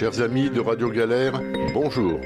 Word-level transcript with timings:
Chers 0.00 0.22
amis 0.22 0.48
de 0.48 0.60
Radio 0.60 0.88
Galère, 0.88 1.42
bonjour. 1.74 2.18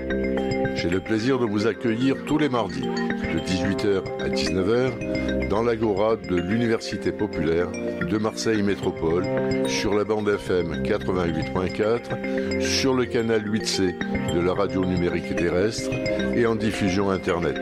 J'ai 0.76 0.88
le 0.88 1.00
plaisir 1.00 1.40
de 1.40 1.44
vous 1.44 1.66
accueillir 1.66 2.14
tous 2.24 2.38
les 2.38 2.48
mardis, 2.48 2.82
de 2.82 3.40
18h 3.40 4.22
à 4.22 4.28
19h, 4.28 5.48
dans 5.48 5.60
l'agora 5.60 6.14
de 6.14 6.36
l'Université 6.36 7.10
populaire 7.10 7.72
de 7.72 8.16
Marseille 8.16 8.62
Métropole, 8.62 9.26
sur 9.66 9.92
la 9.92 10.04
bande 10.04 10.28
FM 10.28 10.84
88.4, 10.84 12.60
sur 12.60 12.94
le 12.94 13.06
canal 13.06 13.42
8C 13.42 13.92
de 14.32 14.40
la 14.40 14.54
radio 14.54 14.84
numérique 14.84 15.34
terrestre 15.34 15.90
et 16.36 16.46
en 16.46 16.54
diffusion 16.54 17.10
Internet. 17.10 17.58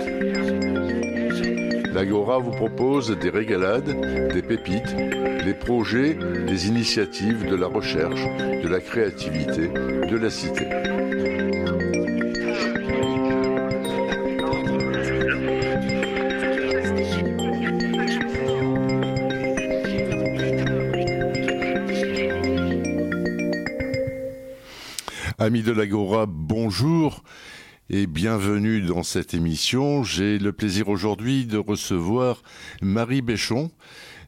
L'Agora 1.95 2.39
vous 2.39 2.53
propose 2.53 3.11
des 3.19 3.29
régalades, 3.29 3.85
des 4.33 4.43
pépites, 4.43 4.97
des 5.45 5.53
projets, 5.53 6.15
des 6.47 6.69
initiatives, 6.69 7.47
de 7.47 7.55
la 7.55 7.67
recherche, 7.67 8.25
de 8.39 8.67
la 8.67 8.81
créativité, 8.81 9.69
de 9.69 10.17
la 10.17 10.31
cité. 10.31 10.67
Amis 25.39 25.63
de 25.63 25.73
l'Agora, 25.73 26.27
bonjour 26.27 27.23
et 27.91 28.07
bienvenue 28.07 28.81
dans 28.81 29.03
cette 29.03 29.35
émission. 29.35 30.03
J'ai 30.03 30.39
le 30.39 30.53
plaisir 30.53 30.89
aujourd'hui 30.89 31.47
de 31.47 31.59
recevoir 31.59 32.43
Marie 32.81 33.23
Béchon. 33.23 33.71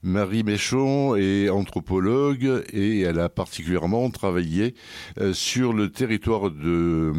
Marie 0.02 0.42
Béchon 0.42 1.16
est 1.16 1.48
anthropologue 1.48 2.64
et 2.72 3.00
elle 3.00 3.18
a 3.20 3.28
particulièrement 3.28 4.10
travaillé 4.10 4.74
euh, 5.18 5.32
sur 5.32 5.72
le 5.72 5.90
territoire 5.90 6.50
de 6.50 7.12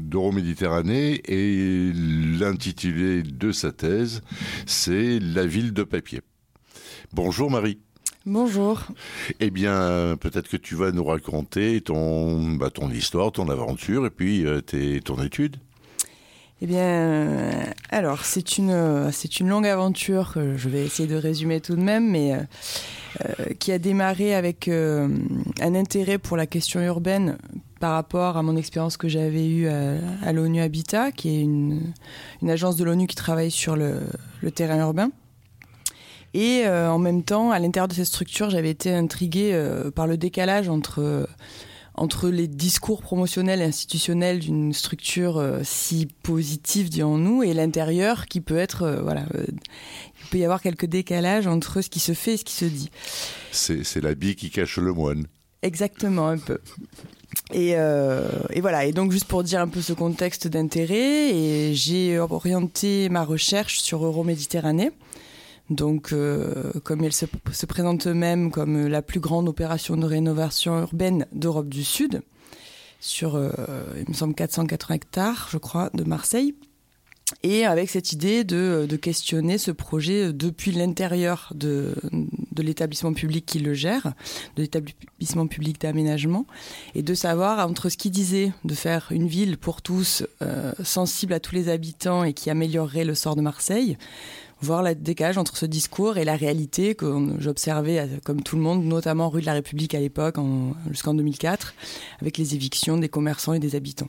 d'Euroméditerranée 0.00 1.22
et 1.24 1.92
l'intitulé 1.94 3.22
de 3.22 3.52
sa 3.52 3.72
thèse, 3.72 4.22
c'est 4.66 5.18
La 5.18 5.46
ville 5.46 5.72
de 5.72 5.82
papier. 5.82 6.20
Bonjour 7.12 7.50
Marie. 7.50 7.78
Bonjour. 8.26 8.82
Eh 9.38 9.50
bien, 9.50 10.16
peut-être 10.20 10.48
que 10.48 10.56
tu 10.56 10.74
vas 10.74 10.90
nous 10.90 11.04
raconter 11.04 11.80
ton, 11.80 12.54
bah, 12.56 12.70
ton 12.70 12.90
histoire, 12.90 13.30
ton 13.30 13.48
aventure 13.48 14.04
et 14.04 14.10
puis 14.10 14.44
euh, 14.44 14.60
tes, 14.60 15.00
ton 15.00 15.22
étude. 15.22 15.58
Eh 16.62 16.66
bien, 16.66 16.80
euh, 16.80 17.64
alors 17.90 18.24
c'est 18.24 18.56
une 18.56 19.10
c'est 19.12 19.40
une 19.40 19.48
longue 19.48 19.66
aventure 19.66 20.32
que 20.32 20.56
je 20.56 20.68
vais 20.70 20.84
essayer 20.84 21.08
de 21.08 21.16
résumer 21.16 21.60
tout 21.60 21.76
de 21.76 21.82
même, 21.82 22.10
mais 22.10 22.32
euh, 22.32 23.52
qui 23.58 23.72
a 23.72 23.78
démarré 23.78 24.34
avec 24.34 24.68
un 24.68 25.74
intérêt 25.74 26.18
pour 26.18 26.36
la 26.36 26.46
question 26.46 26.80
urbaine 26.80 27.36
par 27.80 27.92
rapport 27.92 28.36
à 28.36 28.42
mon 28.42 28.56
expérience 28.56 28.96
que 28.96 29.08
j'avais 29.08 29.46
eue 29.46 29.68
à, 29.68 30.32
l'ONU 30.32 30.60
Habitat, 30.60 31.12
qui 31.12 31.36
est 31.36 31.42
une, 31.42 31.92
agence 32.48 32.76
de 32.76 32.84
l'ONU 32.84 33.06
qui 33.06 33.16
travaille 33.16 33.50
sur 33.50 33.76
le, 33.76 34.00
terrain 34.54 34.78
urbain. 34.78 35.10
Et 36.34 36.62
euh, 36.66 36.90
en 36.90 36.98
même 36.98 37.22
temps, 37.22 37.50
à 37.50 37.58
l'intérieur 37.58 37.88
de 37.88 37.94
cette 37.94 38.06
structure, 38.06 38.50
j'avais 38.50 38.70
été 38.70 38.92
intriguée 38.92 39.52
euh, 39.54 39.90
par 39.90 40.06
le 40.06 40.16
décalage 40.16 40.68
entre 40.68 41.28
entre 41.96 42.28
les 42.28 42.46
discours 42.46 43.02
promotionnels 43.02 43.60
et 43.60 43.64
institutionnels 43.64 44.38
d'une 44.38 44.72
structure 44.72 45.38
euh, 45.38 45.60
si 45.64 46.06
positive, 46.22 46.88
dirons-nous, 46.88 47.42
et 47.42 47.54
l'intérieur 47.54 48.26
qui 48.26 48.40
peut 48.40 48.56
être, 48.56 49.00
voilà, 49.02 49.24
il 49.48 50.28
peut 50.30 50.38
y 50.38 50.44
avoir 50.44 50.60
quelques 50.60 50.86
décalages 50.86 51.46
entre 51.46 51.80
ce 51.80 51.90
qui 51.90 52.00
se 52.00 52.12
fait 52.12 52.34
et 52.34 52.36
ce 52.36 52.44
qui 52.44 52.54
se 52.54 52.64
dit. 52.64 52.90
C'est 53.50 54.00
l'habit 54.02 54.36
qui 54.36 54.50
cache 54.50 54.78
le 54.78 54.92
moine. 54.92 55.26
Exactement, 55.62 56.28
un 56.28 56.38
peu. 56.38 56.58
Et, 57.52 57.70
et, 57.70 58.60
voilà. 58.60 58.84
Et 58.84 58.92
donc, 58.92 59.12
juste 59.12 59.26
pour 59.26 59.42
dire 59.42 59.60
un 59.60 59.68
peu 59.68 59.80
ce 59.80 59.92
contexte 59.92 60.46
d'intérêt, 60.48 61.72
j'ai 61.72 62.18
orienté 62.18 63.08
ma 63.08 63.24
recherche 63.24 63.80
sur 63.80 64.04
Euroméditerranée. 64.04 64.92
Donc, 65.70 66.12
euh, 66.12 66.72
comme 66.84 67.02
elle 67.02 67.12
se, 67.12 67.26
présente 67.66 68.06
eux-mêmes 68.06 68.50
comme 68.50 68.86
la 68.86 69.02
plus 69.02 69.20
grande 69.20 69.48
opération 69.48 69.96
de 69.96 70.06
rénovation 70.06 70.78
urbaine 70.80 71.26
d'Europe 71.32 71.68
du 71.68 71.82
Sud, 71.82 72.22
sur, 73.00 73.34
euh, 73.34 73.50
il 73.98 74.08
me 74.08 74.14
semble, 74.14 74.34
480 74.34 74.94
hectares, 74.94 75.48
je 75.50 75.58
crois, 75.58 75.90
de 75.92 76.04
Marseille. 76.04 76.54
Et 77.42 77.64
avec 77.64 77.90
cette 77.90 78.12
idée 78.12 78.44
de, 78.44 78.86
questionner 79.02 79.58
ce 79.58 79.72
projet 79.72 80.32
depuis 80.32 80.70
l'intérieur 80.70 81.52
de, 81.56 81.94
l'établissement 82.56 83.12
public 83.12 83.44
qui 83.44 83.58
le 83.58 83.74
gère, 83.74 84.14
de 84.54 84.62
l'établissement 84.62 85.48
public 85.48 85.80
d'aménagement, 85.80 86.46
et 86.94 87.02
de 87.02 87.14
savoir 87.14 87.66
entre 87.66 87.88
ce 87.88 87.96
qu'il 87.96 88.12
disait 88.12 88.52
de 88.64 88.74
faire 88.74 89.08
une 89.10 89.26
ville 89.26 89.58
pour 89.58 89.82
tous, 89.82 90.24
euh, 90.40 90.72
sensible 90.84 91.32
à 91.32 91.40
tous 91.40 91.56
les 91.56 91.68
habitants 91.68 92.22
et 92.22 92.32
qui 92.32 92.48
améliorerait 92.48 93.04
le 93.04 93.16
sort 93.16 93.34
de 93.34 93.42
Marseille, 93.42 93.98
voir 94.66 94.82
le 94.82 94.94
décalage 94.94 95.38
entre 95.38 95.56
ce 95.56 95.64
discours 95.64 96.18
et 96.18 96.24
la 96.24 96.36
réalité 96.36 96.94
que 96.94 97.06
j'observais 97.38 98.00
euh, 98.00 98.06
comme 98.24 98.42
tout 98.42 98.56
le 98.56 98.62
monde, 98.62 98.84
notamment 98.84 99.30
rue 99.30 99.40
de 99.40 99.46
la 99.46 99.54
République 99.54 99.94
à 99.94 100.00
l'époque, 100.00 100.36
jusqu'en 100.90 101.14
2004, 101.14 101.74
avec 102.20 102.36
les 102.36 102.54
évictions 102.54 102.98
des 102.98 103.08
commerçants 103.08 103.54
et 103.54 103.58
des 103.58 103.76
habitants. 103.76 104.08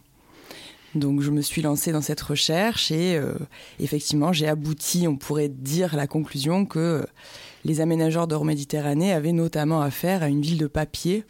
Donc 0.95 1.21
je 1.21 1.29
me 1.31 1.41
suis 1.41 1.61
lancée 1.61 1.91
dans 1.91 2.01
cette 2.01 2.21
recherche 2.21 2.91
et 2.91 3.15
euh, 3.15 3.33
effectivement 3.79 4.33
j'ai 4.33 4.47
abouti, 4.47 5.07
on 5.07 5.15
pourrait 5.15 5.49
dire 5.49 5.95
la 5.95 6.07
conclusion 6.07 6.65
que 6.65 7.05
les 7.65 7.81
aménageurs 7.81 8.27
d'Euroméditerranée 8.27 9.13
avaient 9.13 9.33
notamment 9.33 9.81
affaire 9.81 10.23
à 10.23 10.29
une 10.29 10.41
ville 10.41 10.57
de 10.57 10.67
papier 10.67 11.25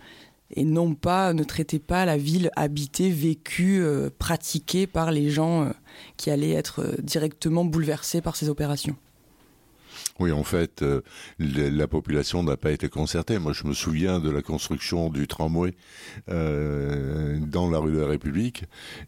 et 0.55 0.63
non 0.63 0.93
pas, 0.93 1.33
ne 1.33 1.43
traitaient 1.43 1.79
pas 1.79 2.05
la 2.05 2.17
ville 2.17 2.51
habitée, 2.55 3.09
vécue, 3.09 3.83
euh, 3.83 4.09
pratiquée 4.17 4.87
par 4.87 5.11
les 5.11 5.29
gens 5.29 5.69
qui 6.15 6.29
allaient 6.29 6.53
être 6.53 6.95
directement 7.01 7.65
bouleversés 7.65 8.21
par 8.21 8.37
ces 8.37 8.47
opérations. 8.47 8.95
Oui, 10.19 10.31
en 10.31 10.43
fait, 10.43 10.81
euh, 10.81 11.01
la 11.37 11.87
population 11.87 12.41
n'a 12.41 12.57
pas 12.57 12.71
été 12.71 12.89
concertée. 12.89 13.37
Moi, 13.37 13.53
je 13.53 13.67
me 13.67 13.73
souviens 13.73 14.19
de 14.19 14.29
la 14.31 14.41
construction 14.41 15.09
du 15.09 15.27
tramway 15.27 15.75
euh, 16.29 17.37
dans 17.39 17.69
la 17.69 17.77
rue 17.77 17.91
de 17.91 17.99
la 17.99 18.07
République. 18.07 18.63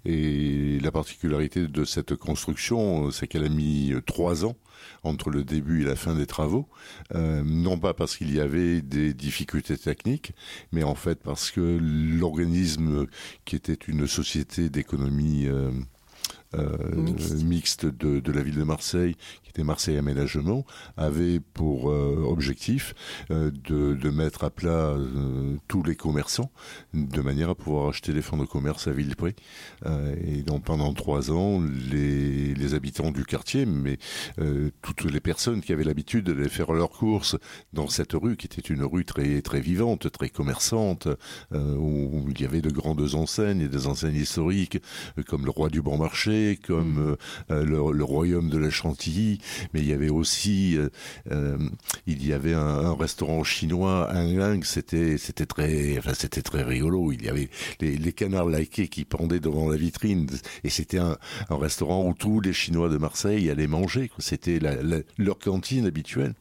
Et 0.05 0.79
la 0.81 0.91
particularité 0.91 1.67
de 1.67 1.83
cette 1.83 2.15
construction, 2.15 3.09
c'est 3.09 3.27
qu'elle 3.27 3.43
a 3.43 3.49
mis 3.49 3.93
trois 4.05 4.45
ans 4.45 4.55
entre 5.03 5.29
le 5.29 5.43
début 5.43 5.81
et 5.81 5.85
la 5.85 5.95
fin 5.95 6.15
des 6.15 6.25
travaux, 6.25 6.67
euh, 7.15 7.41
non 7.43 7.77
pas 7.79 7.93
parce 7.93 8.15
qu'il 8.15 8.33
y 8.33 8.39
avait 8.39 8.81
des 8.81 9.13
difficultés 9.13 9.77
techniques, 9.77 10.31
mais 10.71 10.83
en 10.83 10.95
fait 10.95 11.21
parce 11.21 11.51
que 11.51 11.79
l'organisme 11.81 13.07
qui 13.43 13.55
était 13.57 13.73
une 13.73 14.07
société 14.07 14.69
d'économie 14.69 15.47
mixte, 17.43 17.85
de, 17.85 18.19
de, 18.19 18.31
la 18.31 18.41
ville 18.41 18.55
de 18.55 18.63
Marseille, 18.63 19.15
qui 19.43 19.49
était 19.49 19.63
Marseille 19.63 19.97
Aménagement, 19.97 20.65
avait 20.97 21.39
pour 21.39 21.91
euh, 21.91 22.23
objectif 22.27 22.95
euh, 23.29 23.51
de, 23.51 23.93
de, 23.93 24.09
mettre 24.09 24.43
à 24.43 24.49
plat 24.49 24.69
euh, 24.69 25.57
tous 25.67 25.83
les 25.83 25.95
commerçants 25.95 26.51
de 26.93 27.21
manière 27.21 27.49
à 27.49 27.55
pouvoir 27.55 27.89
acheter 27.89 28.13
des 28.13 28.21
fonds 28.21 28.37
de 28.37 28.45
commerce 28.45 28.87
à 28.87 28.91
vil 28.91 29.15
prix. 29.15 29.35
et 30.23 30.41
donc 30.43 30.63
pendant 30.63 30.93
trois 30.93 31.31
ans, 31.31 31.61
les, 31.91 32.53
les 32.53 32.73
habitants 32.73 33.11
du 33.11 33.25
quartier, 33.25 33.65
mais 33.65 33.97
toutes 34.81 35.03
les 35.03 35.19
personnes 35.19 35.61
qui 35.61 35.73
avaient 35.73 35.83
l'habitude 35.83 36.25
de 36.25 36.47
faire 36.47 36.71
leurs 36.71 36.89
courses 36.89 37.37
dans 37.73 37.87
cette 37.87 38.13
rue, 38.13 38.37
qui 38.37 38.47
était 38.47 38.61
une 38.61 38.83
rue 38.83 39.05
très 39.05 39.41
très 39.41 39.61
vivante, 39.61 40.11
très 40.11 40.29
commerçante, 40.29 41.07
où 41.51 42.25
il 42.29 42.41
y 42.41 42.45
avait 42.45 42.61
de 42.61 42.69
grandes 42.69 43.15
enseignes 43.15 43.61
et 43.61 43.67
des 43.67 43.87
enseignes 43.87 44.15
historiques 44.15 44.81
comme 45.27 45.45
le 45.45 45.51
roi 45.51 45.69
du 45.69 45.81
bon 45.81 45.97
marché, 45.97 46.38
comme 46.65 47.15
mmh. 47.49 47.53
le, 47.53 47.91
le, 47.91 48.03
royaume 48.03 48.49
de 48.49 48.57
la 48.57 48.69
Chantilly, 48.69 49.39
mais 49.73 49.81
il 49.81 49.87
y 49.87 49.93
avait 49.93 50.09
aussi, 50.09 50.77
euh, 50.77 50.89
euh, 51.31 51.57
il 52.07 52.25
y 52.25 52.33
avait 52.33 52.53
un, 52.53 52.93
restaurant 52.93 53.43
chinois, 53.43 54.11
un 54.11 54.61
c'était 54.63 55.17
c'était 55.17 55.45
très, 55.45 55.97
enfin 55.97 56.13
c'était 56.13 56.41
très 56.41 56.63
rigolo. 56.63 57.11
Il 57.11 57.23
y 57.23 57.29
avait 57.29 57.49
les, 57.79 58.13
canards 58.13 58.49
laqués 58.49 58.87
qui 58.87 59.05
pendaient 59.05 59.39
devant 59.39 59.69
la 59.69 59.77
vitrine, 59.77 60.27
et 60.63 60.69
c'était 60.69 60.97
un, 60.97 61.17
restaurant 61.49 62.07
où 62.07 62.13
tous 62.13 62.41
les 62.41 62.53
Chinois 62.53 62.89
de 62.89 62.97
Marseille 62.97 63.49
allaient 63.49 63.67
manger. 63.67 64.11
C'était 64.17 64.59
leur 65.17 65.39
cantine 65.39 65.85
habituelle. 65.85 66.33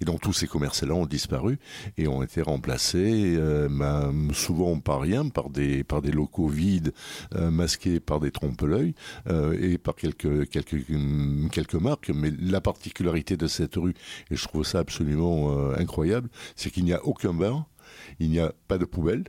Et 0.00 0.04
donc 0.04 0.20
tous 0.20 0.32
ces 0.32 0.46
commerces-là 0.46 0.94
ont 0.94 1.06
disparu 1.06 1.58
et 1.96 2.08
ont 2.08 2.22
été 2.22 2.42
remplacés, 2.42 3.34
euh, 3.36 3.68
ben, 3.70 4.12
souvent 4.32 4.78
par 4.78 5.00
rien, 5.00 5.28
par 5.28 5.50
des 5.50 5.84
par 5.84 6.02
des 6.02 6.12
locaux 6.12 6.48
vides, 6.48 6.92
masqués 7.34 8.00
par 8.00 8.20
des 8.20 8.30
trompe-l'œil 8.30 8.94
et 9.52 9.78
par 9.78 9.94
quelques 9.94 10.48
quelques 10.48 10.84
quelques 11.52 11.74
marques, 11.74 12.10
mais 12.10 12.30
la 12.40 12.60
particularité 12.60 13.36
de 13.36 13.46
cette 13.46 13.76
rue, 13.76 13.94
et 14.30 14.36
je 14.36 14.44
trouve 14.44 14.64
ça 14.64 14.78
absolument 14.80 15.58
euh, 15.58 15.76
incroyable, 15.78 16.28
c'est 16.56 16.70
qu'il 16.70 16.84
n'y 16.84 16.92
a 16.92 17.04
aucun 17.04 17.34
bar, 17.34 17.66
il 18.20 18.30
n'y 18.30 18.40
a 18.40 18.52
pas 18.68 18.78
de 18.78 18.84
poubelle, 18.84 19.24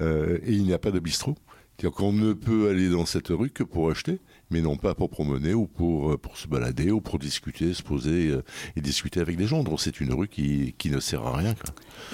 euh, 0.00 0.38
et 0.44 0.52
il 0.52 0.64
n'y 0.64 0.72
a 0.72 0.78
pas 0.78 0.90
de 0.90 0.98
bistrot. 0.98 1.36
C'est-à-dire 1.76 1.96
qu'on 1.96 2.12
ne 2.12 2.34
peut 2.34 2.68
aller 2.68 2.90
dans 2.90 3.06
cette 3.06 3.28
rue 3.28 3.48
que 3.48 3.62
pour 3.62 3.90
acheter, 3.90 4.20
mais 4.50 4.60
non 4.60 4.76
pas 4.76 4.94
pour 4.94 5.08
promener 5.08 5.54
ou 5.54 5.66
pour, 5.66 6.12
euh, 6.12 6.18
pour 6.18 6.36
se 6.36 6.46
balader 6.46 6.90
ou 6.90 7.00
pour 7.00 7.18
discuter, 7.18 7.72
se 7.72 7.82
poser 7.82 8.28
euh, 8.28 8.42
et 8.76 8.82
discuter 8.82 9.18
avec 9.18 9.38
des 9.38 9.46
gens. 9.46 9.64
Donc 9.64 9.80
c'est 9.80 9.98
une 9.98 10.12
rue 10.12 10.28
qui, 10.28 10.74
qui 10.76 10.90
ne 10.90 11.00
sert 11.00 11.26
à 11.26 11.34
rien. 11.34 11.54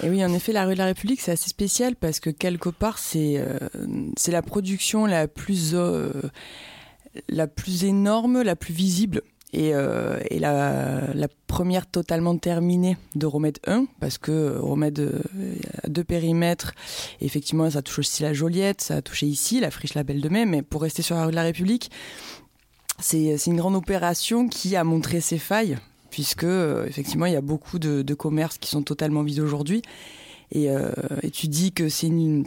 Et 0.04 0.08
oui, 0.08 0.24
en 0.24 0.32
effet, 0.32 0.52
la 0.52 0.66
rue 0.66 0.74
de 0.74 0.78
la 0.78 0.84
République, 0.84 1.20
c'est 1.20 1.32
assez 1.32 1.48
spécial 1.48 1.96
parce 1.96 2.20
que 2.20 2.30
quelque 2.30 2.68
part, 2.68 2.98
c'est 2.98 3.42
la 4.28 4.42
production 4.42 5.04
la 5.04 5.26
plus, 5.26 5.74
la 7.28 7.46
plus 7.46 7.84
énorme, 7.84 8.42
la 8.42 8.56
plus 8.56 8.74
visible 8.74 9.22
et, 9.52 9.70
euh, 9.74 10.18
la, 10.30 11.28
première 11.46 11.86
totalement 11.86 12.36
terminée 12.36 12.98
de 13.14 13.24
Romède 13.24 13.58
1, 13.66 13.86
parce 14.00 14.18
que 14.18 14.58
Romède 14.58 14.98
euh, 14.98 15.22
a 15.82 15.88
deux 15.88 16.04
périmètres. 16.04 16.74
effectivement, 17.22 17.70
ça 17.70 17.80
touche 17.80 18.00
aussi 18.00 18.22
la 18.22 18.34
Joliette, 18.34 18.82
ça 18.82 18.96
a 18.96 19.02
touché 19.02 19.26
ici, 19.26 19.60
la 19.60 19.70
friche 19.70 19.94
La 19.94 20.02
Belle 20.02 20.20
de 20.20 20.28
Mai, 20.28 20.44
mais 20.44 20.60
pour 20.60 20.82
rester 20.82 21.00
sur 21.00 21.16
la 21.16 21.24
rue 21.24 21.30
de 21.30 21.36
la 21.36 21.44
République, 21.44 21.90
c'est 22.98 23.46
une 23.46 23.56
grande 23.56 23.74
opération 23.74 24.48
qui 24.48 24.76
a 24.76 24.84
montré 24.84 25.20
ses 25.20 25.38
failles, 25.38 25.78
puisque 26.10 26.44
euh, 26.44 26.86
effectivement, 26.86 27.26
il 27.26 27.32
y 27.32 27.36
a 27.36 27.42
beaucoup 27.42 27.78
de, 27.78 28.02
de, 28.02 28.14
commerces 28.14 28.58
qui 28.58 28.68
sont 28.68 28.82
totalement 28.82 29.22
vides 29.22 29.40
aujourd'hui. 29.40 29.82
Et, 30.52 30.70
euh, 30.70 30.92
et, 31.22 31.30
tu 31.30 31.48
dis 31.48 31.72
que 31.72 31.88
c'est 31.88 32.06
une, 32.06 32.44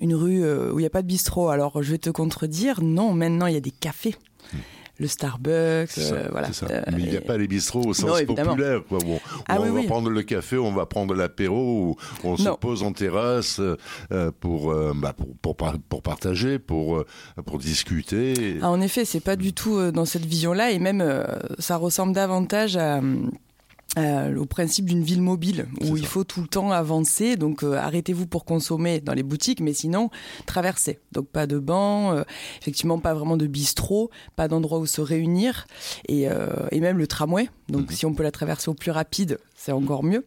une, 0.00 0.14
rue 0.14 0.44
où 0.44 0.78
il 0.78 0.82
n'y 0.82 0.86
a 0.86 0.90
pas 0.90 1.02
de 1.02 1.06
bistrot. 1.06 1.48
Alors, 1.48 1.82
je 1.82 1.90
vais 1.90 1.98
te 1.98 2.10
contredire, 2.10 2.82
non, 2.82 3.12
maintenant, 3.12 3.46
il 3.46 3.54
y 3.54 3.58
a 3.58 3.60
des 3.60 3.70
cafés. 3.70 4.14
Mmh 4.52 4.58
le 4.98 5.08
Starbucks, 5.08 5.98
euh, 5.98 6.28
voilà. 6.30 6.48
Euh, 6.70 6.82
Mais 6.92 7.02
il 7.02 7.10
n'y 7.10 7.16
a 7.16 7.20
pas 7.20 7.36
les 7.36 7.48
bistrots 7.48 7.82
au 7.82 7.94
sens 7.94 8.22
populaire, 8.22 8.82
quoi. 8.88 8.98
Bon, 9.00 9.20
ah 9.48 9.56
on 9.60 9.72
va 9.72 9.82
prendre 9.82 10.08
le 10.08 10.22
café, 10.22 10.56
on 10.56 10.72
va 10.72 10.86
prendre 10.86 11.14
l'apéro, 11.14 11.96
on 12.22 12.36
se 12.36 12.48
pose 12.50 12.82
en 12.82 12.92
terrasse 12.92 13.60
euh, 13.60 14.30
pour, 14.38 14.74
bah, 14.94 15.12
pour, 15.12 15.56
pour, 15.56 15.72
pour, 15.88 16.02
partager, 16.02 16.58
pour, 16.58 17.04
pour 17.44 17.58
discuter. 17.58 18.58
Ah, 18.62 18.70
en 18.70 18.80
effet, 18.80 19.04
c'est 19.04 19.20
pas 19.20 19.36
du 19.36 19.52
tout 19.52 19.90
dans 19.90 20.04
cette 20.04 20.26
vision-là, 20.26 20.70
et 20.70 20.78
même 20.78 21.04
ça 21.58 21.76
ressemble 21.76 22.12
davantage 22.12 22.76
à 22.76 23.00
euh, 23.96 24.36
au 24.36 24.46
principe 24.46 24.86
d'une 24.86 25.02
ville 25.02 25.22
mobile 25.22 25.66
où 25.82 25.96
il 25.96 26.06
faut 26.06 26.24
tout 26.24 26.40
le 26.40 26.48
temps 26.48 26.72
avancer. 26.72 27.36
Donc 27.36 27.62
euh, 27.62 27.76
arrêtez-vous 27.76 28.26
pour 28.26 28.44
consommer 28.44 29.00
dans 29.00 29.14
les 29.14 29.22
boutiques, 29.22 29.60
mais 29.60 29.72
sinon 29.72 30.10
traversez. 30.46 30.98
Donc 31.12 31.28
pas 31.28 31.46
de 31.46 31.58
banc, 31.58 32.12
euh, 32.12 32.22
effectivement 32.60 32.98
pas 32.98 33.14
vraiment 33.14 33.36
de 33.36 33.46
bistrot, 33.46 34.10
pas 34.36 34.48
d'endroit 34.48 34.78
où 34.78 34.86
se 34.86 35.00
réunir 35.00 35.66
et, 36.08 36.28
euh, 36.28 36.48
et, 36.72 36.80
même 36.80 36.98
le 36.98 37.06
tramway. 37.06 37.48
Donc 37.68 37.90
mhm. 37.90 37.96
si 37.96 38.06
on 38.06 38.14
peut 38.14 38.22
la 38.22 38.32
traverser 38.32 38.68
au 38.68 38.74
plus 38.74 38.90
rapide, 38.90 39.38
c'est 39.54 39.72
encore 39.72 40.02
mieux. 40.02 40.26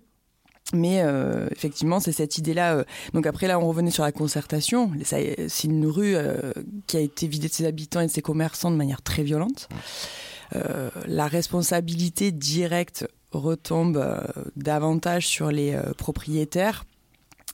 Mais 0.74 1.02
euh, 1.02 1.48
effectivement, 1.52 2.00
c'est 2.02 2.12
cette 2.12 2.38
idée-là. 2.38 2.84
donc 3.14 3.26
après, 3.26 3.48
là, 3.48 3.58
on 3.58 3.68
revenait 3.68 3.92
sur 3.92 4.04
la 4.04 4.12
concertation. 4.12 4.92
C'est 5.04 5.48
une 5.64 5.86
rue 5.86 6.16
qui 6.88 6.98
a 6.98 7.00
été 7.00 7.26
vidée 7.28 7.48
de 7.48 7.54
ses 7.54 7.66
habitants 7.66 8.02
et 8.02 8.08
de 8.08 8.12
ses 8.12 8.22
commerçants 8.22 8.70
de 8.70 8.76
manière 8.76 9.02
très 9.02 9.24
violente. 9.24 9.70
la 11.06 11.28
responsabilité 11.28 12.34
directe 12.34 13.08
retombe 13.32 13.98
euh, 13.98 14.22
davantage 14.56 15.28
sur 15.28 15.52
les 15.52 15.74
euh, 15.74 15.94
propriétaires 15.98 16.86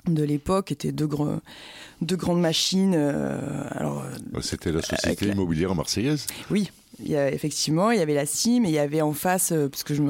de 0.08 0.24
l'époque 0.24 0.72
étaient 0.72 0.92
deux, 0.92 1.08
grandes 1.08 2.42
machines. 2.42 2.94
Euh, 2.96 3.40
alors, 3.72 4.06
C'était 4.42 4.72
la 4.72 4.82
société 4.82 5.28
immobilière 5.28 5.74
marseillaise 5.76 6.28
Oui, 6.52 6.72
il 7.00 7.10
y 7.10 7.16
a, 7.16 7.32
effectivement, 7.32 7.92
il 7.92 8.00
y 8.00 8.02
avait 8.02 8.14
la 8.14 8.26
CIM 8.26 8.66
et 8.66 8.70
il 8.70 8.74
y 8.74 8.80
avait 8.80 9.02
en 9.02 9.14
face, 9.14 9.54
parce 9.72 9.84
que 9.84 9.94
j'ai 9.94 10.04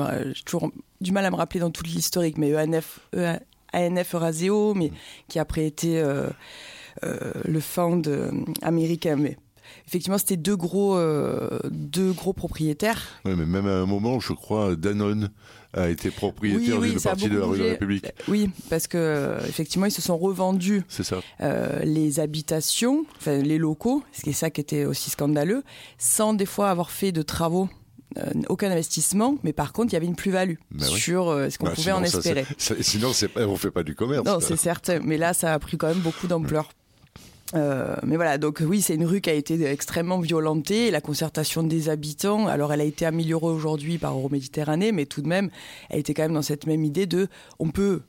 toujours 0.46 0.72
du 1.00 1.12
mal 1.12 1.26
à 1.26 1.32
me 1.32 1.36
rappeler 1.36 1.60
dans 1.60 1.70
toute 1.70 1.88
l'historique, 1.88 2.40
mais 2.40 2.56
ENF, 2.56 3.02
e, 3.16 3.38
ANF 3.72 4.16
Euraseo, 4.16 4.74
mais 4.74 4.88
mm. 4.88 4.94
qui 5.28 5.38
après 5.38 5.68
été 5.68 6.04
euh, 7.04 7.32
le 7.46 7.60
fond 7.60 8.02
américain. 8.62 9.16
Mais 9.16 9.38
effectivement, 9.94 10.18
c'était 10.18 10.38
deux 10.38 10.56
gros, 10.56 10.98
euh, 10.98 11.60
deux 11.70 12.14
gros 12.14 12.34
propriétaires. 12.34 13.02
Oui, 13.26 13.34
mais 13.38 13.46
même 13.46 13.68
à 13.68 13.76
un 13.76 13.86
moment, 13.86 14.20
je 14.20 14.34
crois, 14.34 14.76
Danone 14.76 15.30
a 15.74 15.90
été 15.90 16.10
propriétaire 16.10 16.82
d'une 16.82 17.00
partie 17.00 17.30
de 17.30 17.38
la 17.38 17.46
rue 17.46 17.60
de 17.60 17.64
la 17.64 17.70
République. 17.72 18.08
Oui, 18.28 18.50
parce 18.72 18.88
que 18.88 18.98
euh, 18.98 19.40
effectivement, 19.48 19.86
ils 19.86 19.92
se 19.92 20.02
sont 20.02 20.18
revendus 20.18 20.84
euh, 21.42 21.80
les 21.84 22.20
habitations, 22.20 23.06
enfin 23.18 23.38
les 23.38 23.60
locaux, 23.60 24.04
ce 24.12 24.24
qui 24.24 24.32
est 24.32 24.34
ça 24.34 24.50
qui 24.50 24.62
était 24.62 24.86
aussi 24.86 25.12
scandaleux, 25.12 25.64
sans 26.00 26.34
des 26.34 26.48
fois 26.48 26.72
avoir 26.72 26.90
fait 26.90 27.12
de 27.12 27.22
travaux 27.22 27.70
aucun 28.48 28.70
investissement, 28.70 29.38
mais 29.44 29.54
par 29.54 29.74
contre, 29.74 29.92
il 29.92 29.96
y 29.96 29.98
avait 29.98 30.06
une 30.06 30.16
plus-value 30.16 30.56
bah 30.70 30.86
sur 30.86 31.30
euh, 31.30 31.50
ce 31.50 31.58
qu'on 31.58 31.66
bah, 31.66 31.74
pouvait 31.74 31.92
en 31.92 32.04
espérer. 32.04 32.46
sinon, 32.58 33.12
on 33.36 33.52
ne 33.52 33.58
fait 33.58 33.72
pas 33.72 33.84
du 33.84 33.96
commerce. 33.96 34.26
Non, 34.26 34.40
c'est 34.40 34.56
certain, 34.56 35.00
mais 35.04 35.18
là, 35.18 35.34
ça 35.34 35.54
a 35.54 35.60
pris 35.60 35.78
quand 35.78 35.88
même 35.88 36.00
beaucoup 36.00 36.28
d'ampleur. 36.28 36.70
Euh, 37.56 37.96
mais 38.04 38.16
voilà, 38.16 38.38
donc 38.38 38.62
oui, 38.66 38.82
c'est 38.82 38.96
une 38.96 39.06
rue 39.06 39.22
qui 39.22 39.30
a 39.30 39.34
été 39.34 39.64
extrêmement 39.66 40.20
violentée. 40.20 40.92
La 40.92 41.02
concertation 41.02 41.64
des 41.64 41.90
habitants, 41.90 42.48
alors 42.48 42.74
elle 42.74 42.82
a 42.82 42.86
été 42.86 43.06
améliorée 43.06 43.54
aujourd'hui 43.54 43.98
par 43.98 44.14
Euroméditerranée, 44.14 44.92
mais 44.92 45.06
tout 45.06 45.22
de 45.22 45.28
même, 45.28 45.50
elle 45.90 46.00
était 46.00 46.14
quand 46.14 46.24
même 46.24 46.34
dans 46.34 46.42
cette 46.42 46.66
même 46.66 46.84
idée 46.84 47.06
de 47.06 47.28
on 47.60 47.70
peut 47.70 48.02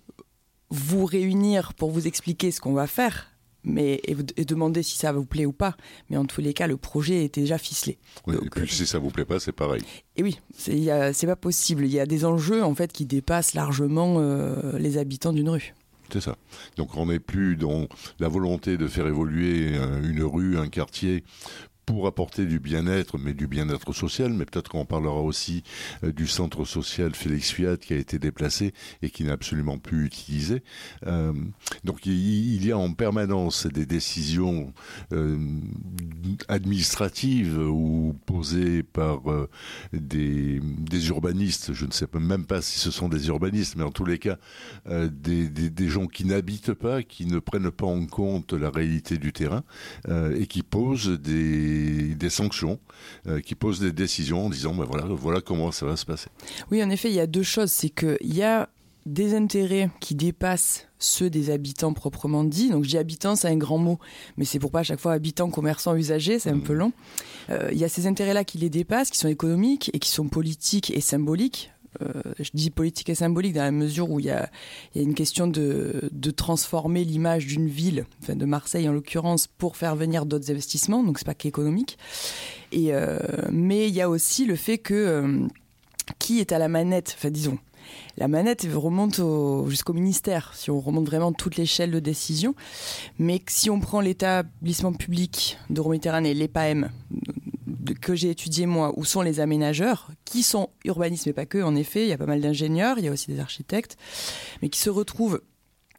vous 0.70 1.05
réunir 1.05 1.75
pour 1.75 1.91
vous 1.91 2.06
expliquer 2.06 2.50
ce 2.50 2.61
qu'on 2.61 2.73
va 2.73 2.87
faire, 2.87 3.31
mais 3.64 4.00
et, 4.05 4.44
demander 4.44 4.82
si 4.82 4.96
ça 4.96 5.12
vous 5.12 5.25
plaît 5.25 5.46
ou 5.46 5.52
pas. 5.52 5.76
Mais 6.11 6.17
en 6.17 6.25
tous 6.25 6.41
les 6.41 6.55
cas, 6.55 6.67
le 6.67 6.76
projet 6.76 7.25
était 7.25 7.43
déjà 7.43 7.58
ficelé. 7.58 7.99
et 8.29 8.32
puis 8.50 8.62
euh, 8.62 8.67
si 8.67 8.87
ça 8.87 8.99
vous 8.99 9.11
plaît 9.11 9.25
pas, 9.25 9.41
c'est 9.41 9.52
pareil. 9.52 9.82
Et 10.17 10.23
oui, 10.23 10.41
c'est 10.56 11.26
pas 11.26 11.37
possible. 11.37 11.85
Il 11.85 11.93
y 11.93 12.00
a 12.00 12.06
des 12.06 12.25
enjeux 12.25 12.62
en 12.62 12.75
fait 12.75 12.93
qui 12.93 13.06
dépassent 13.06 13.55
largement 13.55 14.17
euh, 14.19 14.79
les 14.79 14.99
habitants 14.99 15.32
d'une 15.32 15.50
rue. 15.50 15.75
C'est 16.14 16.20
ça. 16.20 16.37
Donc 16.76 16.96
on 16.96 17.06
n'est 17.06 17.19
plus 17.19 17.56
dans 17.56 17.88
la 18.20 18.28
volonté 18.28 18.76
de 18.76 18.87
faire 18.87 19.08
évoluer 19.08 19.76
euh, 19.76 20.00
une 20.08 20.22
rue, 20.22 20.56
un 20.56 20.69
quartier 20.69 21.25
pour 21.86 22.06
apporter 22.06 22.46
du 22.46 22.58
bien-être, 22.58 23.19
mais 23.19 23.34
du 23.34 23.46
bien-être 23.46 23.92
social, 23.92 24.32
mais 24.32 24.44
peut-être 24.44 24.70
qu'on 24.70 24.84
parlera 24.84 25.20
aussi 25.20 25.62
euh, 26.02 26.12
du 26.12 26.26
centre 26.26 26.64
social 26.64 27.14
Félix 27.14 27.50
Fiat 27.50 27.76
qui 27.76 27.92
a 27.92 27.96
été 27.96 28.19
déplacé 28.19 28.72
et 29.02 29.10
qui 29.10 29.25
n'est 29.25 29.31
absolument 29.31 29.78
plus 29.78 30.06
utilisé. 30.06 30.62
Euh, 31.06 31.32
donc 31.84 32.06
il, 32.06 32.64
y 32.64 32.72
a 32.72 32.78
en 32.78 32.92
permanence 32.92 33.66
des 33.66 33.86
décisions 33.86 34.72
euh, 35.12 35.38
administratives 36.48 37.58
ou 37.58 38.16
posées 38.26 38.82
par 38.82 39.22
des, 39.92 40.60
urbanistes, 41.08 41.72
je 41.72 41.86
ne 41.86 41.90
sais 41.90 42.06
même 42.19 42.46
pas 42.46 42.62
si 42.62 42.78
ce 42.78 42.90
sont 42.90 43.08
des 43.08 43.28
urbanistes, 43.28 43.76
mais 43.76 43.82
en 43.82 43.90
tous 43.90 44.04
les 44.04 44.19
cas 44.19 44.38
des, 44.86 45.88
gens 45.88 46.06
qui 46.06 46.25
n'habitent 46.25 46.72
pas, 46.72 47.02
qui 47.02 47.26
ne 47.26 47.38
prennent 47.38 47.70
pas 47.70 47.86
en 47.86 48.06
compte 48.06 48.52
la 48.52 48.70
réalité 48.70 49.19
du 49.19 49.32
terrain 49.32 49.64
et 50.08 50.46
qui 50.46 50.62
posent 50.62 51.20
des 51.20 51.73
des, 52.14 52.30
sanctions, 52.30 52.78
euh, 53.26 53.40
qui 53.40 53.54
posent 53.54 53.80
des 53.80 53.92
décisions 53.92 54.46
en 54.46 54.50
disant 54.50 54.74
ben 54.74 54.84
voilà, 54.84 55.04
voilà 55.06 55.40
comment 55.40 55.72
ça 55.72 55.86
va 55.86 55.96
se 55.96 56.06
passer. 56.06 56.28
Oui, 56.70 56.82
en 56.82 56.90
effet, 56.90 57.10
il 57.10 57.14
y 57.14 57.20
a 57.20 57.26
deux 57.26 57.42
choses. 57.42 57.70
C'est 57.70 57.90
qu'il 57.90 58.34
y 58.34 58.42
a 58.42 58.68
des 59.06 59.34
intérêts 59.34 59.90
qui 60.00 60.14
dépassent 60.14 60.88
ceux 60.98 61.28
des 61.28 61.50
habitants 61.50 61.93
proprement 61.93 62.44
dit. 62.44 62.70
Donc 62.70 62.84
je 62.84 62.88
dis 62.88 62.98
habitants, 62.98 63.36
c'est 63.36 63.48
un 63.48 63.56
grand 63.56 63.78
mot, 63.78 63.98
mais 64.36 64.44
c'est 64.44 64.58
pour 64.58 64.70
pas 64.70 64.81
à 64.81 64.82
chaque 64.82 65.00
fois 65.00 65.12
habitants, 65.12 65.50
commerçants, 65.50 65.94
usagers, 65.94 66.38
c'est 66.38 66.50
un 66.50 66.56
mmh. 66.56 66.62
peu 66.62 66.72
long. 66.72 66.93
Euh, 67.50 67.69
il 67.72 67.78
y 67.78 67.84
a 67.84 67.88
ces 67.88 68.06
intérêts-là 68.06 68.44
qui 68.44 68.58
les 68.58 68.70
dépassent, 68.70 69.10
qui 69.10 69.19
sont 69.19 69.28
économiques 69.28 69.90
et 69.93 69.98
qui 69.98 70.10
sont 70.10 70.28
politiques 70.28 70.90
et 70.90 71.00
symboliques. 71.00 71.70
Euh, 72.03 72.22
je 72.39 72.51
dis 72.55 72.70
politique 72.70 73.08
et 73.08 73.15
symbolique 73.15 73.55
dans 73.55 73.63
la 73.63 73.70
mesure 73.70 74.10
où 74.10 74.20
il 74.20 74.27
y 74.27 74.31
a, 74.31 74.51
une 74.94 75.15
question 75.15 75.46
de, 75.46 76.08
de 76.10 76.31
transformer 76.31 77.05
l'image 77.05 77.46
d'une 77.46 77.69
ville, 77.69 78.06
enfin 78.22 78.36
de 78.36 78.44
Marseille 78.44 78.89
en 78.89 78.93
l'occurrence, 78.93 79.46
pour 79.46 79.77
faire 79.77 79.96
venir 79.96 80.27
d'autres 80.27 80.51
investissements. 80.51 81.03
Donc 81.03 81.19
c'est 81.19 81.27
pas 81.27 81.34
qu'économique. 81.34 81.98
Euh, 82.74 83.19
mais 83.53 83.89
il 83.89 83.94
y 83.94 84.01
a 84.01 84.08
aussi 84.08 84.46
le 84.46 84.56
fait 84.56 84.79
que 84.79 84.94
euh, 84.94 85.46
qui 86.19 86.41
est 86.41 86.53
à 86.53 86.58
la 86.58 86.69
manette, 86.69 87.15
enfin 87.17 87.31
disons. 87.31 87.58
La 88.17 88.29
manette 88.29 88.67
remonte 88.72 89.20
jusqu'au 89.69 89.93
ministère, 89.93 90.53
si 90.55 90.70
on 90.70 90.81
remonte 90.81 91.05
vraiment 91.05 91.32
toute 91.32 91.56
l'échelle 91.56 91.91
de 91.91 92.01
décision. 92.01 92.55
Mais 93.19 93.43
si 93.46 93.69
on 93.69 93.79
prend 93.79 94.01
l'établissement 94.01 94.94
public 94.94 95.58
d'Euroméditerranée, 95.69 96.32
l'EPAM, 96.32 96.91
que 98.00 98.14
j'ai 98.14 98.30
étudié 98.30 98.66
moi, 98.66 98.92
où 98.96 99.04
sont 99.04 99.22
les 99.22 99.40
aménageurs, 99.40 100.10
qui 100.24 100.42
sont 100.42 100.70
urbanistes, 100.84 101.26
mais 101.26 101.32
pas 101.32 101.46
que, 101.46 101.62
en 101.62 101.74
effet, 101.74 102.02
il 102.02 102.08
y 102.08 102.12
a 102.12 102.18
pas 102.18 102.26
mal 102.26 102.40
d'ingénieurs, 102.40 102.98
il 102.98 103.04
y 103.04 103.08
a 103.08 103.12
aussi 103.12 103.30
des 103.30 103.40
architectes, 103.40 103.96
mais 104.62 104.68
qui 104.68 104.80
se 104.80 104.90
retrouvent 104.90 105.40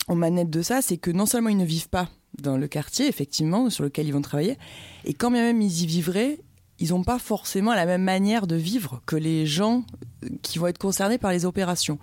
en 0.08 0.16
manette 0.16 0.50
de 0.50 0.62
ça, 0.62 0.82
c'est 0.82 0.98
que 0.98 1.12
non 1.12 1.26
seulement 1.26 1.50
ils 1.50 1.58
ne 1.58 1.66
vivent 1.66 1.90
pas 1.90 2.10
dans 2.40 2.58
le 2.58 2.68
quartier, 2.68 3.08
effectivement, 3.08 3.70
sur 3.70 3.84
lequel 3.84 4.08
ils 4.08 4.14
vont 4.14 4.22
travailler, 4.22 4.58
et 5.04 5.14
quand 5.14 5.32
bien 5.32 5.42
même 5.42 5.62
ils 5.62 5.84
y 5.84 5.86
vivraient, 5.86 6.40
ils 6.80 6.90
n'ont 6.90 7.04
pas 7.04 7.20
forcément 7.20 7.74
la 7.74 7.86
même 7.86 8.04
manière 8.04 8.48
de 8.48 8.56
vivre 8.56 9.02
que 9.06 9.16
les 9.16 9.46
gens 9.46 9.86
qui 10.42 10.60
vont 10.60 10.68
être 10.68 10.78
concernés 10.78 11.18
par 11.18 11.32
les 11.32 11.46
opérations. 11.46 12.00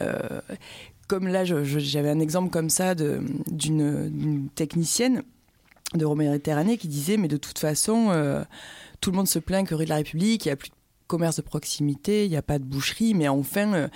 Euh, 0.00 0.40
comme 1.08 1.26
là, 1.26 1.44
j'avais 1.44 2.10
un 2.10 2.20
exemple 2.20 2.50
comme 2.50 2.70
ça 2.70 2.94
d'une 2.94 4.48
technicienne 4.54 5.22
de 5.94 6.06
Méditerranée 6.06 6.78
qui 6.78 6.86
disait, 6.86 7.16
mais 7.16 7.28
de 7.28 7.36
toute 7.36 7.58
façon, 7.58 8.10
euh, 8.10 8.44
tout 9.00 9.10
le 9.10 9.16
monde 9.16 9.28
se 9.28 9.38
plaint 9.38 9.66
que 9.66 9.74
rue 9.74 9.84
de 9.84 9.90
la 9.90 9.96
République, 9.96 10.44
il 10.44 10.48
n'y 10.48 10.52
a 10.52 10.56
plus 10.56 10.70
de 10.70 10.74
commerce 11.06 11.36
de 11.36 11.42
proximité, 11.42 12.24
il 12.24 12.30
n'y 12.30 12.36
a 12.36 12.42
pas 12.42 12.58
de 12.58 12.64
boucherie, 12.64 13.14
mais 13.14 13.28
enfin, 13.28 13.74
euh, 13.74 13.88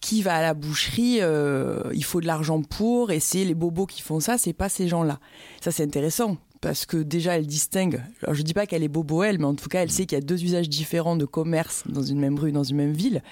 qui 0.00 0.22
va 0.22 0.36
à 0.36 0.40
la 0.40 0.54
boucherie 0.54 1.18
euh, 1.20 1.82
Il 1.92 2.04
faut 2.04 2.20
de 2.20 2.26
l'argent 2.26 2.62
pour, 2.62 3.10
et 3.10 3.20
c'est 3.20 3.44
les 3.44 3.54
bobos 3.54 3.86
qui 3.86 4.00
font 4.00 4.20
ça, 4.20 4.38
c'est 4.38 4.54
pas 4.54 4.68
ces 4.68 4.88
gens-là. 4.88 5.20
Ça, 5.60 5.70
c'est 5.70 5.84
intéressant 5.84 6.38
parce 6.62 6.86
que 6.86 6.96
déjà 6.96 7.36
elle 7.36 7.46
distingue. 7.46 8.02
Alors 8.22 8.34
je 8.34 8.42
dis 8.42 8.54
pas 8.54 8.66
qu'elle 8.66 8.84
est 8.84 8.88
bobo-elle, 8.88 9.38
mais 9.38 9.46
en 9.46 9.54
tout 9.54 9.68
cas 9.68 9.82
elle 9.82 9.90
sait 9.90 10.06
qu'il 10.06 10.16
y 10.16 10.20
a 10.20 10.24
deux 10.24 10.42
usages 10.44 10.68
différents 10.68 11.16
de 11.16 11.26
commerce 11.26 11.82
dans 11.88 12.02
une 12.02 12.20
même 12.20 12.38
rue, 12.38 12.52
dans 12.52 12.62
une 12.62 12.76
même 12.76 12.92
ville, 12.92 13.22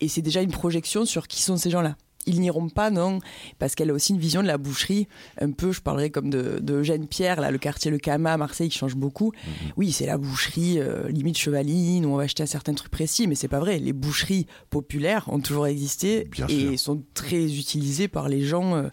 et 0.00 0.08
c'est 0.08 0.20
déjà 0.20 0.42
une 0.42 0.50
projection 0.50 1.04
sur 1.04 1.28
qui 1.28 1.40
sont 1.42 1.56
ces 1.56 1.70
gens-là 1.70 1.96
ils 2.26 2.40
n'iront 2.40 2.68
pas, 2.68 2.90
non, 2.90 3.18
parce 3.58 3.74
qu'elle 3.74 3.90
a 3.90 3.92
aussi 3.92 4.12
une 4.12 4.18
vision 4.18 4.42
de 4.42 4.46
la 4.46 4.58
boucherie, 4.58 5.08
un 5.40 5.50
peu, 5.50 5.72
je 5.72 5.80
parlerai 5.80 6.10
comme 6.10 6.30
de, 6.30 6.58
de 6.60 6.74
Eugène 6.74 7.06
Pierre, 7.06 7.40
là, 7.40 7.50
le 7.50 7.58
quartier 7.58 7.90
Le 7.90 7.98
Cama 7.98 8.32
à 8.32 8.36
Marseille 8.36 8.68
qui 8.68 8.78
change 8.78 8.96
beaucoup. 8.96 9.32
Mhm. 9.44 9.72
Oui, 9.76 9.92
c'est 9.92 10.06
la 10.06 10.18
boucherie 10.18 10.78
euh, 10.78 11.08
limite 11.08 11.38
chevaline, 11.38 12.06
où 12.06 12.10
on 12.10 12.16
va 12.16 12.24
acheter 12.24 12.42
un 12.42 12.46
certain 12.46 12.74
truc 12.74 12.90
précis, 12.90 13.26
mais 13.26 13.34
c'est 13.34 13.48
pas 13.48 13.60
vrai. 13.60 13.78
Les 13.78 13.92
boucheries 13.92 14.46
populaires 14.70 15.28
ont 15.28 15.40
toujours 15.40 15.66
existé 15.66 16.28
et 16.48 16.76
sont 16.76 17.02
très 17.14 17.44
utilisées 17.44 18.08
par 18.08 18.28
les 18.28 18.42
gens 18.42 18.76
euh, 18.76 18.88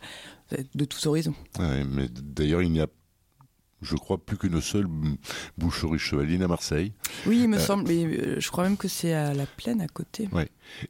de 0.75 0.85
tous 0.85 1.05
horizons. 1.05 1.35
mais 1.59 2.07
d'ailleurs, 2.09 2.61
il 2.61 2.71
n'y 2.71 2.81
a 2.81 2.87
je 3.81 3.95
crois 3.95 4.17
plus 4.17 4.37
qu'une 4.37 4.59
seule 4.59 4.87
boucherie 5.57 5.99
chevaline 5.99 6.43
à 6.43 6.47
Marseille. 6.47 6.91
Oui, 7.25 7.39
il 7.43 7.47
me 7.47 7.57
euh, 7.57 7.59
semble, 7.59 7.87
mais 7.87 8.39
je 8.39 8.51
crois 8.51 8.65
même 8.65 8.77
que 8.77 8.87
c'est 8.87 9.13
à 9.13 9.33
la 9.33 9.45
plaine 9.45 9.81
à 9.81 9.87
côté. 9.87 10.27
Oui. 10.33 10.43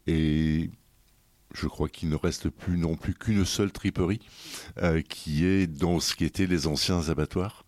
Et 0.07 0.71
je 1.53 1.67
crois 1.67 1.89
qu'il 1.89 2.09
ne 2.09 2.15
reste 2.15 2.49
plus 2.49 2.77
non 2.77 2.95
plus 2.95 3.13
qu'une 3.13 3.45
seule 3.45 3.71
triperie, 3.71 4.19
euh, 4.77 5.01
qui 5.01 5.45
est 5.45 5.67
dans 5.67 5.99
ce 5.99 6.15
qui 6.15 6.25
étaient 6.25 6.47
les 6.47 6.67
anciens 6.67 7.09
abattoirs. 7.09 7.65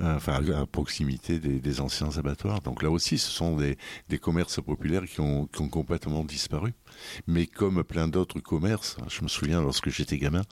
Euh, 0.00 0.16
enfin, 0.16 0.40
à 0.54 0.66
proximité 0.66 1.38
des, 1.38 1.80
anciens 1.80 2.16
abattoirs. 2.16 2.60
Donc 2.60 2.82
là 2.82 2.90
aussi, 2.90 3.18
ce 3.18 3.28
sont 3.30 3.56
des, 3.56 3.76
commerces 4.18 4.62
populaires 4.62 5.04
qui 5.04 5.20
ont, 5.20 5.46
complètement 5.46 6.24
disparu. 6.24 6.72
Mais 7.26 7.46
comme 7.46 7.82
plein 7.82 8.08
d'autres 8.08 8.40
commerces, 8.40 8.96
je 9.08 9.22
me 9.22 9.28
souviens 9.28 9.60
lorsque 9.60 9.90
j'étais 9.90 10.16
gamin, 10.16 10.42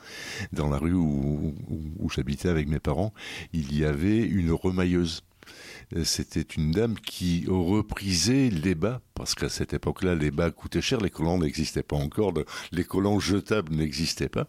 dans 0.52 0.68
la 0.68 0.78
rue 0.78 0.92
où 0.92 1.54
j'habitais 2.12 2.48
avec 2.48 2.68
mes 2.68 2.80
parents, 2.80 3.14
il 3.52 3.76
y 3.76 3.84
avait 3.84 4.20
une 4.20 4.52
remailleuse 4.52 5.22
c'était 6.04 6.42
une 6.42 6.70
dame 6.70 6.94
qui 6.98 7.44
reprisait 7.48 8.50
les 8.50 8.74
bas, 8.74 9.00
parce 9.14 9.34
qu'à 9.34 9.48
cette 9.48 9.72
époque-là, 9.72 10.14
les 10.14 10.30
bas 10.30 10.50
coûtaient 10.50 10.82
cher, 10.82 11.00
les 11.00 11.10
collants 11.10 11.38
n'existaient 11.38 11.82
pas 11.82 11.96
encore, 11.96 12.34
les 12.72 12.84
collants 12.84 13.20
jetables 13.20 13.74
n'existaient 13.74 14.28
pas. 14.28 14.48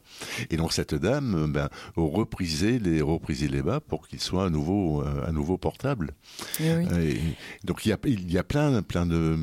Et 0.49 0.57
donc 0.57 0.73
cette 0.73 0.95
dame 0.95 1.51
ben, 1.51 1.69
reprisait, 1.95 2.79
les, 2.79 3.01
reprisait 3.01 3.47
les 3.47 3.61
bas 3.61 3.79
pour 3.79 4.07
qu'ils 4.07 4.21
soient 4.21 4.45
à 4.45 4.49
nouveau, 4.49 5.01
euh, 5.01 5.27
à 5.27 5.31
nouveau 5.31 5.57
portables. 5.57 6.11
Eh 6.59 7.19
donc 7.63 7.85
il 7.85 7.89
y 7.89 7.93
a, 7.93 7.97
il 8.05 8.31
y 8.31 8.37
a 8.37 8.43
plein, 8.43 8.81
plein 8.81 9.05
de 9.05 9.37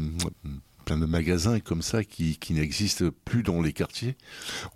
plein 0.86 0.96
de 0.96 1.04
magasins 1.04 1.58
comme 1.58 1.82
ça 1.82 2.04
qui, 2.04 2.38
qui 2.38 2.54
n'existent 2.54 3.06
plus 3.24 3.42
dans 3.42 3.60
les 3.60 3.72
quartiers. 3.72 4.16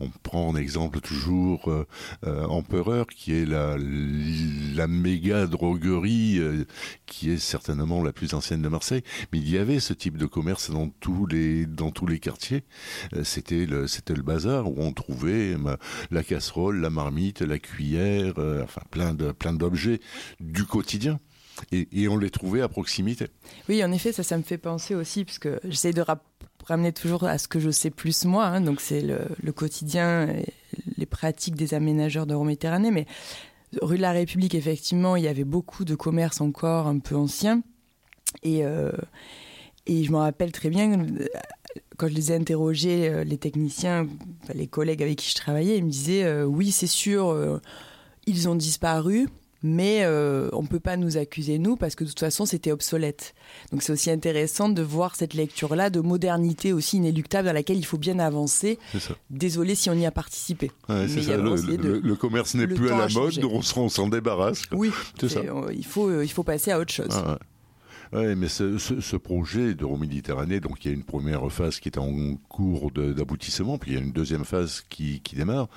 On 0.00 0.08
prend 0.08 0.48
en 0.48 0.56
exemple 0.56 1.00
toujours 1.00 1.70
euh, 1.70 1.86
euh, 2.26 2.44
Empereur, 2.46 3.06
qui 3.06 3.32
est 3.32 3.46
la, 3.46 3.76
la 3.78 4.88
méga 4.88 5.46
droguerie, 5.46 6.38
euh, 6.38 6.64
qui 7.06 7.30
est 7.30 7.38
certainement 7.38 8.02
la 8.02 8.12
plus 8.12 8.34
ancienne 8.34 8.60
de 8.60 8.68
Marseille. 8.68 9.04
Mais 9.32 9.38
il 9.38 9.48
y 9.48 9.56
avait 9.56 9.78
ce 9.78 9.92
type 9.94 10.18
de 10.18 10.26
commerce 10.26 10.70
dans 10.70 10.88
tous 10.88 11.26
les, 11.26 11.64
dans 11.64 11.92
tous 11.92 12.06
les 12.06 12.18
quartiers. 12.18 12.64
c'était 13.22 13.64
le, 13.64 13.86
c'était 13.86 14.14
le 14.14 14.22
bazar 14.22 14.68
où 14.68 14.74
on 14.78 14.92
trouvait 14.92 15.56
la 16.10 16.24
casserole, 16.24 16.80
la 16.80 16.90
marmite, 16.90 17.40
la 17.40 17.60
cuillère, 17.60 18.34
enfin 18.64 18.82
plein 18.90 19.14
de, 19.14 19.30
plein 19.30 19.52
d'objets 19.52 20.00
du 20.40 20.64
quotidien 20.64 21.20
et, 21.72 22.08
on 22.08 22.16
les 22.16 22.30
trouvait 22.30 22.62
à 22.62 22.68
proximité. 22.68 23.26
Oui, 23.68 23.82
en 23.84 23.92
effet, 23.92 24.12
ça, 24.12 24.22
ça 24.22 24.36
me 24.36 24.42
fait 24.42 24.58
penser 24.58 24.94
aussi, 24.94 25.24
puisque 25.24 25.48
j'essaie 25.64 25.92
de 25.92 26.04
ramener 26.66 26.92
toujours 26.92 27.24
à 27.24 27.38
ce 27.38 27.48
que 27.48 27.58
je 27.58 27.70
sais 27.70 27.90
plus 27.90 28.24
moi, 28.24 28.46
hein, 28.46 28.60
donc 28.60 28.80
c'est 28.80 29.02
le, 29.02 29.52
quotidien, 29.52 30.28
les 30.96 31.06
pratiques 31.06 31.56
des 31.56 31.74
aménageurs 31.74 32.26
de 32.26 32.34
Méditerranée, 32.34 32.90
mais 32.90 33.06
rue 33.82 33.96
de 33.96 34.02
la 34.02 34.12
République, 34.12 34.54
effectivement, 34.54 35.16
il 35.16 35.24
y 35.24 35.28
avait 35.28 35.44
beaucoup 35.44 35.84
de 35.84 35.94
commerces 35.94 36.40
encore 36.40 36.86
un 36.86 36.98
peu 36.98 37.16
anciens, 37.16 37.62
et, 38.42 38.64
euh, 38.64 38.92
je 39.86 40.10
me 40.12 40.18
rappelle 40.18 40.52
très 40.52 40.70
bien, 40.70 41.06
quand 41.96 42.08
je 42.08 42.14
les 42.14 42.32
ai 42.32 42.36
interrogés, 42.36 43.08
euh, 43.08 43.24
les 43.24 43.38
techniciens, 43.38 44.06
les 44.54 44.66
collègues 44.66 45.02
avec 45.02 45.18
qui 45.18 45.30
je 45.30 45.34
travaillais, 45.34 45.78
ils 45.78 45.84
me 45.84 45.90
disaient, 45.90 46.24
euh, 46.24 46.44
oui, 46.44 46.70
c'est 46.70 46.86
sûr, 46.86 47.60
ils 48.26 48.48
ont 48.48 48.54
disparu, 48.54 49.28
mais 49.62 50.00
euh, 50.04 50.48
on 50.52 50.62
ne 50.62 50.68
peut 50.68 50.80
pas 50.80 50.96
nous 50.96 51.16
accuser, 51.16 51.58
nous, 51.58 51.76
parce 51.76 51.94
que 51.94 52.04
de 52.04 52.08
toute 52.08 52.20
façon, 52.20 52.46
c'était 52.46 52.72
obsolète. 52.72 53.34
Donc 53.72 53.82
c'est 53.82 53.92
aussi 53.92 54.10
intéressant 54.10 54.68
de 54.68 54.82
voir 54.82 55.16
cette 55.16 55.34
lecture-là 55.34 55.90
de 55.90 56.00
modernité 56.00 56.72
aussi 56.72 56.96
inéluctable 56.96 57.48
à 57.48 57.52
laquelle 57.52 57.76
il 57.76 57.84
faut 57.84 57.98
bien 57.98 58.18
avancer. 58.18 58.78
Désolé 59.28 59.74
si 59.74 59.90
on 59.90 59.94
y 59.94 60.06
a 60.06 60.10
participé. 60.10 60.70
Le, 60.88 62.14
commerce 62.14 62.54
n'est 62.54 62.66
plus 62.66 62.90
à 62.90 62.98
la 62.98 63.08
mode, 63.08 63.38
donc 63.38 63.62
on 63.76 63.88
s'en 63.88 64.08
débarrasse. 64.08 64.62
Oui, 64.72 64.90
Il, 65.72 65.86
faut, 65.86 66.08
euh, 66.08 66.24
il 66.24 66.30
faut 66.30 66.42
passer 66.42 66.70
à 66.70 66.78
autre 66.78 66.92
chose. 66.92 67.08
Ah 67.12 67.38
oui, 68.12 68.34
mais 68.34 68.48
ce, 68.48 68.76
ce, 68.76 69.00
ce 69.00 69.16
projet 69.16 69.74
d'Euroméditerranée, 69.74 70.58
donc 70.58 70.84
il 70.84 70.88
y 70.88 70.90
a 70.90 70.94
une 70.94 71.04
première 71.04 71.48
phase 71.52 71.78
qui 71.78 71.88
est 71.88 71.98
en 71.98 72.34
cours 72.48 72.90
d'aboutissement, 72.90 73.78
puis 73.78 73.92
il 73.92 73.94
y 73.94 73.96
a 73.98 74.00
une 74.00 74.10
deuxième 74.10 74.44
phase 74.44 74.82
qui, 74.88 75.22
démarre, 75.32 75.68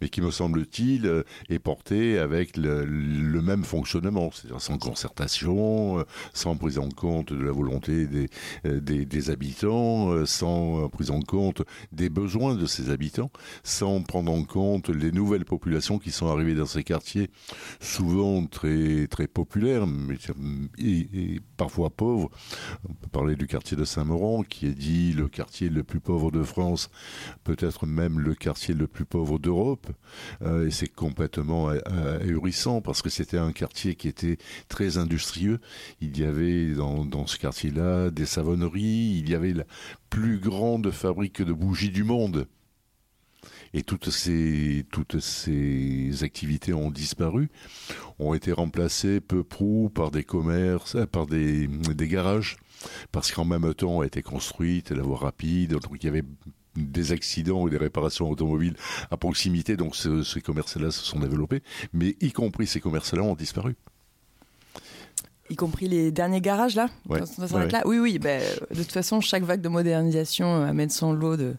mais 0.00 0.08
qui 0.08 0.22
me 0.22 0.30
semble-t-il 0.30 1.06
euh, 1.06 1.22
est 1.50 1.58
portée 1.58 2.18
avec 2.18 2.56
le, 2.56 2.86
même 3.42 3.64
fonctionnement, 3.64 4.30
c'est-à-dire 4.32 4.60
sans 4.62 4.78
concertation, 4.78 5.98
euh, 5.98 6.04
sans 6.32 6.56
prise 6.56 6.78
en 6.78 6.88
compte 6.88 7.30
de 7.30 7.44
la 7.44 7.52
volonté 7.52 8.06
des, 8.06 8.30
euh, 8.64 8.80
des, 8.80 9.30
habitants, 9.30 10.24
sans 10.24 10.88
prise 10.88 11.10
en 11.10 11.20
compte 11.20 11.62
des 11.92 12.08
besoins 12.08 12.54
de 12.54 12.64
ces 12.64 12.88
habitants, 12.88 13.30
sans 13.64 14.00
prendre 14.02 14.32
en 14.32 14.44
compte 14.44 14.88
les 14.88 15.12
nouvelles 15.12 15.44
populations 15.44 15.98
qui 15.98 16.10
sont 16.10 16.28
arrivées 16.28 16.54
dans 16.54 16.64
ces 16.64 16.84
quartiers, 16.84 17.28
souvent 17.80 18.46
très 18.46 19.06
très 19.08 19.26
populaires, 19.26 19.86
mais 19.86 20.16
et 20.78 21.40
parfois 21.56 21.81
pauvres. 21.90 22.30
On 22.88 22.92
peut 22.92 23.08
parler 23.08 23.36
du 23.36 23.46
quartier 23.46 23.76
de 23.76 23.84
Saint-Maurent, 23.84 24.42
qui 24.42 24.66
est 24.66 24.74
dit 24.74 25.12
le 25.12 25.28
quartier 25.28 25.68
le 25.68 25.82
plus 25.82 26.00
pauvre 26.00 26.30
de 26.30 26.42
France, 26.42 26.90
peut-être 27.44 27.86
même 27.86 28.20
le 28.20 28.34
quartier 28.34 28.74
le 28.74 28.86
plus 28.86 29.04
pauvre 29.04 29.38
d'Europe. 29.38 29.88
Euh, 30.42 30.66
et 30.66 30.70
c'est 30.70 30.88
complètement 30.88 31.68
ahurissant 31.68 32.80
parce 32.80 33.02
que 33.02 33.10
c'était 33.10 33.38
un 33.38 33.52
quartier 33.52 33.94
qui 33.94 34.08
était 34.08 34.38
très 34.68 34.98
industrieux. 34.98 35.60
Il 36.00 36.18
y 36.18 36.24
avait 36.24 36.74
dans 36.74 37.26
ce 37.26 37.38
quartier-là 37.38 38.10
des 38.10 38.26
savonneries, 38.26 39.18
il 39.18 39.28
y 39.28 39.34
avait 39.34 39.52
la 39.52 39.64
plus 40.10 40.38
grande 40.38 40.90
fabrique 40.90 41.42
de 41.42 41.52
bougies 41.52 41.90
du 41.90 42.04
monde. 42.04 42.46
Et 43.74 43.82
toutes 43.82 44.10
ces, 44.10 44.84
toutes 44.90 45.20
ces 45.20 46.22
activités 46.22 46.74
ont 46.74 46.90
disparu, 46.90 47.50
ont 48.18 48.34
été 48.34 48.52
remplacées 48.52 49.20
peu 49.20 49.42
prou 49.42 49.90
par 49.94 50.10
des 50.10 50.24
commerces, 50.24 50.94
euh, 50.94 51.06
par 51.06 51.26
des, 51.26 51.68
des 51.68 52.08
garages, 52.08 52.56
parce 53.12 53.32
qu'en 53.32 53.44
même 53.44 53.72
temps 53.74 54.00
a 54.00 54.06
été 54.06 54.22
construite 54.22 54.90
la 54.90 55.02
voie 55.02 55.18
rapide, 55.18 55.72
donc 55.72 55.96
il 56.02 56.04
y 56.04 56.08
avait 56.08 56.24
des 56.76 57.12
accidents 57.12 57.62
ou 57.62 57.70
des 57.70 57.76
réparations 57.76 58.30
automobiles 58.30 58.76
à 59.10 59.16
proximité, 59.16 59.76
donc 59.76 59.94
ces 59.96 60.40
commerces-là 60.40 60.90
se 60.90 61.04
sont 61.04 61.18
développés, 61.18 61.62
mais 61.92 62.16
y 62.20 62.32
compris 62.32 62.66
ces 62.66 62.80
commerces-là 62.80 63.22
ont 63.22 63.34
disparu. 63.34 63.76
Y 65.50 65.56
compris 65.56 65.88
les 65.88 66.10
derniers 66.12 66.40
garages 66.40 66.76
là, 66.76 66.88
là 67.10 67.82
Oui, 67.84 67.98
oui. 67.98 68.18
Ben, 68.18 68.42
de 68.70 68.76
toute 68.82 68.92
façon, 68.92 69.20
chaque 69.20 69.42
vague 69.42 69.60
de 69.60 69.68
modernisation 69.68 70.62
amène 70.62 70.88
son 70.88 71.12
lot 71.12 71.36
de, 71.36 71.56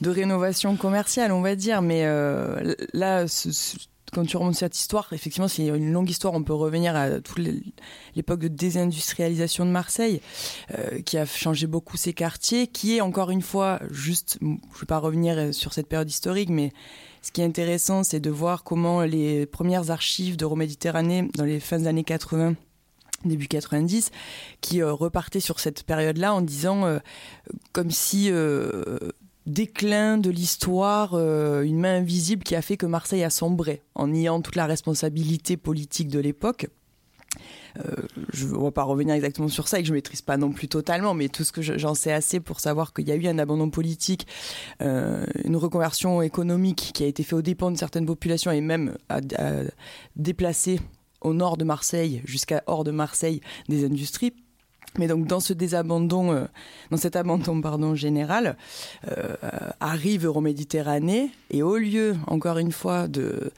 de 0.00 0.10
rénovation 0.10 0.76
commerciale, 0.76 1.32
on 1.32 1.40
va 1.40 1.56
dire. 1.56 1.82
Mais 1.82 2.02
euh, 2.04 2.74
là, 2.92 3.26
quand 4.12 4.24
tu 4.24 4.36
remontes 4.36 4.54
cette 4.54 4.76
histoire, 4.76 5.12
effectivement, 5.12 5.48
c'est 5.48 5.66
une 5.66 5.92
longue 5.92 6.08
histoire. 6.08 6.34
On 6.34 6.42
peut 6.42 6.54
revenir 6.54 6.94
à 6.96 7.20
toute 7.20 7.40
l'époque 8.14 8.40
de 8.40 8.48
désindustrialisation 8.48 9.66
de 9.66 9.70
Marseille, 9.70 10.20
euh, 10.78 11.00
qui 11.02 11.18
a 11.18 11.26
changé 11.26 11.66
beaucoup 11.66 11.96
ses 11.96 12.12
quartiers, 12.12 12.66
qui 12.66 12.96
est 12.96 13.00
encore 13.00 13.30
une 13.30 13.42
fois, 13.42 13.80
juste, 13.90 14.38
je 14.40 14.46
ne 14.46 14.54
vais 14.80 14.86
pas 14.86 14.98
revenir 14.98 15.52
sur 15.54 15.72
cette 15.72 15.88
période 15.88 16.08
historique, 16.08 16.50
mais 16.50 16.72
ce 17.22 17.32
qui 17.32 17.40
est 17.40 17.44
intéressant, 17.44 18.04
c'est 18.04 18.20
de 18.20 18.30
voir 18.30 18.64
comment 18.64 19.02
les 19.02 19.46
premières 19.46 19.90
archives 19.90 20.36
d'Euroméditerranée, 20.36 21.28
dans 21.34 21.44
les 21.44 21.58
fins 21.58 21.78
des 21.78 21.86
années 21.86 22.04
80, 22.04 22.54
début 23.24 23.48
90, 23.48 24.10
qui 24.60 24.82
euh, 24.82 24.92
repartaient 24.92 25.40
sur 25.40 25.58
cette 25.58 25.82
période-là 25.82 26.34
en 26.34 26.42
disant 26.42 26.84
comme 27.72 27.90
si 27.90 28.30
déclin 29.46 30.18
de 30.18 30.30
l'histoire, 30.30 31.14
euh, 31.14 31.62
une 31.62 31.78
main 31.78 31.98
invisible 31.98 32.42
qui 32.42 32.54
a 32.54 32.62
fait 32.62 32.76
que 32.76 32.86
Marseille 32.86 33.24
a 33.24 33.30
sombré, 33.30 33.82
en 33.94 34.08
niant 34.08 34.40
toute 34.40 34.56
la 34.56 34.66
responsabilité 34.66 35.56
politique 35.56 36.08
de 36.08 36.18
l'époque. 36.18 36.68
Euh, 37.78 37.90
je 38.32 38.46
ne 38.46 38.56
vais 38.56 38.70
pas 38.70 38.84
revenir 38.84 39.14
exactement 39.14 39.48
sur 39.48 39.66
ça 39.66 39.78
et 39.78 39.82
que 39.82 39.88
je 39.88 39.92
ne 39.92 39.96
maîtrise 39.96 40.22
pas 40.22 40.36
non 40.36 40.52
plus 40.52 40.68
totalement, 40.68 41.14
mais 41.14 41.28
tout 41.28 41.42
ce 41.42 41.50
que 41.50 41.62
j'en 41.62 41.94
sais 41.94 42.12
assez 42.12 42.38
pour 42.38 42.60
savoir 42.60 42.92
qu'il 42.92 43.08
y 43.08 43.12
a 43.12 43.16
eu 43.16 43.26
un 43.26 43.38
abandon 43.38 43.70
politique, 43.70 44.26
euh, 44.80 45.26
une 45.44 45.56
reconversion 45.56 46.22
économique 46.22 46.92
qui 46.94 47.02
a 47.02 47.06
été 47.06 47.24
faite 47.24 47.32
aux 47.32 47.42
dépens 47.42 47.72
de 47.72 47.76
certaines 47.76 48.06
populations 48.06 48.52
et 48.52 48.60
même 48.60 48.96
à, 49.08 49.18
à 49.38 49.62
déplacer 50.14 50.80
au 51.20 51.34
nord 51.34 51.56
de 51.56 51.64
Marseille 51.64 52.22
jusqu'à 52.24 52.62
hors 52.66 52.84
de 52.84 52.92
Marseille 52.92 53.40
des 53.68 53.84
industries 53.84 54.32
mais 54.98 55.06
donc 55.06 55.26
dans 55.26 55.40
ce 55.40 55.52
désabandon, 55.52 56.32
euh, 56.32 56.44
dans 56.90 56.96
cet 56.96 57.16
abandon 57.16 57.60
pardon 57.60 57.94
général, 57.94 58.56
euh, 59.08 59.36
arrive 59.80 60.26
Euroméditerranée 60.26 61.30
et 61.50 61.62
au 61.62 61.76
lieu, 61.76 62.16
encore 62.26 62.58
une 62.58 62.72
fois, 62.72 63.08
de 63.08 63.52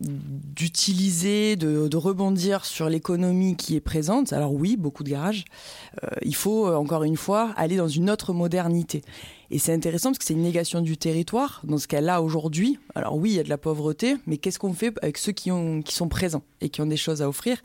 d'utiliser, 0.00 1.56
de, 1.56 1.96
rebondir 1.96 2.64
sur 2.64 2.88
l'économie 2.88 3.56
qui 3.56 3.74
est 3.74 3.80
présente. 3.80 4.32
Alors 4.32 4.52
oui, 4.52 4.76
beaucoup 4.76 5.02
de 5.02 5.10
garages. 5.10 5.44
Euh, 6.04 6.08
il 6.22 6.34
faut, 6.34 6.68
euh, 6.68 6.76
encore 6.76 7.02
une 7.02 7.16
fois, 7.16 7.52
aller 7.56 7.76
dans 7.76 7.88
une 7.88 8.08
autre 8.10 8.32
modernité. 8.32 9.02
Et 9.50 9.58
c'est 9.58 9.72
intéressant 9.72 10.10
parce 10.10 10.18
que 10.18 10.24
c'est 10.24 10.34
une 10.34 10.42
négation 10.42 10.82
du 10.82 10.98
territoire, 10.98 11.62
dans 11.64 11.78
ce 11.78 11.88
cas-là 11.88 12.20
aujourd'hui. 12.20 12.78
Alors 12.94 13.16
oui, 13.16 13.30
il 13.30 13.36
y 13.36 13.40
a 13.40 13.42
de 13.42 13.48
la 13.48 13.56
pauvreté, 13.56 14.16
mais 14.26 14.36
qu'est-ce 14.36 14.58
qu'on 14.58 14.74
fait 14.74 14.92
avec 15.00 15.16
ceux 15.16 15.32
qui, 15.32 15.50
ont, 15.50 15.80
qui 15.80 15.94
sont 15.94 16.08
présents 16.08 16.42
et 16.60 16.68
qui 16.68 16.82
ont 16.82 16.86
des 16.86 16.98
choses 16.98 17.22
à 17.22 17.28
offrir? 17.28 17.56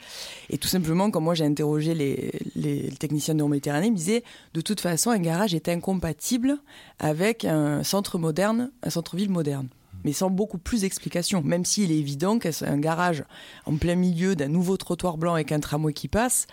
Et 0.50 0.58
tout 0.58 0.70
simplement, 0.70 1.12
quand 1.12 1.20
moi 1.20 1.36
j'ai 1.36 1.44
interrogé 1.44 1.94
les, 1.94 2.32
les, 2.56 2.90
techniciens 2.92 3.36
de 3.36 3.44
Méditerranée, 3.44 3.88
ils 3.88 3.92
me 3.92 3.98
disaient, 3.98 4.24
de 4.54 4.62
toute 4.62 4.80
façon, 4.80 5.10
un 5.10 5.20
garage 5.20 5.54
est 5.54 5.68
incompatible 5.68 6.58
avec 7.00 7.44
un 7.44 7.84
centre 7.84 8.18
moderne, 8.18 8.72
un 8.82 8.90
centre-ville 8.90 9.30
moderne 9.30 9.68
mais 10.04 10.14
sans 10.14 10.30
beaucoup 10.30 10.58
plus 10.58 10.82
d'explications. 10.82 11.42
Même 11.44 11.66
s'il 11.66 11.92
est 11.92 11.98
évident 11.98 12.40
qu'un 12.40 12.78
garage 12.78 13.24
en 13.66 13.78
plein 13.78 13.96
milieu 13.96 14.36
d'un 14.36 14.48
nouveau 14.48 14.78
trottoir 14.78 15.18
blanc 15.18 15.34
avec 15.34 15.52
un 15.52 15.60
tramway 15.60 15.94
qui 15.94 16.08
passe, 16.08 16.48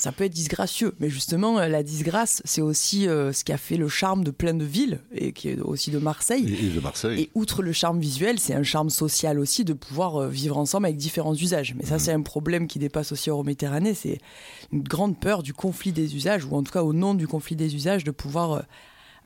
ça 0.00 0.12
peut 0.12 0.24
être 0.24 0.32
disgracieux. 0.32 0.94
Mais 0.98 1.10
justement, 1.10 1.58
euh, 1.58 1.68
la 1.68 1.82
disgrâce, 1.82 2.42
c'est 2.44 2.62
aussi 2.62 3.06
euh, 3.06 3.32
ce 3.32 3.44
qui 3.44 3.52
a 3.52 3.58
fait 3.58 3.76
le 3.76 3.88
charme 3.88 4.24
de 4.24 4.30
plein 4.30 4.54
de 4.54 4.64
villes, 4.64 5.00
et 5.14 5.32
qui 5.32 5.50
est 5.50 5.60
aussi 5.60 5.90
de 5.90 5.98
Marseille. 5.98 6.56
Et, 6.60 6.74
de 6.74 6.80
Marseille. 6.80 7.20
Et 7.20 7.30
outre 7.34 7.62
le 7.62 7.72
charme 7.72 8.00
visuel, 8.00 8.38
c'est 8.38 8.54
un 8.54 8.62
charme 8.62 8.88
social 8.88 9.38
aussi 9.38 9.64
de 9.64 9.74
pouvoir 9.74 10.16
euh, 10.16 10.28
vivre 10.28 10.56
ensemble 10.56 10.86
avec 10.86 10.96
différents 10.96 11.34
usages. 11.34 11.74
Mais 11.76 11.84
ça, 11.84 11.96
mmh. 11.96 12.00
c'est 12.00 12.12
un 12.12 12.22
problème 12.22 12.66
qui 12.66 12.78
dépasse 12.78 13.12
aussi 13.12 13.28
Euro-Méditerranée. 13.28 13.94
C'est 13.94 14.18
une 14.72 14.82
grande 14.82 15.18
peur 15.18 15.42
du 15.42 15.52
conflit 15.52 15.92
des 15.92 16.16
usages, 16.16 16.46
ou 16.46 16.56
en 16.56 16.62
tout 16.62 16.72
cas 16.72 16.82
au 16.82 16.94
nom 16.94 17.14
du 17.14 17.28
conflit 17.28 17.56
des 17.56 17.74
usages, 17.74 18.02
de 18.02 18.10
pouvoir 18.10 18.62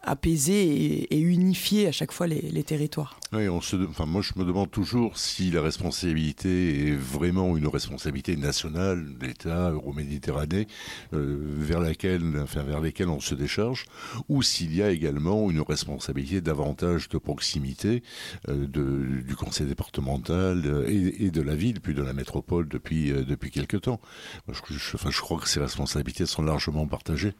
apaiser 0.05 1.07
et, 1.13 1.19
unifier 1.19 1.89
à 1.89 1.93
chaque 1.93 2.13
fois 2.13 2.27
les, 2.27 2.65
territoires. 2.65 3.19
Oui, 3.33 3.49
on 3.49 3.61
se, 3.61 3.77
enfin, 3.89 4.07
moi 4.07 4.23
je 4.23 4.33
me 4.37 4.45
demande 4.45 4.71
toujours 4.71 5.19
si 5.19 5.51
la 5.51 5.61
responsabilité 5.61 6.89
est 6.89 6.97
vraiment 6.97 7.57
une 7.57 7.67
responsabilité 7.67 8.37
nationale 8.37 9.05
d'État 9.19 9.71
euro-méditerranée 9.71 10.67
euh, 11.13 11.39
vers 11.59 11.81
laquelle, 11.81 12.23
enfin, 12.43 12.63
vers 12.63 12.81
lesquelles 12.81 13.09
on 13.09 13.21
se 13.21 13.35
décharge, 13.35 13.87
ou 14.29 14.43
s'il 14.43 14.75
y 14.75 14.83
a 14.83 14.91
également 14.91 15.51
une 15.51 15.61
responsabilité 15.61 16.41
davantage 16.41 17.09
de 17.09 17.19
proximité 17.19 18.03
euh, 18.49 18.67
de, 18.67 19.23
du 19.23 19.37
conseil 19.37 19.67
départemental 19.67 20.63
euh, 20.65 20.87
et, 20.89 21.31
de 21.31 21.43
la 21.43 21.55
ville, 21.55 21.81
puis 21.81 21.95
de 21.95 22.03
la 22.03 22.13
métropole 22.13 22.69
depuis 22.69 23.11
depuis 23.11 23.51
quelque 23.51 23.77
temps. 23.77 24.01
je, 24.49 24.95
enfin, 24.95 25.11
je 25.11 25.21
crois 25.21 25.39
que 25.39 25.49
ces 25.49 25.61
responsabilités 25.61 26.27
sont 26.27 26.43
largement 26.43 26.87
partagées. 26.87 27.35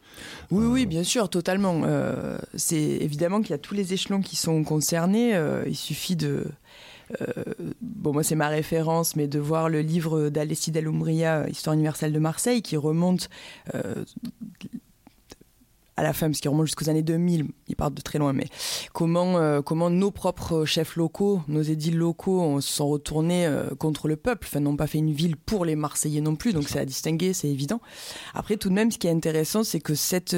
Oui, 0.51 0.65
oui, 0.65 0.85
bien 0.85 1.03
sûr, 1.03 1.29
totalement 1.29 1.83
c'est 2.55 2.77
évidemment 2.77 3.41
qu'il 3.41 3.51
y 3.51 3.53
a 3.53 3.59
tous 3.59 3.73
les 3.73 3.93
échelons 3.93 4.21
qui 4.21 4.35
sont 4.35 4.63
concernés. 4.63 5.35
Euh, 5.35 5.63
il 5.67 5.75
suffit 5.75 6.15
de. 6.15 6.45
Euh, 7.21 7.43
bon, 7.81 8.13
moi, 8.13 8.23
c'est 8.23 8.35
ma 8.35 8.47
référence, 8.47 9.15
mais 9.15 9.27
de 9.27 9.39
voir 9.39 9.69
le 9.69 9.81
livre 9.81 10.29
d'Alessi 10.29 10.71
Umbria, 10.75 11.47
Histoire 11.49 11.73
universelle 11.73 12.13
de 12.13 12.19
Marseille, 12.19 12.61
qui 12.61 12.77
remonte 12.77 13.29
euh, 13.75 14.03
à 15.97 16.03
la 16.03 16.13
fin, 16.13 16.27
parce 16.27 16.39
qu'il 16.39 16.49
remonte 16.49 16.65
jusqu'aux 16.65 16.89
années 16.89 17.03
2000, 17.03 17.47
il 17.67 17.75
part 17.75 17.91
de 17.91 18.01
très 18.01 18.19
loin, 18.19 18.33
mais 18.33 18.47
comment, 18.91 19.61
comment 19.61 19.89
nos 19.89 20.11
propres 20.11 20.65
chefs 20.65 20.97
locaux, 20.97 21.41
nos 21.47 21.61
édiles 21.61 21.95
locaux 21.95 22.59
se 22.59 22.69
sont 22.69 22.89
retournés 22.89 23.49
contre 23.79 24.09
le 24.09 24.17
peuple, 24.17 24.45
enfin 24.45 24.59
n'ont 24.59 24.75
pas 24.75 24.87
fait 24.87 24.97
une 24.97 25.13
ville 25.13 25.37
pour 25.37 25.63
les 25.63 25.77
Marseillais 25.77 26.19
non 26.19 26.35
plus, 26.35 26.51
donc 26.51 26.67
c'est 26.67 26.79
à 26.79 26.85
distinguer, 26.85 27.31
c'est 27.31 27.47
évident. 27.47 27.79
Après, 28.33 28.57
tout 28.57 28.67
de 28.67 28.73
même, 28.73 28.91
ce 28.91 28.97
qui 28.97 29.07
est 29.07 29.11
intéressant, 29.11 29.63
c'est 29.63 29.79
que 29.79 29.95
cette, 29.95 30.35